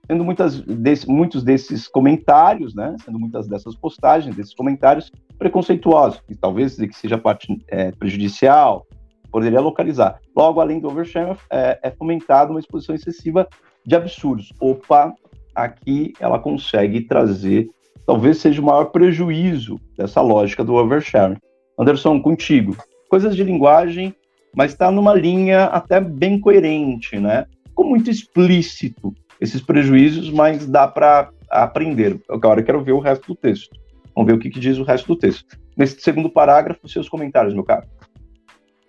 sendo 0.08 0.24
muitas 0.24 0.60
desse, 0.62 1.08
muitos 1.08 1.44
desses 1.44 1.88
comentários, 1.88 2.74
né, 2.74 2.96
sendo 3.04 3.20
muitas 3.20 3.48
dessas 3.48 3.76
postagens, 3.76 4.36
desses 4.36 4.54
comentários 4.54 5.12
preconceituosos, 5.38 6.22
que 6.22 6.36
talvez 6.36 6.76
que 6.76 6.94
seja 6.94 7.18
parte 7.18 7.64
é, 7.68 7.92
prejudicial, 7.92 8.86
poderia 9.32 9.60
localizar. 9.60 10.20
Logo, 10.36 10.62
além 10.62 10.80
do 10.80 10.88
overshare, 10.88 11.38
é, 11.50 11.80
é 11.82 11.92
fomentada 11.92 12.52
uma 12.52 12.60
exposição 12.60 12.94
excessiva 12.94 13.48
de 13.86 13.96
absurdos. 13.96 14.52
Opa, 14.60 15.14
aqui 15.56 16.14
ela 16.20 16.40
consegue 16.40 17.02
trazer, 17.02 17.70
talvez 18.06 18.38
seja 18.38 18.62
o 18.62 18.66
maior 18.66 18.86
prejuízo 18.86 19.80
dessa 19.98 20.22
lógica 20.22 20.64
do 20.64 20.74
oversharing. 20.74 21.38
Anderson, 21.78 22.22
contigo. 22.22 22.76
Coisas 23.10 23.36
de 23.36 23.44
linguagem, 23.44 24.16
mas 24.56 24.72
está 24.72 24.92
numa 24.92 25.14
linha 25.14 25.66
até 25.66 26.00
bem 26.00 26.40
coerente, 26.40 27.20
né? 27.20 27.46
Ficou 27.68 27.86
muito 27.86 28.10
explícito 28.10 29.14
esses 29.42 29.62
prejuízos, 29.62 30.30
mas 30.30 30.66
dá 30.68 30.88
para 30.88 31.30
aprender. 31.50 32.20
Agora 32.30 32.62
eu 32.62 32.66
quero 32.66 32.84
ver 32.84 32.94
o 32.94 33.00
resto 33.00 33.28
do 33.28 33.36
texto. 33.36 33.76
Vamos 34.16 34.32
ver 34.32 34.38
o 34.38 34.40
que, 34.40 34.50
que 34.50 34.60
diz 34.60 34.78
o 34.78 34.84
resto 34.84 35.08
do 35.08 35.16
texto. 35.16 35.58
Nesse 35.76 36.00
segundo 36.00 36.30
parágrafo, 36.30 36.88
seus 36.88 37.10
comentários, 37.10 37.54
meu 37.54 37.64
caro. 37.64 37.88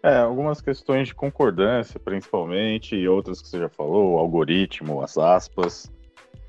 É, 0.04 0.18
algumas 0.18 0.60
questões 0.60 1.08
de 1.08 1.14
concordância, 1.14 1.98
principalmente, 1.98 2.94
e 2.94 3.08
outras 3.08 3.40
que 3.40 3.48
você 3.48 3.58
já 3.58 3.70
falou, 3.70 4.12
o 4.12 4.18
algoritmo, 4.18 5.00
as 5.00 5.16
aspas, 5.16 5.90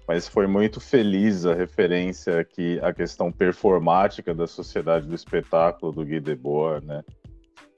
mas 0.05 0.27
foi 0.27 0.45
muito 0.45 0.81
feliz 0.81 1.45
a 1.45 1.53
referência 1.53 2.37
aqui 2.37 2.77
à 2.81 2.91
questão 2.91 3.31
performática 3.31 4.35
da 4.35 4.45
sociedade 4.45 5.07
do 5.07 5.15
espetáculo 5.15 5.93
do 5.93 6.03
Guy 6.03 6.19
Debord, 6.19 6.85
né? 6.85 7.01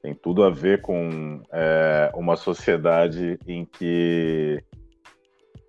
Tem 0.01 0.15
tudo 0.15 0.43
a 0.43 0.49
ver 0.49 0.81
com 0.81 1.43
é, 1.51 2.11
uma 2.15 2.35
sociedade 2.35 3.37
em 3.47 3.63
que 3.63 4.59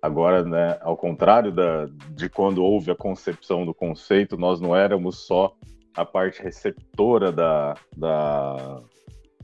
agora, 0.01 0.43
né, 0.43 0.79
ao 0.81 0.97
contrário 0.97 1.51
da, 1.51 1.85
de 2.15 2.27
quando 2.29 2.63
houve 2.63 2.89
a 2.89 2.95
concepção 2.95 3.63
do 3.63 3.75
conceito, 3.75 4.37
nós 4.37 4.59
não 4.59 4.75
éramos 4.75 5.27
só 5.27 5.53
a 5.95 6.03
parte 6.03 6.41
receptora 6.41 7.31
da, 7.31 7.75
da, 7.95 8.81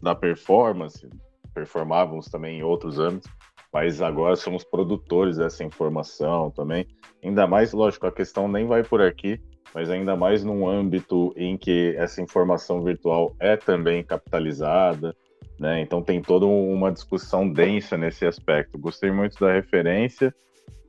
da 0.02 0.16
performance, 0.16 1.08
performávamos 1.54 2.28
também 2.28 2.60
em 2.60 2.64
outros 2.64 3.00
âmbitos, 3.00 3.30
mas 3.74 4.02
agora 4.02 4.36
somos 4.36 4.64
produtores 4.64 5.38
dessa 5.38 5.64
informação 5.64 6.52
também. 6.52 6.88
Ainda 7.24 7.46
mais, 7.48 7.74
lógico, 7.74 8.08
a 8.08 8.12
questão 8.12 8.48
nem 8.48 8.66
vai 8.66 8.84
por 8.84 9.02
aqui, 9.02 9.40
mas 9.74 9.90
ainda 9.90 10.16
mais 10.16 10.44
num 10.44 10.70
âmbito 10.70 11.34
em 11.36 11.58
que 11.58 11.94
essa 11.98 12.22
informação 12.22 12.84
virtual 12.84 13.36
é 13.40 13.58
também 13.58 14.04
capitalizada, 14.04 15.16
né? 15.60 15.82
Então 15.82 16.02
tem 16.02 16.22
toda 16.22 16.46
uma 16.46 16.92
discussão 16.92 17.50
densa 17.50 17.98
nesse 17.98 18.26
aspecto. 18.26 18.78
Gostei 18.78 19.12
muito 19.12 19.38
da 19.40 19.52
referência 19.52 20.34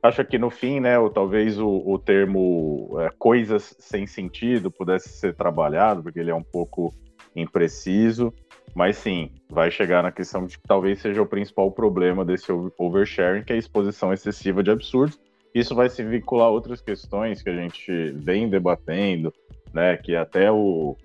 Acho 0.01 0.23
que 0.23 0.37
no 0.37 0.49
fim, 0.49 0.79
né, 0.79 0.97
ou 0.97 1.09
talvez 1.09 1.59
o, 1.59 1.67
o 1.67 1.97
termo 1.97 2.97
é, 2.99 3.09
coisas 3.17 3.75
sem 3.79 4.05
sentido 4.05 4.71
pudesse 4.71 5.09
ser 5.09 5.35
trabalhado, 5.35 6.03
porque 6.03 6.19
ele 6.19 6.31
é 6.31 6.35
um 6.35 6.43
pouco 6.43 6.93
impreciso, 7.35 8.33
mas 8.75 8.97
sim, 8.97 9.31
vai 9.49 9.71
chegar 9.71 10.03
na 10.03 10.11
questão 10.11 10.45
de 10.45 10.57
que 10.57 10.67
talvez 10.67 11.01
seja 11.01 11.21
o 11.21 11.25
principal 11.25 11.71
problema 11.71 12.23
desse 12.23 12.51
oversharing, 12.77 13.43
que 13.43 13.53
é 13.53 13.55
a 13.55 13.59
exposição 13.59 14.13
excessiva 14.13 14.61
de 14.61 14.71
absurdos. 14.71 15.19
Isso 15.53 15.73
vai 15.73 15.89
se 15.89 16.03
vincular 16.03 16.47
a 16.47 16.51
outras 16.51 16.81
questões 16.81 17.41
que 17.41 17.49
a 17.49 17.55
gente 17.55 18.11
vem 18.11 18.47
debatendo, 18.47 19.33
né, 19.73 19.97
que 19.97 20.15
até 20.15 20.51
o 20.51 20.95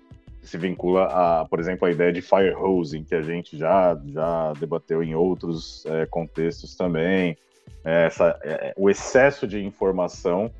se 0.43 0.57
vincula 0.57 1.05
a, 1.05 1.45
por 1.45 1.59
exemplo, 1.59 1.87
a 1.87 1.91
ideia 1.91 2.11
de 2.11 2.21
firehosing, 2.21 3.05
que 3.05 3.15
a 3.15 3.21
gente 3.21 3.57
já, 3.57 3.97
já 4.05 4.51
debateu 4.53 5.01
em 5.01 5.15
outros 5.15 5.85
é, 5.85 6.05
contextos 6.05 6.75
também, 6.75 7.37
é, 7.83 8.07
essa, 8.07 8.37
é, 8.43 8.73
o 8.75 8.89
excesso 8.89 9.47
de 9.47 9.63
informação 9.63 10.51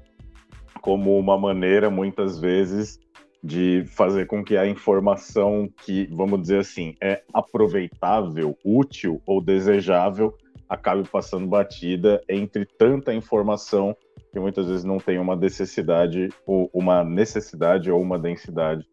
como 0.82 1.18
uma 1.18 1.38
maneira, 1.38 1.90
muitas 1.90 2.40
vezes, 2.40 3.00
de 3.44 3.84
fazer 3.88 4.26
com 4.26 4.44
que 4.44 4.56
a 4.56 4.66
informação 4.66 5.70
que, 5.84 6.08
vamos 6.12 6.42
dizer 6.42 6.60
assim, 6.60 6.96
é 7.02 7.22
aproveitável, 7.34 8.58
útil 8.64 9.22
ou 9.26 9.42
desejável, 9.42 10.34
acabe 10.70 11.08
passando 11.10 11.46
batida 11.46 12.24
entre 12.30 12.66
tanta 12.66 13.14
informação 13.14 13.96
que 14.32 14.40
muitas 14.40 14.68
vezes 14.68 14.84
não 14.84 14.98
tem 14.98 15.20
uma 15.20 15.36
necessidade, 15.36 16.30
ou 16.48 16.70
uma 16.74 17.04
necessidade 17.04 17.92
ou 17.92 18.02
uma 18.02 18.18
densidade 18.18 18.88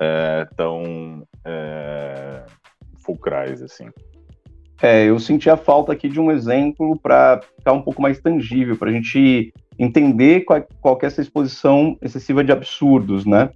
é, 0.00 0.46
tão 0.56 1.26
é, 1.44 2.44
fulcrais, 3.04 3.62
assim. 3.62 3.88
É, 4.82 5.04
eu 5.04 5.18
senti 5.20 5.48
a 5.48 5.56
falta 5.56 5.92
aqui 5.92 6.08
de 6.08 6.20
um 6.20 6.30
exemplo 6.30 6.98
para 6.98 7.40
ficar 7.56 7.72
um 7.72 7.82
pouco 7.82 8.02
mais 8.02 8.20
tangível, 8.20 8.76
para 8.76 8.90
a 8.90 8.92
gente 8.92 9.54
entender 9.78 10.40
qual, 10.40 10.66
qual 10.80 10.98
é 11.00 11.06
essa 11.06 11.22
exposição 11.22 11.96
excessiva 12.02 12.42
de 12.42 12.50
absurdos, 12.50 13.24
né? 13.24 13.50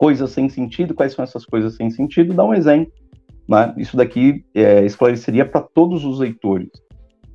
Coisas 0.00 0.30
sem 0.30 0.48
sentido, 0.48 0.94
quais 0.94 1.12
são 1.12 1.22
essas 1.22 1.44
coisas 1.44 1.76
sem 1.76 1.90
sentido? 1.90 2.32
Dá 2.32 2.42
um 2.42 2.54
exemplo. 2.54 2.90
Né? 3.46 3.74
Isso 3.76 3.98
daqui 3.98 4.42
é, 4.54 4.82
esclareceria 4.82 5.44
para 5.44 5.60
todos 5.60 6.06
os 6.06 6.18
leitores. 6.18 6.70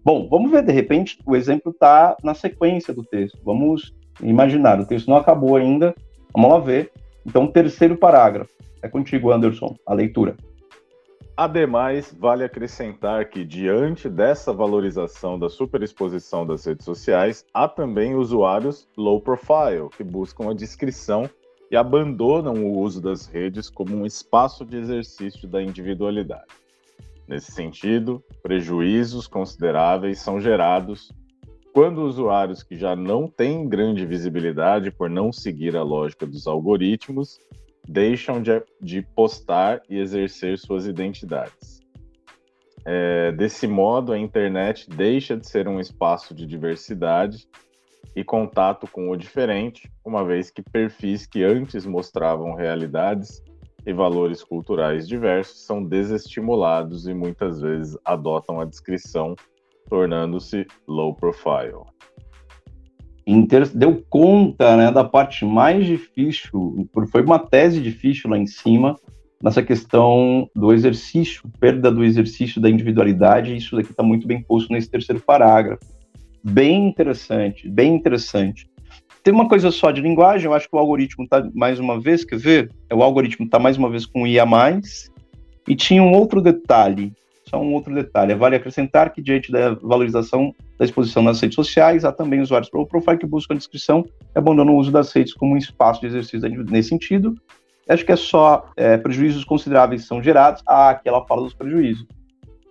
Bom, 0.04 0.28
vamos 0.28 0.50
ver, 0.50 0.64
de 0.64 0.72
repente, 0.72 1.20
o 1.28 1.36
exemplo 1.36 1.72
está 1.72 2.18
na 2.24 2.34
sequência 2.34 2.92
do 2.92 3.04
texto. 3.04 3.38
Vamos 3.46 3.94
imaginar, 4.20 4.80
o 4.80 4.86
texto 4.88 5.08
não 5.08 5.18
acabou 5.18 5.56
ainda, 5.56 5.94
vamos 6.34 6.50
lá 6.50 6.58
ver. 6.58 6.92
Então, 7.24 7.46
terceiro 7.46 7.96
parágrafo. 7.96 8.52
É 8.82 8.90
contigo, 8.90 9.32
Anderson, 9.32 9.76
a 9.86 9.94
leitura. 9.94 10.36
Ademais, 11.38 12.16
vale 12.20 12.44
acrescentar 12.44 13.30
que, 13.30 13.46
diante 13.46 14.10
dessa 14.10 14.52
valorização 14.52 15.38
da 15.38 15.50
superexposição 15.50 16.48
das 16.48 16.66
redes 16.66 16.84
sociais, 16.84 17.46
há 17.54 17.68
também 17.68 18.16
usuários 18.16 18.88
low 18.98 19.22
profile, 19.22 19.90
que 19.96 20.04
buscam 20.04 20.50
a 20.50 20.54
discrição 20.56 21.30
e 21.70 21.76
abandonam 21.76 22.66
o 22.66 22.80
uso 22.80 23.02
das 23.02 23.26
redes 23.26 23.70
como 23.70 23.96
um 23.96 24.06
espaço 24.06 24.66
de 24.66 24.78
exercício 24.78 25.48
da 25.48 25.62
individualidade. 25.62 26.54
Nesse 27.28 27.52
sentido, 27.52 28.24
prejuízos 28.44 29.28
consideráveis 29.28 30.20
são 30.20 30.40
gerados 30.40 31.12
quando 31.74 32.04
usuários 32.04 32.64
que 32.64 32.78
já 32.78 32.96
não 32.96 33.28
têm 33.28 33.68
grande 33.68 34.06
visibilidade 34.06 34.92
por 34.92 35.10
não 35.10 35.34
seguir 35.34 35.76
a 35.76 35.84
lógica 35.84 36.26
dos 36.26 36.48
algoritmos 36.48 37.40
deixam 37.88 38.42
de, 38.42 38.64
de 38.82 39.02
postar 39.02 39.82
e 39.90 40.00
exercer 40.00 40.58
suas 40.58 40.86
identidades. 40.86 41.82
É, 42.86 43.32
desse 43.32 43.68
modo, 43.68 44.14
a 44.14 44.18
internet 44.18 44.90
deixa 44.90 45.36
de 45.36 45.48
ser 45.48 45.68
um 45.68 45.80
espaço 45.80 46.34
de 46.34 46.46
diversidade 46.46 47.48
e 48.16 48.24
contato 48.24 48.88
com 48.88 49.10
o 49.10 49.16
diferente, 49.16 49.92
uma 50.04 50.24
vez 50.24 50.50
que 50.50 50.62
perfis 50.62 51.26
que 51.26 51.44
antes 51.44 51.86
mostravam 51.86 52.54
realidades 52.54 53.44
e 53.86 53.94
valores 53.94 54.44
culturais 54.44 55.08
diversos 55.08 55.66
são 55.66 55.84
desestimulados 55.84 57.08
e 57.08 57.14
muitas 57.14 57.62
vezes 57.62 57.98
adotam 58.06 58.60
a 58.60 58.66
descrição, 58.66 59.36
tornando-se 59.90 60.66
low 60.88 61.14
profile. 61.14 61.84
Inter 63.28 63.68
deu 63.76 64.04
conta 64.10 64.78
né, 64.78 64.92
da 64.92 65.04
parte 65.04 65.44
mais 65.44 65.86
difícil, 65.86 66.88
foi 67.12 67.24
uma 67.24 67.40
tese 67.40 67.82
difícil 67.82 68.30
lá 68.30 68.38
em 68.38 68.46
cima, 68.46 68.96
nessa 69.42 69.62
questão 69.62 70.50
do 70.56 70.72
exercício, 70.72 71.44
perda 71.60 71.92
do 71.92 72.04
exercício 72.04 72.62
da 72.62 72.70
individualidade, 72.70 73.56
isso 73.56 73.76
daqui 73.76 73.92
está 73.92 74.04
muito 74.04 74.28
bem 74.28 74.42
posto 74.42 74.72
nesse 74.72 74.90
terceiro 74.90 75.22
parágrafo. 75.22 75.95
Bem 76.48 76.88
interessante, 76.88 77.68
bem 77.68 77.96
interessante. 77.96 78.70
Tem 79.24 79.34
uma 79.34 79.50
coisa 79.50 79.72
só 79.72 79.90
de 79.90 80.00
linguagem, 80.00 80.46
eu 80.46 80.54
acho 80.54 80.70
que 80.70 80.76
o 80.76 80.80
algoritmo 80.80 81.24
está 81.24 81.44
mais 81.56 81.80
uma 81.80 82.00
vez, 82.00 82.24
quer 82.24 82.38
ver? 82.38 82.72
O 82.94 83.02
algoritmo 83.02 83.48
está 83.48 83.58
mais 83.58 83.78
uma 83.78 83.90
vez 83.90 84.06
com 84.06 84.28
IA+, 84.28 84.46
e 85.68 85.76
tinha 85.76 86.04
um 86.04 86.12
outro 86.12 86.40
detalhe, 86.44 87.12
só 87.50 87.60
um 87.60 87.74
outro 87.74 87.96
detalhe. 87.96 88.36
Vale 88.36 88.58
acrescentar 88.58 89.12
que, 89.12 89.24
diante 89.24 89.52
da 89.52 89.74
valorização 89.74 90.54
da 90.78 90.86
exposição 90.86 91.24
nas 91.24 91.42
redes 91.42 91.56
sociais, 91.56 92.06
há 92.06 92.12
também 92.12 92.42
usuários 92.42 92.70
para 92.70 92.80
o 92.80 92.86
profile 92.86 93.18
que 93.18 93.26
buscam 93.26 93.56
a 93.56 93.58
descrição 93.58 94.06
e 94.36 94.38
abandonam 94.38 94.76
o 94.76 94.78
uso 94.78 94.92
das 94.92 95.12
redes 95.12 95.34
como 95.34 95.56
um 95.56 95.58
espaço 95.58 96.00
de 96.02 96.06
exercício 96.06 96.48
nesse 96.70 96.90
sentido. 96.90 97.36
Acho 97.90 98.06
que 98.06 98.12
é 98.12 98.16
só 98.16 98.70
é, 98.78 98.98
prejuízos 98.98 99.44
consideráveis 99.44 100.06
são 100.06 100.22
gerados. 100.22 100.62
Ah, 100.68 100.92
aqui 100.92 101.10
ela 101.10 101.26
fala 101.26 101.42
dos 101.42 101.56
prejuízos. 101.56 102.06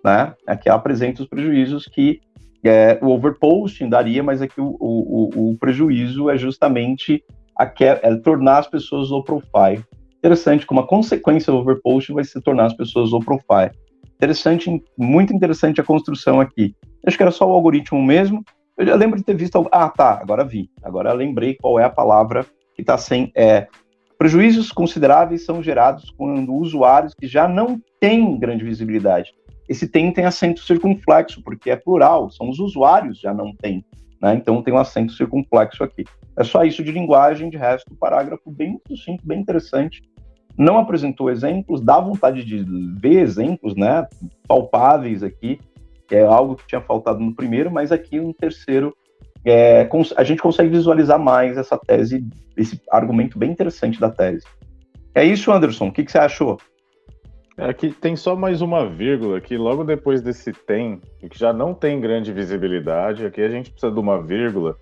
Né? 0.01 0.33
Aqui 0.47 0.69
ela 0.69 0.77
apresenta 0.77 1.21
os 1.21 1.27
prejuízos 1.27 1.85
que 1.85 2.21
é, 2.69 2.99
o 3.01 3.09
overposting 3.09 3.89
daria, 3.89 4.23
mas 4.23 4.41
aqui 4.41 4.59
o, 4.59 4.75
o, 4.79 5.51
o 5.51 5.57
prejuízo 5.57 6.29
é 6.29 6.37
justamente 6.37 7.23
aqui, 7.55 7.83
é, 7.83 7.99
é 8.03 8.15
tornar 8.15 8.59
as 8.59 8.67
pessoas 8.67 9.09
low 9.09 9.23
profile. 9.23 9.83
Interessante, 10.17 10.65
como 10.65 10.79
a 10.79 10.87
consequência 10.87 11.51
do 11.51 11.59
overposting 11.59 12.13
vai 12.13 12.23
se 12.23 12.41
tornar 12.41 12.65
as 12.65 12.73
pessoas 12.73 13.11
low 13.11 13.19
profile. 13.23 13.71
Interessante, 14.15 14.83
muito 14.97 15.33
interessante 15.33 15.79
a 15.79 15.83
construção 15.83 16.39
aqui. 16.39 16.75
Acho 17.05 17.17
que 17.17 17.23
era 17.23 17.31
só 17.31 17.47
o 17.47 17.53
algoritmo 17.53 18.01
mesmo. 18.01 18.43
Eu 18.77 18.97
lembro 18.97 19.17
de 19.17 19.23
ter 19.23 19.35
visto. 19.35 19.67
Ah, 19.71 19.89
tá, 19.89 20.19
agora 20.21 20.43
vi. 20.43 20.69
Agora 20.83 21.13
lembrei 21.13 21.55
qual 21.55 21.79
é 21.79 21.83
a 21.83 21.89
palavra 21.89 22.45
que 22.73 22.81
está 22.81 22.97
sem. 22.97 23.31
É, 23.35 23.67
prejuízos 24.17 24.71
consideráveis 24.71 25.45
são 25.45 25.61
gerados 25.61 26.11
quando 26.17 26.53
usuários 26.53 27.13
que 27.13 27.27
já 27.27 27.47
não 27.47 27.79
têm 27.99 28.37
grande 28.39 28.63
visibilidade. 28.63 29.33
Esse 29.67 29.87
tem 29.87 30.11
tem 30.11 30.25
acento 30.25 30.61
circunflexo, 30.61 31.41
porque 31.43 31.71
é 31.71 31.75
plural, 31.75 32.29
são 32.29 32.49
os 32.49 32.59
usuários 32.59 33.19
já 33.19 33.33
não 33.33 33.53
têm. 33.55 33.83
Né? 34.21 34.35
Então 34.35 34.61
tem 34.61 34.73
um 34.73 34.77
acento 34.77 35.13
circunflexo 35.13 35.83
aqui. 35.83 36.03
É 36.37 36.43
só 36.43 36.63
isso 36.63 36.83
de 36.83 36.91
linguagem, 36.91 37.49
de 37.49 37.57
resto, 37.57 37.95
parágrafo 37.95 38.51
bem 38.51 38.79
sucinto, 38.87 39.25
bem 39.25 39.39
interessante 39.39 40.01
não 40.57 40.77
apresentou 40.77 41.29
exemplos, 41.29 41.81
dá 41.81 41.99
vontade 41.99 42.43
de 42.43 42.65
ver 42.97 43.21
exemplos, 43.21 43.75
né, 43.75 44.07
palpáveis 44.47 45.21
aqui, 45.21 45.59
é 46.11 46.21
algo 46.21 46.55
que 46.55 46.67
tinha 46.67 46.81
faltado 46.81 47.19
no 47.19 47.35
primeiro, 47.35 47.71
mas 47.71 47.91
aqui 47.91 48.19
no 48.19 48.33
terceiro 48.33 48.95
é, 49.43 49.87
a 50.15 50.23
gente 50.23 50.41
consegue 50.41 50.69
visualizar 50.69 51.19
mais 51.19 51.57
essa 51.57 51.77
tese, 51.77 52.25
esse 52.55 52.79
argumento 52.89 53.37
bem 53.37 53.51
interessante 53.51 53.99
da 53.99 54.09
tese. 54.09 54.45
É 55.13 55.23
isso, 55.25 55.51
Anderson, 55.51 55.87
o 55.87 55.91
que, 55.91 56.03
que 56.03 56.11
você 56.11 56.17
achou? 56.17 56.57
É 57.57 57.73
que 57.73 57.89
tem 57.89 58.17
só 58.17 58.35
mais 58.35 58.61
uma 58.61 58.85
vírgula 58.85 59.39
que 59.39 59.57
logo 59.57 59.85
depois 59.85 60.21
desse 60.21 60.51
tem, 60.51 60.99
que 61.19 61.39
já 61.39 61.53
não 61.53 61.73
tem 61.73 62.01
grande 62.01 62.33
visibilidade, 62.33 63.25
aqui 63.25 63.41
a 63.41 63.49
gente 63.49 63.71
precisa 63.71 63.91
de 63.91 63.99
uma 63.99 64.21
vírgula 64.21 64.77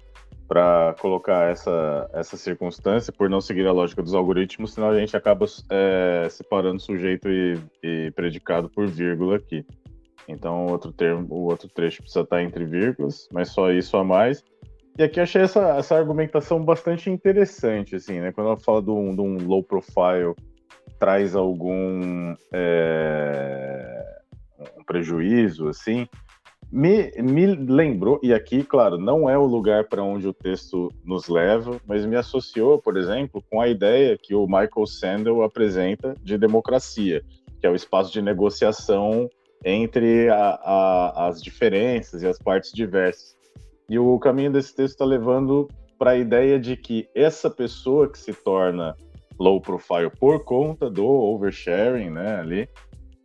para 0.48 0.96
colocar 1.00 1.52
essa, 1.52 2.10
essa 2.14 2.36
circunstância 2.36 3.14
por 3.14 3.30
não 3.30 3.40
seguir 3.40 3.68
a 3.68 3.72
lógica 3.72 4.02
dos 4.02 4.16
algoritmos, 4.16 4.74
senão 4.74 4.90
a 4.90 5.00
gente 5.00 5.16
acaba 5.16 5.46
é, 5.70 6.28
separando 6.30 6.80
sujeito 6.80 7.30
e, 7.30 7.60
e, 7.82 8.12
predicado 8.12 8.70
por 8.70 8.88
vírgula 8.88 9.38
aqui. 9.38 9.66
Então, 10.28 10.66
outro 10.68 10.92
termo, 10.92 11.28
o 11.30 11.50
outro 11.50 11.68
trecho 11.70 12.02
precisa 12.02 12.22
estar 12.22 12.42
entre 12.42 12.66
vírgulas, 12.66 13.28
mas 13.32 13.50
só 13.50 13.72
isso 13.72 13.96
a 13.98 14.04
mais. 14.04 14.44
E 14.98 15.04
aqui 15.04 15.20
achei 15.20 15.42
essa, 15.42 15.78
essa 15.78 15.96
argumentação 15.96 16.64
bastante 16.64 17.10
interessante, 17.10 17.96
assim, 17.96 18.20
né? 18.20 18.32
Quando 18.32 18.48
ela 18.48 18.58
fala 18.58 18.82
de 18.82 18.92
um, 18.92 19.16
de 19.16 19.22
um 19.22 19.38
low 19.48 19.64
profile, 19.64 20.36
traz 21.00 21.36
algum 21.36 22.36
é, 22.52 24.06
um 24.78 24.84
prejuízo, 24.84 25.68
assim, 25.68 26.08
me, 26.72 27.12
me 27.22 27.46
lembrou, 27.46 28.20
e 28.24 28.34
aqui, 28.34 28.64
claro, 28.64 28.98
não 28.98 29.30
é 29.30 29.38
o 29.38 29.46
lugar 29.46 29.84
para 29.84 30.02
onde 30.02 30.28
o 30.28 30.34
texto 30.34 30.92
nos 31.06 31.28
leva, 31.28 31.80
mas 31.86 32.04
me 32.04 32.16
associou, 32.16 32.80
por 32.80 32.98
exemplo, 32.98 33.44
com 33.52 33.62
a 33.62 33.68
ideia 33.68 34.18
que 34.18 34.34
o 34.34 34.48
Michael 34.48 34.88
Sandel 34.88 35.44
apresenta 35.44 36.16
de 36.24 36.36
democracia, 36.36 37.24
que 37.60 37.68
é 37.68 37.70
o 37.70 37.76
espaço 37.76 38.12
de 38.12 38.24
negociação 38.24 39.30
entre 39.64 40.30
a, 40.30 40.60
a, 40.64 41.28
as 41.28 41.44
diferenças 41.44 42.24
e 42.24 42.28
as 42.28 42.40
partes 42.40 42.72
diversas. 42.74 43.38
E 43.88 44.00
o 44.00 44.18
caminho 44.18 44.52
desse 44.52 44.76
texto 44.76 44.94
está 44.94 45.06
levando 45.06 45.70
para 46.00 46.12
a 46.12 46.18
ideia 46.18 46.60
de 46.60 46.76
que 46.76 47.08
essa 47.14 47.52
pessoa 47.52 48.10
que 48.10 48.18
se 48.18 48.34
torna 48.34 48.96
low 49.40 49.60
profile 49.60 50.10
por 50.20 50.44
conta 50.44 50.90
do 50.90 51.06
oversharing, 51.06 52.10
né, 52.10 52.40
ali, 52.40 52.70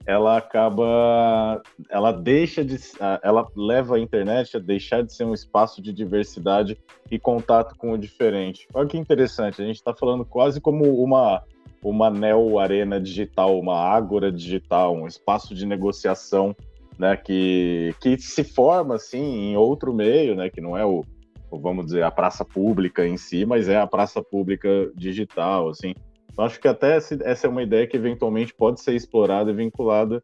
ela 0.07 0.39
acaba, 0.39 1.63
ela 1.91 2.13
deixa 2.13 2.65
de, 2.65 2.77
ela 3.23 3.47
leva 3.55 3.97
a 3.97 4.01
internet 4.01 4.57
a 4.57 4.61
deixar 4.61 5.03
de 5.03 5.13
ser 5.13 5.25
um 5.25 5.35
espaço 5.35 5.83
de 5.83 5.93
diversidade 5.93 6.79
e 7.11 7.19
contato 7.19 7.77
com 7.77 7.93
o 7.93 7.99
diferente. 7.99 8.67
Olha 8.73 8.89
que 8.89 8.97
interessante, 8.97 9.61
a 9.61 9.67
gente 9.67 9.77
está 9.77 9.95
falando 9.95 10.25
quase 10.25 10.61
como 10.61 11.03
uma 11.03 11.43
uma 11.83 12.11
neo 12.11 12.59
arena 12.59 13.01
digital, 13.01 13.59
uma 13.59 13.79
ágora 13.79 14.33
digital, 14.33 14.97
um 14.97 15.07
espaço 15.07 15.55
de 15.55 15.65
negociação, 15.65 16.57
né, 16.99 17.17
que, 17.17 17.95
que 18.01 18.19
se 18.19 18.43
forma 18.43 18.97
assim 18.97 19.51
em 19.51 19.57
outro 19.57 19.95
meio, 19.95 20.35
né, 20.35 20.51
que 20.51 20.61
não 20.61 20.77
é 20.77 20.85
o, 20.85 21.05
vamos 21.51 21.87
dizer 21.87 22.03
a 22.03 22.11
praça 22.11 22.45
pública 22.45 23.07
em 23.07 23.17
si, 23.17 23.47
mas 23.47 23.69
é 23.69 23.77
a 23.77 23.87
praça 23.87 24.23
pública 24.23 24.69
digital, 24.95 25.69
assim. 25.69 25.95
Então, 26.33 26.45
acho 26.45 26.61
que 26.61 26.69
até 26.69 26.97
essa 26.97 27.47
é 27.47 27.51
uma 27.51 27.63
ideia 27.63 27.87
que 27.87 27.97
eventualmente 27.97 28.55
pode 28.55 28.81
ser 28.81 28.95
explorada 28.95 29.51
e 29.51 29.55
vinculada 29.55 30.21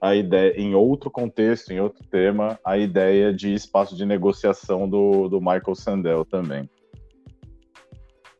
à 0.00 0.14
ideia, 0.14 0.54
em 0.58 0.74
outro 0.74 1.10
contexto, 1.10 1.70
em 1.72 1.80
outro 1.80 2.06
tema, 2.08 2.58
a 2.64 2.78
ideia 2.78 3.32
de 3.32 3.52
espaço 3.52 3.96
de 3.96 4.06
negociação 4.06 4.88
do, 4.88 5.28
do 5.28 5.40
Michael 5.40 5.74
Sandel 5.74 6.24
também. 6.24 6.68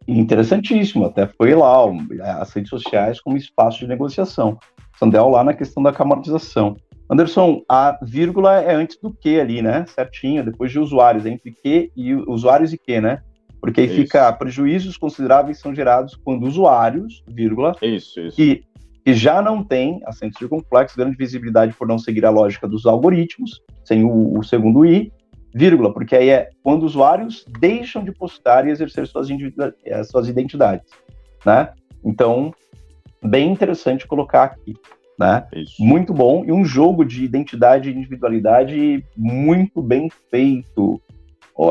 Interessantíssimo, 0.07 1.05
até 1.05 1.27
foi 1.27 1.55
lá 1.55 1.85
as 2.41 2.51
redes 2.53 2.71
sociais 2.71 3.21
como 3.21 3.37
espaço 3.37 3.81
de 3.81 3.87
negociação. 3.87 4.59
Sandel 4.99 5.29
lá 5.29 5.45
na 5.45 5.53
questão 5.53 5.83
da 5.83 5.93
camarização. 5.93 6.77
Anderson, 7.11 7.63
a 7.69 7.99
vírgula 8.03 8.61
é 8.61 8.75
antes 8.75 8.99
do 8.99 9.13
que 9.13 9.41
ali, 9.41 9.63
né? 9.63 9.87
Certinho, 9.87 10.45
depois 10.45 10.71
de 10.71 10.79
usuários, 10.79 11.25
entre 11.25 11.53
que 11.53 11.91
e 11.97 12.15
usuários 12.15 12.73
e 12.73 12.79
que, 12.79 13.01
né? 13.01 13.23
Porque 13.61 13.81
aí 13.81 13.87
isso. 13.87 13.97
fica 13.97 14.33
prejuízos 14.33 14.97
consideráveis 14.97 15.59
são 15.59 15.75
gerados 15.75 16.15
quando 16.23 16.47
usuários, 16.47 17.25
vírgula, 17.27 17.75
isso, 17.83 18.21
isso. 18.21 18.37
Que, 18.37 18.63
que 19.05 19.15
já 19.15 19.41
não 19.41 19.65
têm 19.65 20.01
acento 20.05 20.39
circunflexo, 20.39 20.97
grande 20.97 21.17
visibilidade 21.17 21.73
por 21.73 21.89
não 21.89 21.99
seguir 21.99 22.25
a 22.27 22.31
lógica 22.31 22.69
dos 22.69 22.85
algoritmos, 22.87 23.63
sem 23.85 24.05
o, 24.05 24.39
o 24.39 24.45
segundo 24.45 24.85
i, 24.85 25.11
vírgula, 25.55 25.93
porque 25.93 26.15
aí 26.15 26.29
é 26.29 26.51
quando 26.63 26.85
usuários 26.85 27.45
deixam 27.59 28.05
de 28.05 28.13
postar 28.13 28.67
e 28.67 28.71
exercer 28.71 29.07
suas, 29.07 29.29
eh, 29.85 30.05
suas 30.05 30.29
identidades, 30.29 30.87
né? 31.45 31.73
Então, 32.05 32.53
bem 33.25 33.51
interessante 33.51 34.07
colocar 34.07 34.45
aqui, 34.45 34.75
né? 35.19 35.47
Isso. 35.53 35.83
Muito 35.83 36.15
bom 36.15 36.45
e 36.45 36.53
um 36.53 36.65
jogo 36.65 37.05
de 37.05 37.25
identidade 37.25 37.91
e 37.91 37.95
individualidade 37.95 39.05
muito 39.17 39.83
bem 39.83 40.09
feito, 40.31 41.01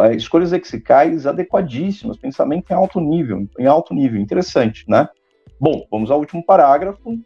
é, 0.03 0.15
escolhas 0.15 0.51
lexicais 0.51 1.25
adequadíssimas, 1.25 2.17
pensamento 2.17 2.69
em 2.69 2.73
alto 2.73 2.99
nível, 2.99 3.47
em 3.57 3.65
alto 3.65 3.93
nível, 3.93 4.19
interessante, 4.19 4.83
né? 4.87 5.07
Bom, 5.59 5.87
vamos 5.89 6.11
ao 6.11 6.19
último 6.19 6.45
parágrafo. 6.45 7.17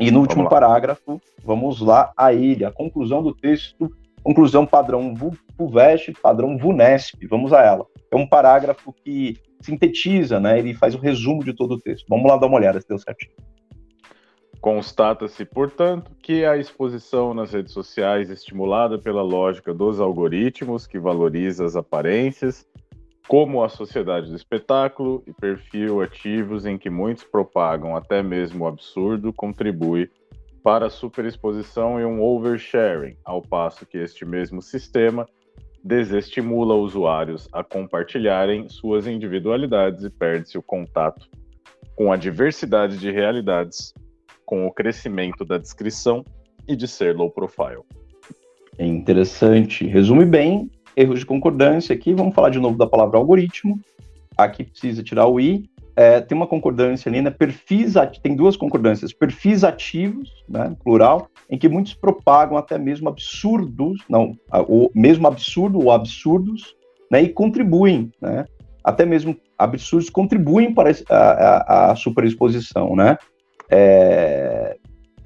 E 0.00 0.10
no 0.10 0.20
último 0.20 0.48
parágrafo, 0.48 1.20
vamos 1.44 1.80
lá 1.80 2.12
a 2.16 2.32
ele, 2.32 2.64
a 2.64 2.72
conclusão 2.72 3.22
do 3.22 3.32
texto, 3.32 3.88
conclusão 4.24 4.66
padrão 4.66 5.14
VUVEST, 5.56 6.14
padrão 6.20 6.58
VUNESP, 6.58 7.26
vamos 7.28 7.52
a 7.52 7.62
ela. 7.62 7.86
É 8.10 8.16
um 8.16 8.26
parágrafo 8.26 8.92
que 8.92 9.36
sintetiza, 9.60 10.40
né? 10.40 10.58
Ele 10.58 10.74
faz 10.74 10.94
o 10.94 10.98
um 10.98 11.00
resumo 11.00 11.44
de 11.44 11.52
todo 11.52 11.74
o 11.74 11.80
texto. 11.80 12.06
Vamos 12.08 12.28
lá 12.28 12.36
dar 12.36 12.48
uma 12.48 12.56
olhada 12.56 12.80
se 12.80 12.88
deu 12.88 12.98
certinho. 12.98 13.32
Constata-se, 14.64 15.44
portanto, 15.44 16.10
que 16.22 16.42
a 16.42 16.56
exposição 16.56 17.34
nas 17.34 17.52
redes 17.52 17.74
sociais, 17.74 18.30
estimulada 18.30 18.98
pela 18.98 19.20
lógica 19.20 19.74
dos 19.74 20.00
algoritmos, 20.00 20.86
que 20.86 20.98
valoriza 20.98 21.66
as 21.66 21.76
aparências, 21.76 22.66
como 23.28 23.62
a 23.62 23.68
sociedade 23.68 24.30
do 24.30 24.34
espetáculo 24.34 25.22
e 25.26 25.34
perfil 25.34 26.00
ativos 26.00 26.64
em 26.64 26.78
que 26.78 26.88
muitos 26.88 27.24
propagam 27.24 27.94
até 27.94 28.22
mesmo 28.22 28.64
o 28.64 28.66
absurdo, 28.66 29.34
contribui 29.34 30.10
para 30.62 30.86
a 30.86 30.90
superexposição 30.90 32.00
e 32.00 32.04
um 32.06 32.22
oversharing, 32.22 33.18
ao 33.22 33.42
passo 33.42 33.84
que 33.84 33.98
este 33.98 34.24
mesmo 34.24 34.62
sistema 34.62 35.28
desestimula 35.84 36.74
usuários 36.74 37.50
a 37.52 37.62
compartilharem 37.62 38.66
suas 38.70 39.06
individualidades 39.06 40.04
e 40.04 40.08
perde-se 40.08 40.56
o 40.56 40.62
contato 40.62 41.28
com 41.94 42.10
a 42.10 42.16
diversidade 42.16 42.96
de 42.96 43.10
realidades 43.10 43.92
com 44.44 44.66
o 44.66 44.72
crescimento 44.72 45.44
da 45.44 45.58
descrição 45.58 46.24
e 46.66 46.74
de 46.74 46.88
ser 46.88 47.16
low 47.16 47.30
profile. 47.30 47.82
É 48.78 48.86
interessante. 48.86 49.86
Resume 49.86 50.24
bem, 50.24 50.70
erros 50.96 51.20
de 51.20 51.26
concordância 51.26 51.94
aqui. 51.94 52.14
Vamos 52.14 52.34
falar 52.34 52.50
de 52.50 52.58
novo 52.58 52.76
da 52.76 52.86
palavra 52.86 53.18
algoritmo. 53.18 53.80
Aqui 54.36 54.64
precisa 54.64 55.02
tirar 55.02 55.26
o 55.26 55.38
i. 55.38 55.68
É, 55.96 56.20
tem 56.20 56.36
uma 56.36 56.46
concordância 56.46 57.08
ali, 57.08 57.22
né? 57.22 57.30
Perfis, 57.30 57.94
tem 58.20 58.34
duas 58.34 58.56
concordâncias. 58.56 59.12
Perfis 59.12 59.62
ativos, 59.62 60.28
né? 60.48 60.74
Plural, 60.82 61.28
em 61.48 61.56
que 61.56 61.68
muitos 61.68 61.94
propagam 61.94 62.56
até 62.56 62.76
mesmo 62.76 63.08
absurdos, 63.08 64.00
não, 64.08 64.36
o 64.66 64.90
mesmo 64.92 65.28
absurdo 65.28 65.78
ou 65.78 65.92
absurdos, 65.92 66.74
né? 67.10 67.22
E 67.22 67.28
contribuem, 67.28 68.10
né? 68.20 68.44
Até 68.82 69.06
mesmo 69.06 69.36
absurdos 69.56 70.10
contribuem 70.10 70.74
para 70.74 70.90
a, 71.08 71.16
a, 71.16 71.92
a 71.92 71.96
superexposição, 71.96 72.96
né? 72.96 73.16
É, 73.70 74.76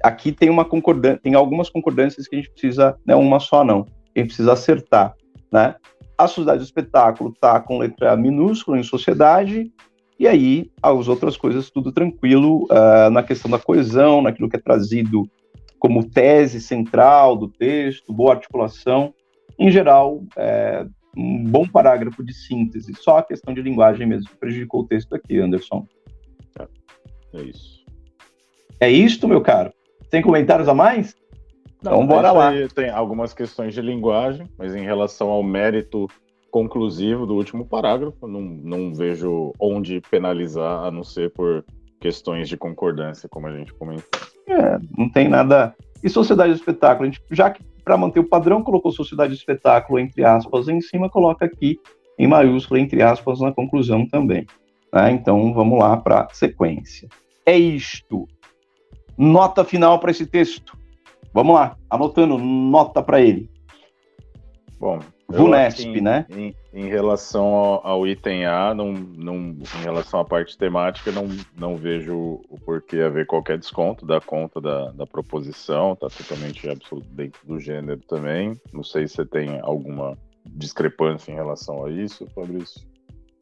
aqui 0.03 0.31
tem 0.31 0.49
uma 0.49 0.65
concordância, 0.65 1.19
tem 1.21 1.35
algumas 1.35 1.69
concordâncias 1.69 2.27
que 2.27 2.35
a 2.35 2.39
gente 2.39 2.51
precisa, 2.51 2.97
não 3.05 3.15
é 3.15 3.17
uma 3.17 3.39
só 3.39 3.63
não, 3.63 3.85
a 4.15 4.19
gente 4.19 4.27
precisa 4.27 4.53
acertar, 4.53 5.15
né? 5.51 5.75
A 6.17 6.27
sociedade 6.27 6.59
do 6.59 6.65
espetáculo 6.65 7.33
tá 7.39 7.59
com 7.59 7.77
letra 7.77 8.15
minúscula 8.15 8.77
em 8.77 8.83
sociedade, 8.83 9.71
e 10.19 10.27
aí 10.27 10.69
as 10.81 11.07
outras 11.07 11.37
coisas 11.37 11.69
tudo 11.69 11.93
tranquilo 11.93 12.65
uh, 12.65 13.09
na 13.09 13.23
questão 13.23 13.49
da 13.49 13.57
coesão, 13.57 14.21
naquilo 14.21 14.49
que 14.49 14.57
é 14.57 14.59
trazido 14.59 15.23
como 15.79 16.03
tese 16.03 16.59
central 16.59 17.37
do 17.37 17.47
texto, 17.47 18.11
boa 18.11 18.33
articulação. 18.33 19.13
Em 19.57 19.71
geral, 19.71 20.21
é, 20.35 20.85
um 21.15 21.45
bom 21.45 21.65
parágrafo 21.65 22.21
de 22.23 22.33
síntese, 22.33 22.93
só 22.95 23.19
a 23.19 23.23
questão 23.23 23.53
de 23.53 23.61
linguagem 23.61 24.05
mesmo 24.05 24.29
prejudicou 24.37 24.81
o 24.81 24.87
texto 24.87 25.15
aqui, 25.15 25.39
Anderson. 25.39 25.87
É, 26.59 26.67
é 27.39 27.41
isso. 27.43 27.78
É 28.79 28.89
isto, 28.89 29.27
meu 29.27 29.41
caro? 29.41 29.71
Tem 30.09 30.21
comentários 30.21 30.67
a 30.67 30.73
mais? 30.73 31.15
Não, 31.83 31.93
então 31.93 32.07
bora 32.07 32.31
lá. 32.31 32.51
Tem 32.73 32.89
algumas 32.89 33.33
questões 33.33 33.73
de 33.73 33.81
linguagem, 33.81 34.47
mas 34.57 34.75
em 34.75 34.83
relação 34.83 35.29
ao 35.29 35.43
mérito 35.43 36.07
conclusivo 36.49 37.25
do 37.25 37.35
último 37.35 37.65
parágrafo, 37.65 38.27
não, 38.27 38.41
não 38.41 38.93
vejo 38.93 39.53
onde 39.59 40.01
penalizar, 40.09 40.85
a 40.85 40.91
não 40.91 41.03
ser 41.03 41.31
por 41.31 41.63
questões 41.99 42.49
de 42.49 42.57
concordância, 42.57 43.29
como 43.29 43.47
a 43.47 43.51
gente 43.55 43.73
comentou. 43.73 44.21
É, 44.47 44.79
não 44.97 45.09
tem 45.09 45.27
nada. 45.27 45.75
E 46.03 46.09
sociedade 46.09 46.53
de 46.53 46.59
espetáculo, 46.59 47.07
a 47.07 47.11
gente, 47.11 47.21
já 47.31 47.49
que 47.49 47.63
para 47.83 47.97
manter 47.97 48.19
o 48.19 48.27
padrão 48.27 48.63
colocou 48.63 48.91
sociedade 48.91 49.33
de 49.33 49.39
espetáculo 49.39 49.99
entre 49.99 50.23
aspas 50.23 50.67
em 50.67 50.79
cima, 50.79 51.09
coloca 51.09 51.45
aqui 51.45 51.79
em 52.17 52.27
maiúsculo 52.27 52.79
entre 52.79 53.01
aspas 53.01 53.39
na 53.39 53.51
conclusão 53.51 54.07
também. 54.07 54.45
Né? 54.93 55.11
Então 55.11 55.53
vamos 55.53 55.79
lá 55.79 55.97
para 55.97 56.21
a 56.21 56.29
sequência. 56.33 57.07
É 57.45 57.57
isto 57.57 58.27
nota 59.19 59.65
final 59.65 59.99
para 59.99 60.11
esse 60.11 60.25
texto. 60.25 60.77
Vamos 61.33 61.53
lá, 61.53 61.77
anotando 61.89 62.37
nota 62.37 63.03
para 63.03 63.19
ele. 63.19 63.49
Bom, 64.79 64.99
VUNESP, 65.27 65.89
em, 65.89 66.01
né? 66.01 66.25
Em, 66.29 66.55
em 66.73 66.87
relação 66.87 67.45
ao, 67.45 67.85
ao, 67.85 68.07
item 68.07 68.45
A, 68.45 68.73
não, 68.73 68.93
não, 68.93 69.35
em 69.35 69.83
relação 69.83 70.21
à 70.21 70.25
parte 70.25 70.57
temática, 70.57 71.11
não, 71.11 71.27
não 71.57 71.75
vejo 71.75 72.41
o 72.49 72.57
porquê 72.65 73.01
haver 73.01 73.27
qualquer 73.27 73.57
desconto 73.57 74.05
da 74.05 74.21
conta 74.21 74.61
da, 74.61 74.91
da 74.91 75.05
proposição, 75.05 75.93
está 75.93 76.07
totalmente 76.07 76.67
absoluto 76.69 77.09
dentro 77.09 77.45
do 77.45 77.59
gênero 77.59 77.99
também. 78.07 78.59
Não 78.71 78.83
sei 78.83 79.07
se 79.07 79.15
você 79.15 79.25
tem 79.25 79.59
alguma 79.61 80.17
discrepância 80.45 81.31
em 81.31 81.35
relação 81.35 81.85
a 81.85 81.91
isso, 81.91 82.25
Fabrício. 82.33 82.81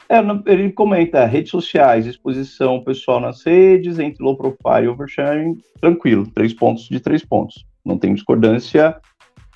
É, 0.10 0.20
ele 0.46 0.72
comenta 0.72 1.26
redes 1.26 1.52
sociais, 1.52 2.06
exposição 2.06 2.82
pessoal 2.82 3.20
nas 3.20 3.44
redes, 3.44 4.00
entre 4.00 4.24
low 4.24 4.38
profile 4.38 4.86
e 4.86 4.88
oversharing, 4.88 5.58
tranquilo, 5.82 6.26
três 6.32 6.54
pontos 6.54 6.88
de 6.88 7.00
três 7.00 7.26
pontos. 7.26 7.66
Não 7.84 7.98
tem 7.98 8.14
discordância, 8.14 9.00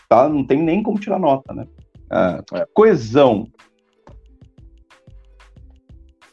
tá? 0.10 0.28
Não 0.28 0.45
tem 0.45 0.62
nem 0.62 0.84
como 0.84 0.99
tirar 0.99 1.20
nota, 1.20 1.54
né? 1.54 1.66
Ah, 2.10 2.43
é. 2.54 2.68
Coesão. 2.74 3.47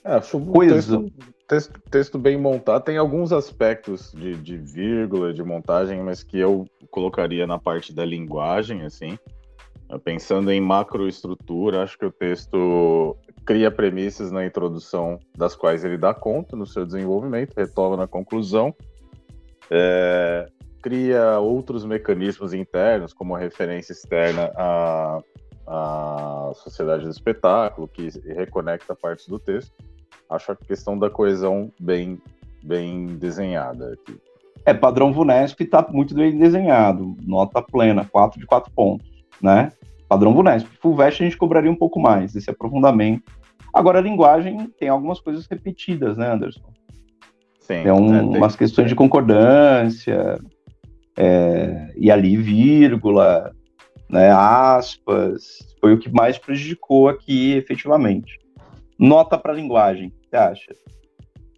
É, 0.04 0.14
acho 0.14 0.40
coesão. 0.40 1.04
Texto, 1.04 1.34
texto, 1.46 1.80
texto, 1.88 2.18
bem 2.18 2.36
montado. 2.36 2.82
Tem 2.82 2.96
alguns 2.96 3.32
aspectos 3.32 4.12
de, 4.12 4.34
de 4.36 4.56
vírgula, 4.56 5.32
de 5.32 5.44
montagem, 5.44 6.02
mas 6.02 6.24
que 6.24 6.38
eu 6.38 6.66
colocaria 6.90 7.46
na 7.46 7.58
parte 7.58 7.94
da 7.94 8.04
linguagem, 8.04 8.82
assim. 8.82 9.16
Pensando 10.04 10.50
em 10.52 10.60
macroestrutura, 10.60 11.82
acho 11.82 11.98
que 11.98 12.04
o 12.04 12.10
texto 12.10 13.16
cria 13.46 13.70
premissas 13.70 14.30
na 14.30 14.44
introdução 14.44 15.18
das 15.34 15.56
quais 15.56 15.82
ele 15.82 15.96
dá 15.96 16.12
conta 16.12 16.54
no 16.54 16.66
seu 16.66 16.84
desenvolvimento, 16.84 17.54
retoma 17.56 17.96
na 17.96 18.06
conclusão, 18.06 18.74
é, 19.70 20.46
cria 20.82 21.38
outros 21.38 21.84
mecanismos 21.86 22.52
internos, 22.52 23.14
como 23.14 23.34
a 23.34 23.38
referência 23.38 23.92
externa 23.92 24.52
à, 24.54 25.20
à 25.66 26.52
sociedade 26.54 27.04
do 27.04 27.10
espetáculo, 27.10 27.88
que 27.88 28.08
reconecta 28.26 28.94
partes 28.94 29.26
do 29.26 29.38
texto. 29.38 29.72
Acho 30.28 30.52
a 30.52 30.56
questão 30.56 30.98
da 30.98 31.08
coesão 31.08 31.72
bem, 31.80 32.20
bem 32.62 33.06
desenhada 33.06 33.94
aqui. 33.94 34.20
É, 34.66 34.74
padrão 34.74 35.12
VUNESP 35.12 35.64
está 35.64 35.86
muito 35.90 36.14
bem 36.14 36.36
desenhado, 36.36 37.16
nota 37.22 37.62
plena, 37.62 38.04
4 38.04 38.38
de 38.38 38.44
4 38.44 38.70
pontos, 38.72 39.17
né? 39.42 39.72
Padrão 40.08 40.34
VUNESP. 40.34 40.68
FUVEST 40.80 41.22
a 41.22 41.26
gente 41.26 41.36
cobraria 41.36 41.70
um 41.70 41.76
pouco 41.76 42.00
mais, 42.00 42.34
esse 42.34 42.50
aprofundamento. 42.50 43.30
Agora, 43.72 43.98
a 43.98 44.02
linguagem 44.02 44.68
tem 44.78 44.88
algumas 44.88 45.20
coisas 45.20 45.46
repetidas, 45.46 46.16
né, 46.16 46.32
Anderson? 46.32 46.72
Sim. 47.60 47.82
Tem 47.82 47.92
um, 47.92 48.14
é, 48.14 48.18
tem... 48.20 48.36
umas 48.36 48.56
questões 48.56 48.88
de 48.88 48.94
concordância, 48.94 50.38
é, 51.16 51.92
e 51.96 52.10
ali 52.10 52.36
vírgula, 52.36 53.52
né, 54.08 54.30
aspas, 54.30 55.58
foi 55.80 55.92
o 55.92 55.98
que 55.98 56.10
mais 56.10 56.38
prejudicou 56.38 57.08
aqui 57.08 57.54
efetivamente. 57.54 58.38
Nota 58.98 59.36
para 59.36 59.52
a 59.52 59.56
linguagem, 59.56 60.12
você 60.22 60.36
acha? 60.36 60.74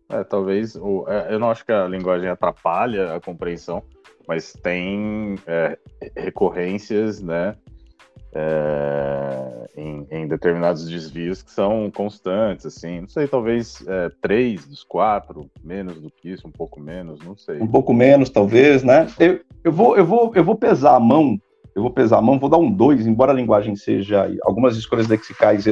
É, 0.09 0.25
talvez, 0.25 0.75
o, 0.75 1.05
é, 1.09 1.33
eu 1.33 1.39
não 1.39 1.51
acho 1.51 1.65
que 1.65 1.71
a 1.71 1.87
linguagem 1.87 2.29
atrapalha 2.29 3.15
a 3.15 3.21
compreensão, 3.21 3.83
mas 4.31 4.53
tem 4.63 5.35
é, 5.45 5.77
recorrências, 6.17 7.21
né, 7.21 7.57
é, 8.33 9.71
em, 9.77 10.07
em, 10.09 10.29
determinados 10.29 10.89
desvios 10.89 11.43
que 11.43 11.51
são 11.51 11.91
constantes, 11.91 12.65
assim, 12.65 13.01
não 13.01 13.09
sei, 13.09 13.27
talvez 13.27 13.85
é, 13.89 14.09
três 14.23 14.65
dos 14.65 14.85
quatro, 14.85 15.51
menos 15.65 16.01
do 16.01 16.13
que 16.13 16.31
isso, 16.31 16.47
um 16.47 16.53
pouco 16.53 16.79
menos, 16.79 17.19
não 17.25 17.37
sei. 17.37 17.61
Um 17.61 17.67
pouco 17.67 17.93
menos, 17.93 18.31
talvez, 18.31 18.85
né? 18.85 19.09
Eu, 19.19 19.41
eu, 19.65 19.73
vou, 19.73 19.97
eu, 19.97 20.05
vou, 20.05 20.31
eu 20.37 20.45
vou 20.45 20.55
pesar 20.55 20.95
a 20.95 21.01
mão, 21.01 21.37
eu 21.75 21.83
vou 21.83 21.91
pesar 21.91 22.19
a 22.19 22.23
mão, 22.23 22.39
vou 22.39 22.49
dar 22.49 22.59
um 22.59 22.71
dois, 22.71 23.09
embora 23.09 23.33
a 23.33 23.35
linguagem 23.35 23.75
seja 23.75 24.31
algumas 24.45 24.77
escolhas 24.77 25.09
lexicais 25.09 25.65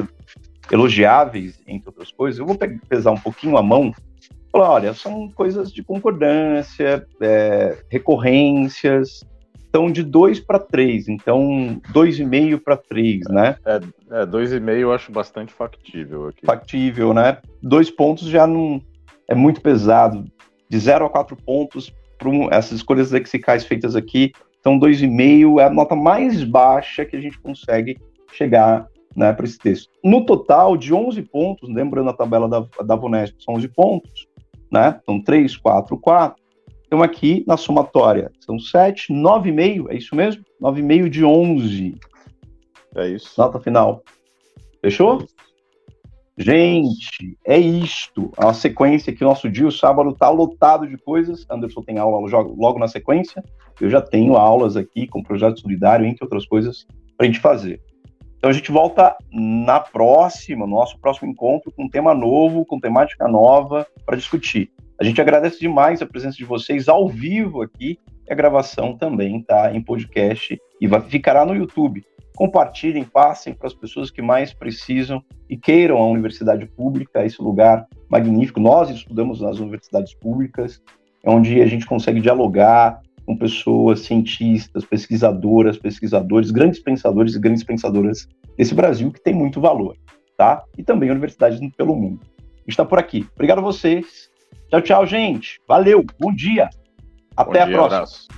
elogiáveis, 0.69 1.61
entre 1.65 1.91
outras 1.91 2.11
coisas, 2.11 2.41
eu 2.41 2.47
vou 2.47 2.59
pesar 2.89 3.13
um 3.13 3.21
pouquinho 3.21 3.57
a 3.57 3.63
mão, 3.63 3.93
falar, 4.51 4.71
olha, 4.71 4.95
são 4.95 5.29
coisas 5.31 5.73
de 5.73 5.83
concordância, 5.83 7.07
é, 7.21 7.79
recorrências, 7.91 9.25
estão 9.69 9.91
de 9.91 10.03
2 10.03 10.41
para 10.41 10.59
3, 10.59 11.09
então 11.09 11.81
2,5 11.93 12.61
para 12.63 12.77
3, 12.77 13.21
né? 13.29 13.57
É, 13.65 13.77
é 14.23 14.27
2,5 14.27 14.71
eu 14.79 14.93
acho 14.93 15.13
bastante 15.13 15.53
factível 15.53 16.29
aqui. 16.29 16.45
Factível, 16.45 17.13
né? 17.13 17.39
Dois 17.63 17.91
pontos 17.91 18.29
já 18.29 18.47
não 18.47 18.81
é 19.29 19.35
muito 19.35 19.61
pesado. 19.61 20.25
De 20.69 20.79
0 20.79 21.07
a 21.07 21.11
4 21.11 21.37
pontos, 21.37 21.93
para 22.19 22.29
um, 22.29 22.51
essas 22.51 22.73
escolhas 22.73 23.11
lexicais 23.11 23.65
feitas 23.65 23.95
aqui, 23.95 24.33
são 24.63 24.79
2,5, 24.79 25.61
é 25.61 25.65
a 25.65 25.71
nota 25.71 25.95
mais 25.95 26.43
baixa 26.45 27.05
que 27.05 27.17
a 27.17 27.21
gente 27.21 27.39
consegue 27.41 27.97
chegar 28.33 28.87
né, 29.17 29.33
para 29.33 29.45
esse 29.45 29.59
texto. 29.59 29.91
No 30.05 30.25
total, 30.25 30.77
de 30.77 30.93
11 30.93 31.23
pontos, 31.23 31.69
lembrando 31.69 32.11
a 32.11 32.13
tabela 32.13 32.49
da, 32.49 32.65
da 32.85 32.95
Vunesp, 32.97 33.35
são 33.43 33.55
11 33.55 33.69
pontos, 33.69 34.28
né? 34.71 35.01
São 35.05 35.23
3, 35.23 35.57
4, 35.57 35.99
4 35.99 36.49
então, 36.89 37.03
aqui 37.03 37.45
na 37.47 37.59
somatória 37.59 38.33
são 38.41 38.59
7, 38.59 39.13
9,5, 39.13 39.91
é 39.91 39.97
isso 39.97 40.17
mesmo? 40.17 40.43
9,5 40.61 41.09
de 41.11 41.23
11. 41.23 41.95
É 42.97 43.09
isso. 43.11 43.35
Nota 43.37 43.61
final. 43.61 44.03
Fechou? 44.81 45.23
Gente, 46.39 47.37
é 47.45 47.59
isto. 47.59 48.33
A 48.39 48.55
sequência 48.55 49.13
aqui, 49.13 49.23
o 49.23 49.29
nosso 49.29 49.51
dia, 49.51 49.67
o 49.67 49.73
sábado, 49.73 50.15
tá 50.15 50.31
lotado 50.31 50.87
de 50.87 50.97
coisas. 50.97 51.45
Anderson 51.51 51.83
tem 51.83 51.99
aula 51.99 52.27
logo 52.57 52.79
na 52.79 52.89
sequência. 52.89 53.45
Eu 53.79 53.91
já 53.91 54.01
tenho 54.01 54.37
aulas 54.37 54.75
aqui 54.75 55.07
com 55.07 55.23
projeto 55.23 55.61
solidário, 55.61 56.07
entre 56.07 56.25
outras 56.25 56.47
coisas, 56.47 56.87
para 57.19 57.27
a 57.27 57.31
gente 57.31 57.39
fazer. 57.39 57.83
Então 58.39 58.51
a 58.51 58.53
gente 58.53 58.71
volta 58.71 59.17
na 59.33 59.81
próxima, 59.81 60.65
nosso 60.67 60.99
próximo 61.01 61.31
encontro, 61.31 61.73
com 61.73 61.85
um 61.85 61.89
tema 61.89 62.15
novo, 62.15 62.65
com 62.65 62.79
temática 62.79 63.27
nova 63.27 63.87
para 64.07 64.17
discutir. 64.17 64.71
A 65.01 65.05
gente 65.05 65.21
agradece 65.21 65.59
demais 65.59 66.01
a 66.01 66.07
presença 66.07 66.37
de 66.37 66.45
vocês 66.45 66.89
ao 66.89 67.09
vivo 67.09 67.63
aqui. 67.63 67.99
A 68.31 68.35
gravação 68.35 68.97
também 68.97 69.39
está 69.39 69.75
em 69.75 69.83
podcast 69.83 70.57
e 70.81 70.87
vai, 70.87 71.01
ficará 71.01 71.45
no 71.45 71.55
YouTube. 71.55 72.05
Compartilhem, 72.37 73.03
passem 73.03 73.53
para 73.53 73.67
as 73.67 73.75
pessoas 73.75 74.11
que 74.11 74.23
mais 74.23 74.53
precisam 74.53 75.21
e 75.51 75.57
queiram 75.57 75.99
a 75.99 76.07
universidade 76.07 76.65
pública, 76.67 77.25
esse 77.25 77.43
lugar 77.43 77.87
magnífico. 78.09 78.61
Nós 78.61 78.89
estudamos 78.91 79.41
nas 79.41 79.59
universidades 79.59 80.15
públicas, 80.15 80.81
onde 81.27 81.61
a 81.61 81.67
gente 81.67 81.87
consegue 81.87 82.21
dialogar 82.21 83.01
com 83.29 83.37
pessoas, 83.37 84.01
cientistas, 84.01 84.87
pesquisadoras, 84.87 85.77
pesquisadores, 85.77 86.51
grandes 86.51 86.81
pensadores 86.81 87.35
e 87.35 87.39
grandes 87.39 87.63
pensadoras 87.63 88.27
desse 88.57 88.75
Brasil 88.75 89.13
que 89.13 89.23
tem 89.23 89.35
muito 89.35 89.61
valor, 89.61 89.99
tá? 90.35 90.65
E 90.79 90.83
também 90.83 91.11
universidades 91.11 91.61
pelo 91.77 91.95
mundo. 91.95 92.21
Está 92.67 92.87
por 92.87 92.99
aqui. 92.99 93.27
Obrigado 93.35 93.59
a 93.59 93.63
vocês. 93.63 94.31
Tchau, 94.71 94.81
tchau, 94.81 95.07
gente. 95.07 95.61
Valeu. 95.69 96.07
Bom 96.19 96.35
dia. 96.35 96.71
Até 97.37 97.45
Bom 97.45 97.53
dia, 97.53 97.63
a 97.63 97.67
próxima. 97.67 97.97
Abraço. 97.97 98.29